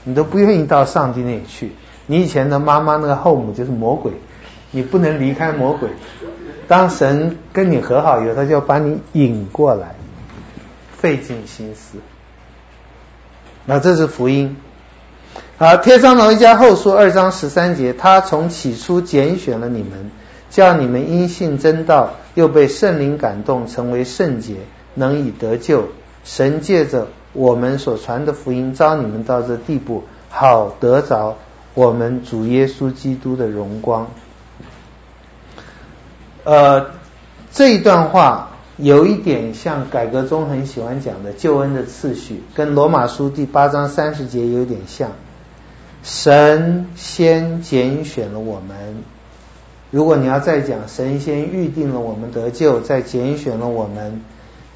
[0.04, 1.72] 你都不愿意到上帝那里去。
[2.06, 4.12] 你以前的妈妈那个后母就是魔鬼，
[4.70, 5.88] 你不能离开魔鬼。
[6.68, 9.94] 当神跟你和好以后，他就要把你引过来，
[10.92, 11.98] 费尽心思。
[13.64, 14.56] 那这是福音。
[15.58, 20.10] 好，帖撒罗尼迦后书二章十三节，他从起初拣选了你们，
[20.50, 24.56] 叫你们因信真道，又被圣灵感动，成为圣洁，
[24.92, 25.88] 能以得救。
[26.24, 31.38] 神借着我们所传的福音，招你们到这地步，好得着
[31.72, 34.08] 我们主耶稣基督的荣光。
[36.44, 36.90] 呃，
[37.50, 45.12] 这一段话有一点像改革中很喜欢讲的救恩的次序，跟罗马书第八章三十节有点像。
[46.06, 49.02] 神先拣选了我们，
[49.90, 54.20] 如果你要再讲，神先预定了我们得救，再拣选了我们，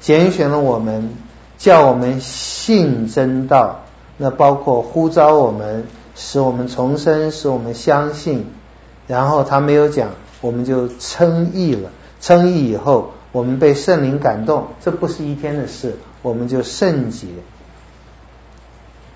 [0.01, 1.11] 拣选了我们，
[1.57, 3.85] 叫我们信真道，
[4.17, 5.85] 那包括呼召我们，
[6.15, 8.47] 使我们重生，使我们相信，
[9.07, 10.09] 然后他没有讲。
[10.41, 17.27] 我们就称义了，称义以后，我们被圣灵感动，这不是一天的事，我们就圣洁。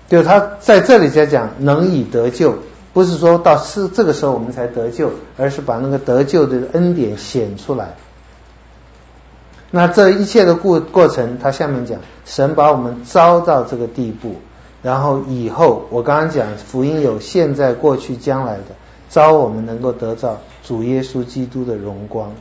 [0.08, 2.56] 就他在这里在讲能以得救，
[2.92, 7.94] 不是说到是这个时候我们才得救，而是把那个得救的恩典显出来。
[9.70, 14.36] 那这一切的过过程，他下面讲，神把我们招到这个地步，
[14.82, 18.74] 然后以后我刚刚讲福音有现在、过去、将来的。
[19.08, 22.32] 招我们能够得到主耶稣基督的荣光，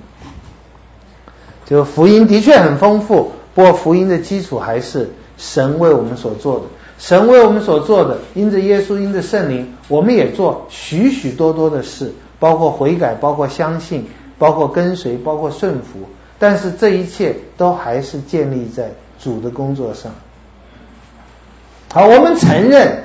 [1.66, 6.66] 就福音的确很丰富，不过福音的基础还是神为我们所做的。
[6.98, 14.08] 神为我们所做的，因着耶稣，因着圣灵，我们也做许许多多的事，包括悔改，包括相信，
[14.38, 16.00] 包括跟随，包括顺服。
[16.40, 20.12] 但是这一切都还是建立在主的工作上。
[21.92, 23.04] 好，我们承认。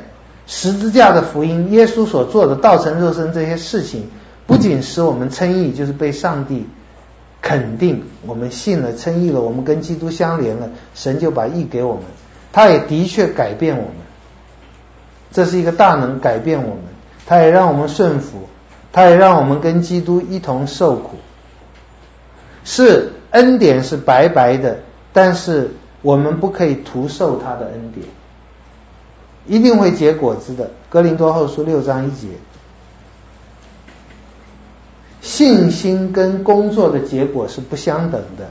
[0.53, 4.09] 十字架的福音，耶稣所做的道成肉身这些事情，
[4.49, 6.67] 不仅使我们称义，就是被上帝
[7.41, 12.03] 肯定，我们信了称义了，我们跟基督相连了，神就把义给我们。
[12.53, 13.95] 他也的确改变我们，
[15.31, 16.83] 这是一个大能改变我们，
[17.27, 18.49] 他也让我们顺服，
[18.93, 21.17] 他也让我们跟基督一同受苦。
[22.65, 24.81] 是恩典是白白的，
[25.13, 28.07] 但是我们不可以徒受他的恩典。
[29.47, 30.71] 一定会结果子的。
[30.89, 32.29] 哥林多后书六章一节，
[35.21, 38.51] 信心跟工作的结果是不相等的。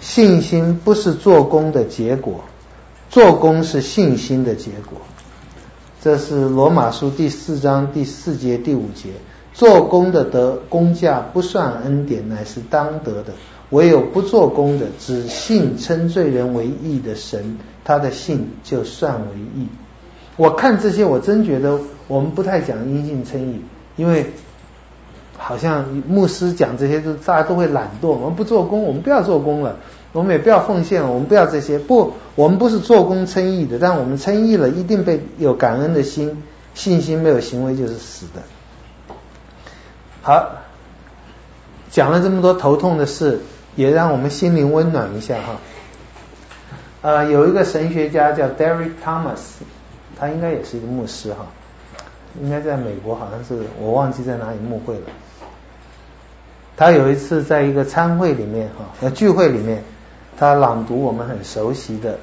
[0.00, 2.44] 信心不是做工的结果，
[3.10, 4.98] 做工是信心的结果。
[6.00, 9.10] 这是罗马书第四章第四节第五节，
[9.52, 13.34] 做工的得工价不算恩典，乃是当得的。
[13.70, 19.26] 唯有不做工的，只信称罪人为义的神，他的信就算为
[19.56, 19.66] 义。
[20.36, 23.60] 我看这些，我真觉得我们不太讲因信称义，
[23.96, 24.26] 因为
[25.36, 28.08] 好像牧师讲这些，都大家都会懒惰。
[28.08, 29.76] 我们不做工，我们不要做工了，
[30.12, 31.78] 我们也不要奉献，我们不要这些。
[31.78, 36.42] 不，我们不是做工称义的，但我们称义了，一定被有感恩的心，
[36.74, 39.14] 信心没有行为就是死的。
[40.22, 40.56] 好，
[41.90, 43.40] 讲了这么多头痛的事，
[43.76, 45.56] 也让我们心灵温暖一下哈。
[47.02, 49.38] 呃，有一个神学家叫 Derek Thomas。
[50.18, 51.46] 他应该也是一个牧师哈，
[52.42, 55.06] 应该在美国，好像是我忘记在哪里牧会了。
[56.76, 59.82] 他有一次在一个餐会里面哈，呃聚会里面，
[60.40, 62.18] 他朗读我们很熟悉的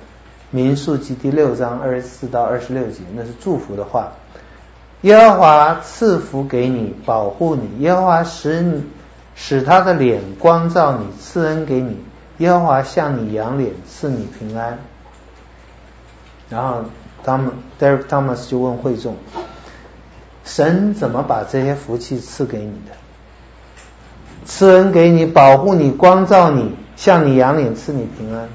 [0.49, 4.13] 民数记第六章二十四到二十六节，那是祝福的话。
[5.01, 8.85] 耶和华赐福给你，保护你；耶和华使你
[9.35, 11.91] 使他的脸光照你，赐恩给你；
[12.39, 14.79] 耶和华向你仰脸，赐你平安。
[16.49, 16.85] 然后。
[17.23, 19.17] 他们 Derek Thomas 就问会众：
[20.45, 22.95] 神怎么把这些福气赐给你的？
[24.45, 28.49] 赐恩给你，保护你，光照你，向你仰脸，赐你平安。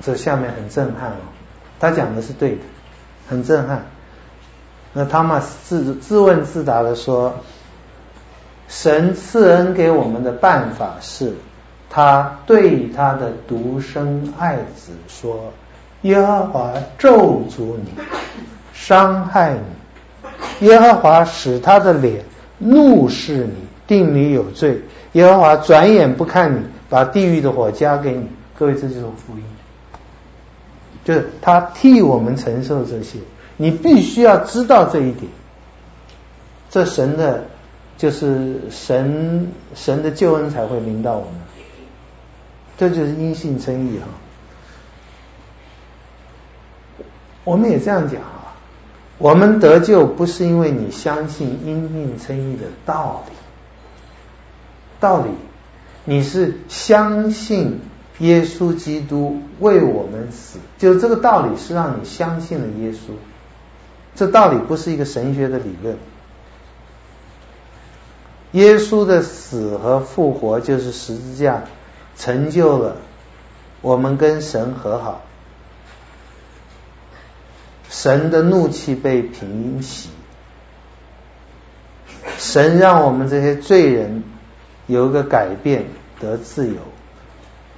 [0.00, 1.34] 这下面很震撼哦，
[1.80, 2.58] 他讲的是对的，
[3.28, 3.86] 很震撼。
[4.92, 7.40] 那 Thomas 自自问自答的说：
[8.68, 11.34] 神赐恩给我们的办法是，
[11.90, 15.52] 他对他的独生爱子说。
[16.02, 17.90] 耶和华咒诅你，
[18.72, 22.22] 伤害你；耶和华使他的脸
[22.58, 23.54] 怒视你，
[23.88, 24.82] 定你有罪；
[25.16, 26.60] 耶和华转眼不看你，
[26.90, 28.28] 把地狱的火加给你。
[28.54, 29.42] 各位，这就是福音，
[31.04, 33.18] 就是他替我们承受这些。
[33.56, 35.32] 你必须要知道这一点，
[36.68, 37.44] 这神的
[37.96, 41.32] 就是神神的救恩才会临到我们，
[42.76, 44.08] 这就是因信称义哈。
[47.44, 48.52] 我们也这样讲啊，
[49.16, 53.32] 我们得救不是因为你相信因信称义的道理，
[55.06, 55.28] 道理，
[56.04, 57.80] 你是相信
[58.18, 63.12] 耶稣基督为我们死，就这个道理是让你相信了耶稣，
[64.16, 65.96] 这道理不是一个神学的理论。
[68.50, 71.62] 耶稣的死和复活就是十字架，
[72.16, 72.96] 成就了
[73.82, 75.22] 我们跟神和好，
[77.88, 80.08] 神的怒气被平息，
[82.38, 84.24] 神让我们这些罪人
[84.86, 85.86] 有一个改变
[86.20, 86.74] 得自由。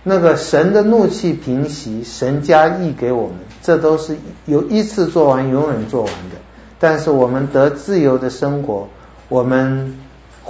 [0.02, 4.16] 那个神的怒气平息，神加义给我们，这都是
[4.46, 6.36] 有一次做完，永远做完的。
[6.78, 8.88] 但是我们得自由的生活，
[9.28, 9.98] 我们。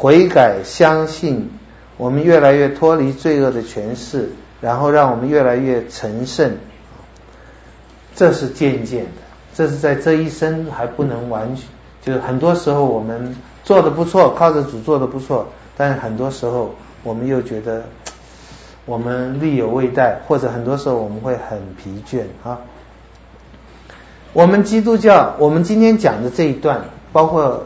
[0.00, 1.50] 悔改，相信，
[1.96, 4.30] 我们越来越脱离罪恶的权势，
[4.60, 6.52] 然后让我们越来越成圣。
[8.14, 9.10] 这是渐渐的，
[9.56, 11.64] 这是在这一生还不能完全。
[12.00, 15.48] 就是很多时候我们做的不错，靠着主做的不错，
[15.78, 17.84] 但很多时候我们又觉得
[18.84, 22.58] 我们力有未逮，或者很多时候我们会很疲倦啊。
[24.34, 26.82] 我们基督教，我们今天讲的这一段，
[27.12, 27.64] 包括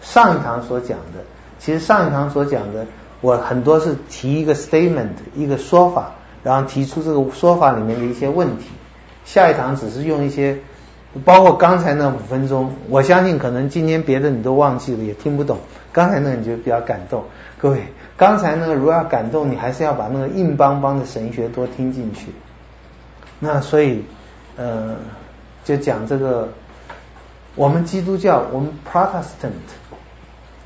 [0.00, 1.24] 上一堂所讲的。
[1.58, 2.86] 其实上一堂所讲的，
[3.20, 6.12] 我很多是提一个 statement，一个说法，
[6.44, 8.66] 然后提出这个说法里面的一些问题。
[9.24, 10.58] 下一堂只是用一些，
[11.24, 15.58] 包括刚才那五分钟，我相信可能今天别的你都忘记了，也听不懂。
[15.92, 17.24] 刚才那个你就比较感动。
[17.58, 17.84] 各位，
[18.16, 22.26] 刚才那个如果要感动你，还是要把那个硬邦邦的神学多听进去。
[23.38, 24.04] 那所以，
[24.56, 24.96] 呃，
[25.64, 26.50] 就讲这个，
[27.54, 29.52] 我们基督教，我们 Protestant。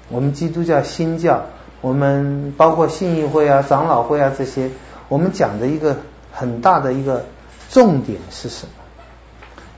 [0.08, 1.44] 我们基督教新教，
[1.80, 4.70] 我们包括信义会啊、长老会啊这些，
[5.08, 5.98] 我们讲的一个
[6.32, 7.26] 很大的一个
[7.68, 8.72] 重点是什么？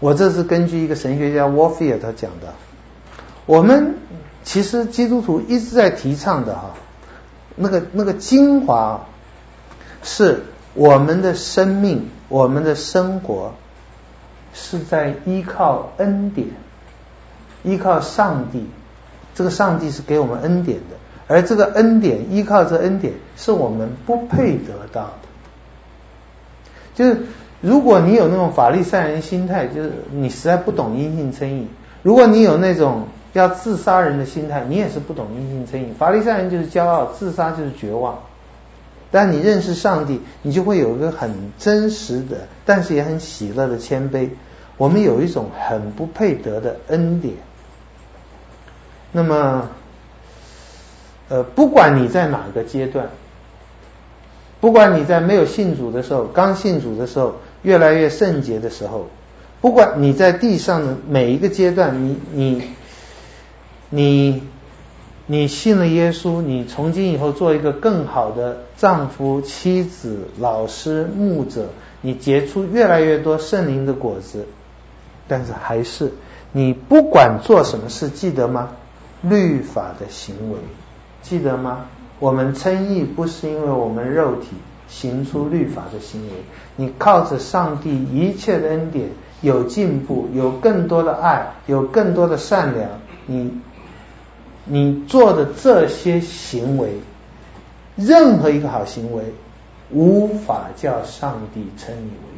[0.02, 2.54] 我这是根据一个神学家 Warfield 他讲的。
[3.46, 3.94] 我们
[4.42, 6.72] 其实基督徒一直在提倡的哈，
[7.54, 9.06] 那个那个精华
[10.02, 10.42] 是
[10.74, 13.54] 我们的生命、我们的生活
[14.52, 16.48] 是在依靠恩典，
[17.62, 18.66] 依靠上帝。
[19.36, 20.96] 这个上帝是给我们恩典的，
[21.28, 25.28] 而这个恩典依靠这恩典是我们不配得到的。
[26.96, 27.22] 就是
[27.62, 31.68] 如果你有那种法利赛人心态，就是你实在不懂因信称义；
[32.02, 35.92] 如果你有那种要自杀人的心态，你也是不懂因信称义。
[35.96, 38.18] 法利赛人就是骄傲，自杀就是绝望。
[39.10, 44.30] 但你认识上帝，你就会有一个很真实的，但是也很喜乐的谦卑。
[44.76, 47.34] 我们有一种很不配得的恩典。
[49.12, 49.68] 那么，
[51.28, 53.10] 呃，不管你在哪个阶段，
[54.60, 59.06] 不管你在没有信主的时候，刚信主的时候，越来越圣洁的时候，
[59.60, 62.62] 不管你在地上的每一个阶段，你你
[63.90, 64.42] 你
[65.26, 71.68] 你信了耶稣，你从今以后做一个更好的丈夫、妻子、老师、牧者，
[72.00, 74.46] 你结出越来越多圣灵的果子，
[75.28, 76.12] 但是还是
[76.50, 78.70] 你不管做什么事，记得吗？
[79.22, 80.58] 律法的行为，
[81.22, 81.86] 记得吗？
[82.18, 84.48] 我们称义不是因为我们肉体
[84.92, 86.32] 行出律法的行为，
[86.76, 89.08] 你靠着上帝一切的恩典，
[89.40, 92.90] 有进步，有更多的爱，有更多的善良，
[93.26, 93.50] 你
[94.66, 96.90] 你做的这些行为，
[97.96, 99.24] 任何一个好行为，
[99.90, 102.28] 无法叫上帝称你为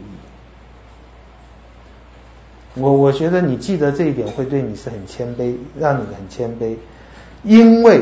[2.77, 2.83] 义。
[2.83, 6.77] 我我觉得你记得这一点会对你是很谦卑，让你很谦卑，
[7.43, 8.01] 因为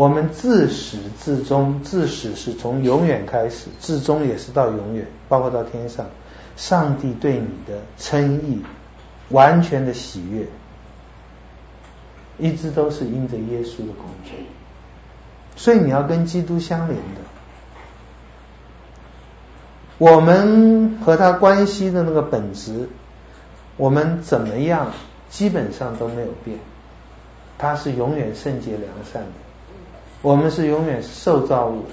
[0.00, 6.06] 我们自始至终，自始是从永远开始，至终也是到永远，包括到天上，
[6.56, 8.62] 上帝对你的称义
[9.28, 10.46] 完全的喜悦，
[12.38, 14.32] 一直都是因着耶稣的工作，
[15.54, 17.20] 所以你要跟基督相连的，
[19.98, 22.88] 我们和他关系的那个本质。
[23.76, 24.92] 我们怎么样，
[25.28, 26.58] 基本上都没有变。
[27.58, 29.49] 他是永远圣洁良善的，
[30.22, 31.84] 我们是永远受造物。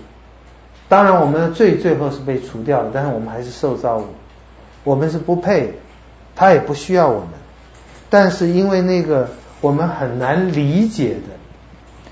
[0.89, 4.05] 当然，我们的罪最后是被除掉了，但是我们还是受造物。
[4.83, 5.73] 我们是不配，
[6.35, 7.29] 他也不需要我们。
[8.09, 9.29] 但是因为那个
[9.59, 11.35] 我们很难理解的，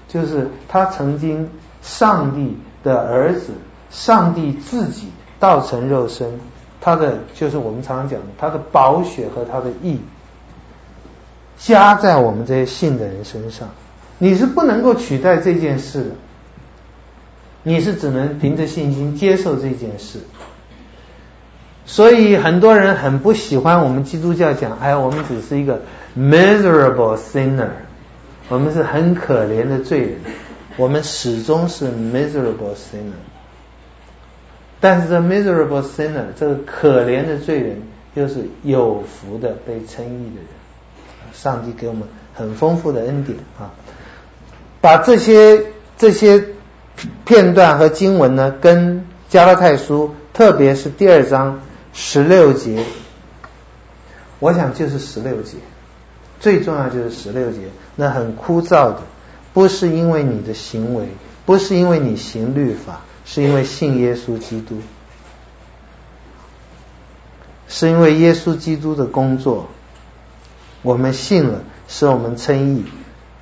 [0.10, 1.50] 就是他曾经
[1.82, 3.54] 上帝的儿子，
[3.90, 5.10] 上帝自己
[5.40, 6.40] 道成肉身。
[6.82, 10.00] 他的就是我们常常讲的，他的宝血和他的义
[11.58, 13.70] 加在我们这些信的人身上，
[14.18, 16.12] 你是不能够取代这件事的，
[17.64, 20.20] 你是只能凭着信心接受这件事。
[21.86, 25.82] 所以很多人很不喜欢我们基督教讲，哎，我们只是一个
[26.18, 27.70] miserable sinner，
[28.50, 30.20] 我们是很可怜的罪人，
[30.78, 33.22] 我们始终是 miserable sinner。
[34.80, 37.82] 但是这 miserable sinner 这个可怜的罪人，
[38.14, 40.48] 又是有福的被称义的人。
[41.34, 43.72] 上帝给我们很丰富的恩典啊，
[44.86, 45.66] 把这些
[45.98, 46.50] 这些
[47.26, 51.60] 片段和经文呢，跟加拉太书，特别是第二章。
[51.92, 52.84] 十六节，
[54.38, 55.58] 我想就是十六节，
[56.40, 57.62] 最重要就是十六节，
[57.96, 59.00] 那很枯燥的，
[59.56, 61.08] 不是因为你的行为，
[61.48, 64.82] 不是因为你行律法，是因为信耶稣基督，
[67.68, 69.68] 是因为耶稣基督的工作，
[70.84, 72.86] 我们信了，使我们称义。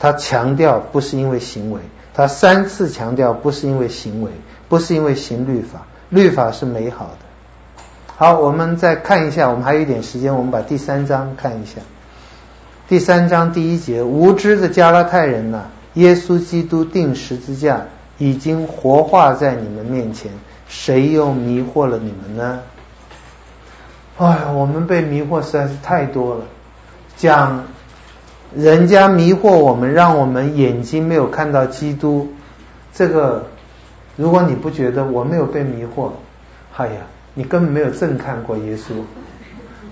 [0.04, 1.80] 他强调不是因为行为，
[2.14, 4.32] 他三次强调不是因为行为，
[4.68, 7.20] 不是因为行律法，律法是美好的。
[8.18, 11.76] 好，我们再看一下，我们还有一点时间，我们把第三章看一下。
[12.90, 17.84] 第三章第一节，无知的加拉太人呐、耶稣基督钉十字架
[18.18, 20.34] 已经活化在你们面前，
[20.68, 22.60] 谁又迷惑了你们呢？
[24.18, 26.42] 哎呀，我们被迷惑实在是太多了。
[27.16, 27.64] 讲
[28.56, 32.30] 人家迷惑我们，让我们眼睛没有看到基督，
[32.94, 33.48] 这个
[34.16, 36.12] 如果你不觉得我没有被迷惑，
[36.78, 37.02] 哎呀。
[37.36, 38.94] 你根本没有正看过耶稣，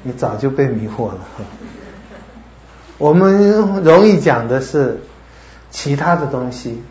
[0.03, 1.17] 你早就被迷惑了。
[2.99, 4.99] 我们容易讲的是
[5.71, 6.83] 其他的东西。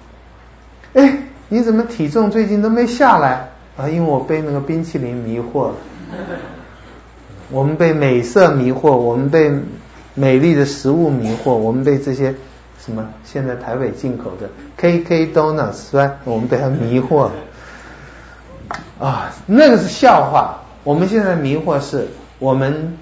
[0.95, 1.19] 哎，
[1.49, 3.89] 你怎么体重最近都没下来啊？
[3.89, 5.75] 因为我被那个冰淇淋迷惑了。
[7.53, 9.53] 我们被美色迷惑，我们被
[10.21, 12.35] 美丽的食物迷惑，我们被这些
[12.85, 17.33] 什么现在台北进口的 KK Donuts，我们被它迷惑了。
[18.99, 20.61] 啊，那个是笑话。
[20.85, 22.99] 我们现在迷惑是我们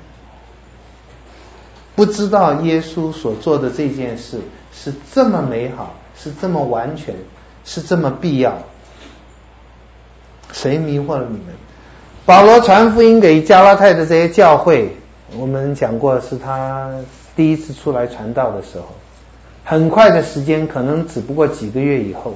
[1.97, 4.39] 不知道耶稣所做的这件事
[4.73, 7.17] 是这么美好，是这么完全，
[7.65, 8.59] 是这么必要。
[10.53, 11.47] 谁迷惑了你们？
[12.25, 14.97] 保罗传福音给加拉太的这些教会，
[15.37, 16.91] 我们讲过是他
[17.37, 18.87] 第一次出来传道的时候，
[19.65, 22.35] 很快的时间，可能只不过几个月以后。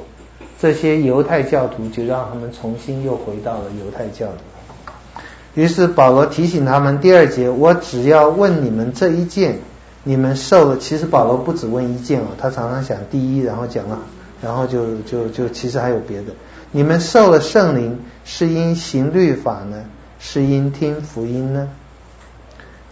[0.60, 5.20] 这些犹太教徒就让他们重新又回到了犹太教里。
[5.54, 9.58] 于是保罗提醒他们，第二节，我只要问你们这一件，
[10.04, 10.78] 你们受了。
[10.78, 13.98] 其实保罗不只问一件哦，他常常讲第一，然后讲了，
[14.40, 16.26] 然后就就就其实还有别的。
[16.70, 19.84] 你们受了圣灵，是因行律法呢，
[20.20, 21.68] 是因听福音呢？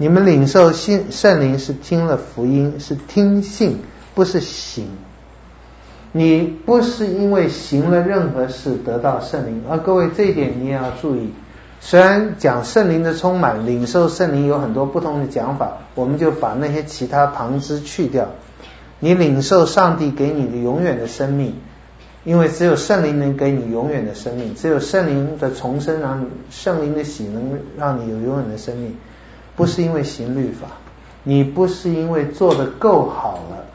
[0.00, 3.80] 你们领受信圣灵是听了福音，是听信，
[4.14, 4.88] 不是行。
[6.12, 11.34] 你不是因为行了任何事得到圣灵，而各位这一点你也要注意。
[11.80, 18.30] 虽然讲圣灵的充满，领受圣灵有很多不同的讲法，我们就把那些其他旁支去掉。
[19.00, 21.56] 你领受上帝给你的永远的生命，
[22.24, 28.96] 因为只有圣灵能给你永远的生命，只有圣灵的重生让你圣灵的喜能让你有永远的生命，
[29.60, 30.68] 不是因为行律法，
[31.22, 33.66] 你不是因为做得够好了。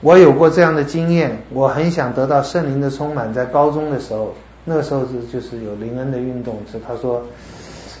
[0.00, 3.34] 我有过这样的经验，我很想得到圣灵的充满。
[3.34, 7.24] 在高中的时候，那个时候是就是有灵恩的运动，是他说，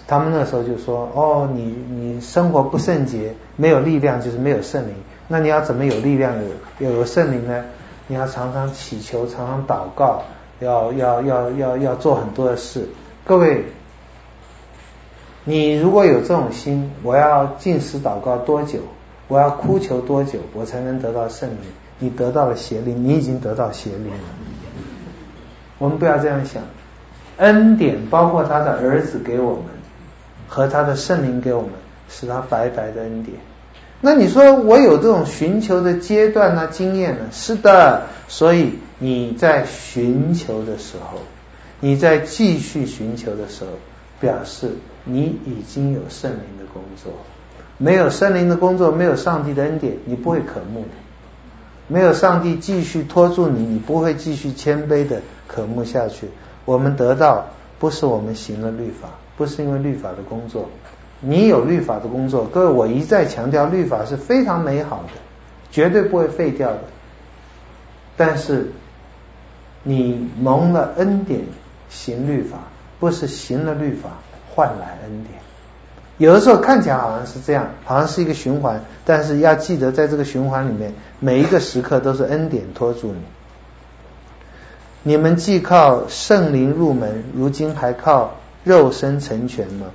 [0.06, 4.94] 他们那时候就说，哦，你你生活不圣洁，没有力量，就是没有圣灵。
[5.26, 6.32] 那你要怎么有力量，
[6.78, 7.64] 有有圣灵呢？
[8.06, 10.22] 你要常常祈求，常常祷告，
[10.60, 12.88] 要要要要要做很多的事。
[13.24, 13.64] 各位，
[15.48, 18.80] 你如果有这种心，我要禁食祷告多久？
[19.28, 21.58] 我要哭求多久，我才能得到圣灵？
[22.00, 24.18] 你得到了邪灵，你已经得到邪灵了。
[25.78, 26.64] 我们不要这样想，
[27.36, 29.62] 恩典包括他的儿子给我们，
[30.48, 31.70] 和他的圣灵给我们，
[32.08, 33.38] 是他白白的恩典。
[34.00, 37.26] 那你说我有这种寻求的阶段呢、经验呢？
[37.30, 41.18] 是的，所以你在寻求的时候，
[41.78, 43.70] 你在继续寻求的时候，
[44.20, 44.72] 表示
[45.04, 47.12] 你已经有圣灵的工作。
[47.78, 50.84] 没有圣灵的工作，没有上帝的恩典，你不会渴慕。
[51.88, 56.28] 没有上帝继续托住你，你不会继续谦卑的渴慕下去。
[56.64, 57.46] 我们得到
[57.78, 60.68] 不是我们行了律法，不是因为律法的工作。
[61.20, 65.12] 你有律法的工作，各位，我一再强调，律法是非常美好的，
[65.70, 66.80] 绝对不会废掉的。
[68.16, 68.72] 但是
[69.82, 71.42] 你蒙了恩典
[71.88, 72.58] 行律法，
[72.98, 74.10] 不是行了律法
[74.54, 75.40] 换来恩典。
[76.18, 83.20] 有的时候看起来好像是这样，好像是一个循环，但是要记得在这个循环里面，每一个时刻都是恩典托住你。
[85.02, 89.86] 你们既靠圣灵入门，如今还靠肉身成全吗？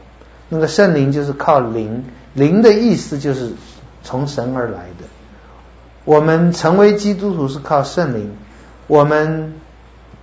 [0.47, 3.53] 那个圣灵就是靠灵，灵的意思就是
[4.03, 5.05] 从神而来的。
[6.05, 8.35] 我们成为基督徒是靠圣灵，
[8.87, 9.53] 我们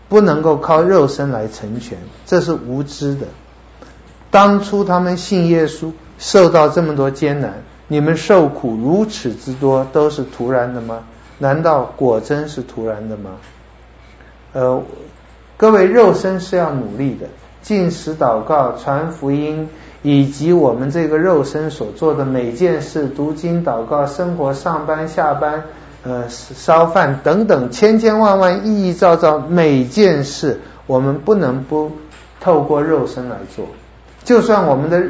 [0.09, 3.27] 不能够靠肉身来成全，这是无知的。
[4.31, 11.05] 当初他们信耶稣，受到这么多艰难，你们受苦如此之多，都是徒然的吗？
[11.39, 13.33] 难道果真是徒然的吗？
[14.53, 14.83] 呃，
[15.57, 17.29] 各位，肉身是要努力的，
[17.63, 19.69] 进食、祷告、传福音，
[20.03, 25.65] 以及我们这个肉身所做的每件事，读经、祷告、生活、上班、下班，
[26.05, 31.91] 呃，烧饭等等，千千万万、亿亿兆兆，每件事，我们不能不
[32.41, 33.67] 透过肉身来做。
[34.23, 35.03] 就算我们的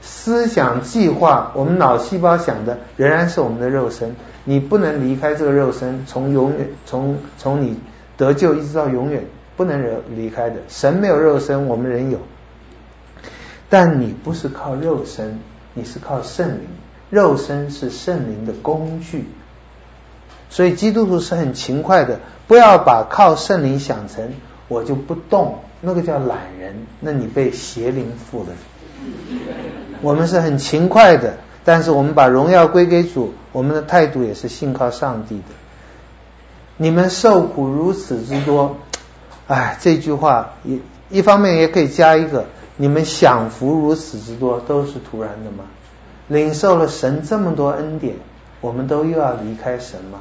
[0.00, 7.78] 思想计划，我们脑细胞想的仍然是我们的肉身，你不能离开这个肉身，从永远从从你
[8.16, 9.24] 得救一直到永远
[9.56, 9.84] 不能
[10.14, 10.56] 离开的。
[10.68, 12.18] 神没有肉身，我们人有，
[13.68, 15.40] 但你不是靠肉身，
[15.74, 16.68] 你是靠圣灵，
[17.10, 19.24] 肉身是圣灵的工具。
[20.52, 24.34] 所以基督徒是很勤快的，不要把靠圣灵想成
[24.68, 25.60] 我就不动。
[25.80, 28.50] 那个叫懒人，那你被邪灵附了。
[30.02, 35.44] 我们是很勤快的，但是我们把荣耀归给主，我们的态度也是信靠上帝的。
[36.76, 38.76] 你们受苦如此之多，
[39.48, 42.44] 哎，这句话一一方面也可以加一个：
[42.76, 45.64] 你们享福如此之多，都是徒然的吗？
[46.28, 48.16] 领受了神这么多恩典，
[48.60, 50.20] 我们都又要离开神吗？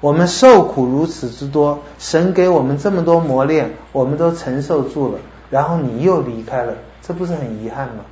[0.00, 5.18] 我们受苦如此之多，神给我们这么多磨练，我们都承受住了，
[5.50, 8.04] 然后你又离开了，这不是很遗憾吗？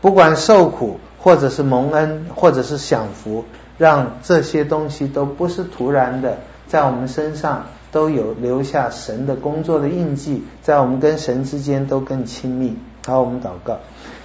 [0.00, 3.44] 不管受苦，或者是蒙恩，或者是享福，
[3.78, 12.76] 让这些东西都不是徒然的，在我们身上都有留下神的工作的印记，在我们跟神之间都更亲密。
[13.06, 13.80] 好，我们祷告，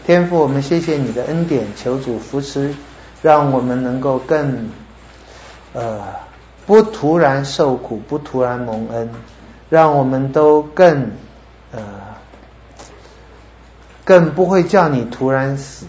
[0.06, 2.76] 天父，我们谢谢你的恩典，求主扶持，
[3.24, 4.70] 让我们能够更。
[5.74, 6.04] 呃，
[6.66, 9.10] 不徒然受苦，不徒然蒙恩，
[9.70, 11.12] 让我们都更
[11.72, 11.82] 呃，
[14.04, 15.86] 更不会叫你突然死，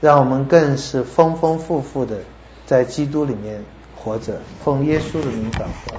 [0.00, 2.18] 让我们更是丰丰富富的
[2.66, 3.62] 在基督里面
[3.96, 4.40] 活着。
[4.64, 5.98] 奉耶稣的名祷告，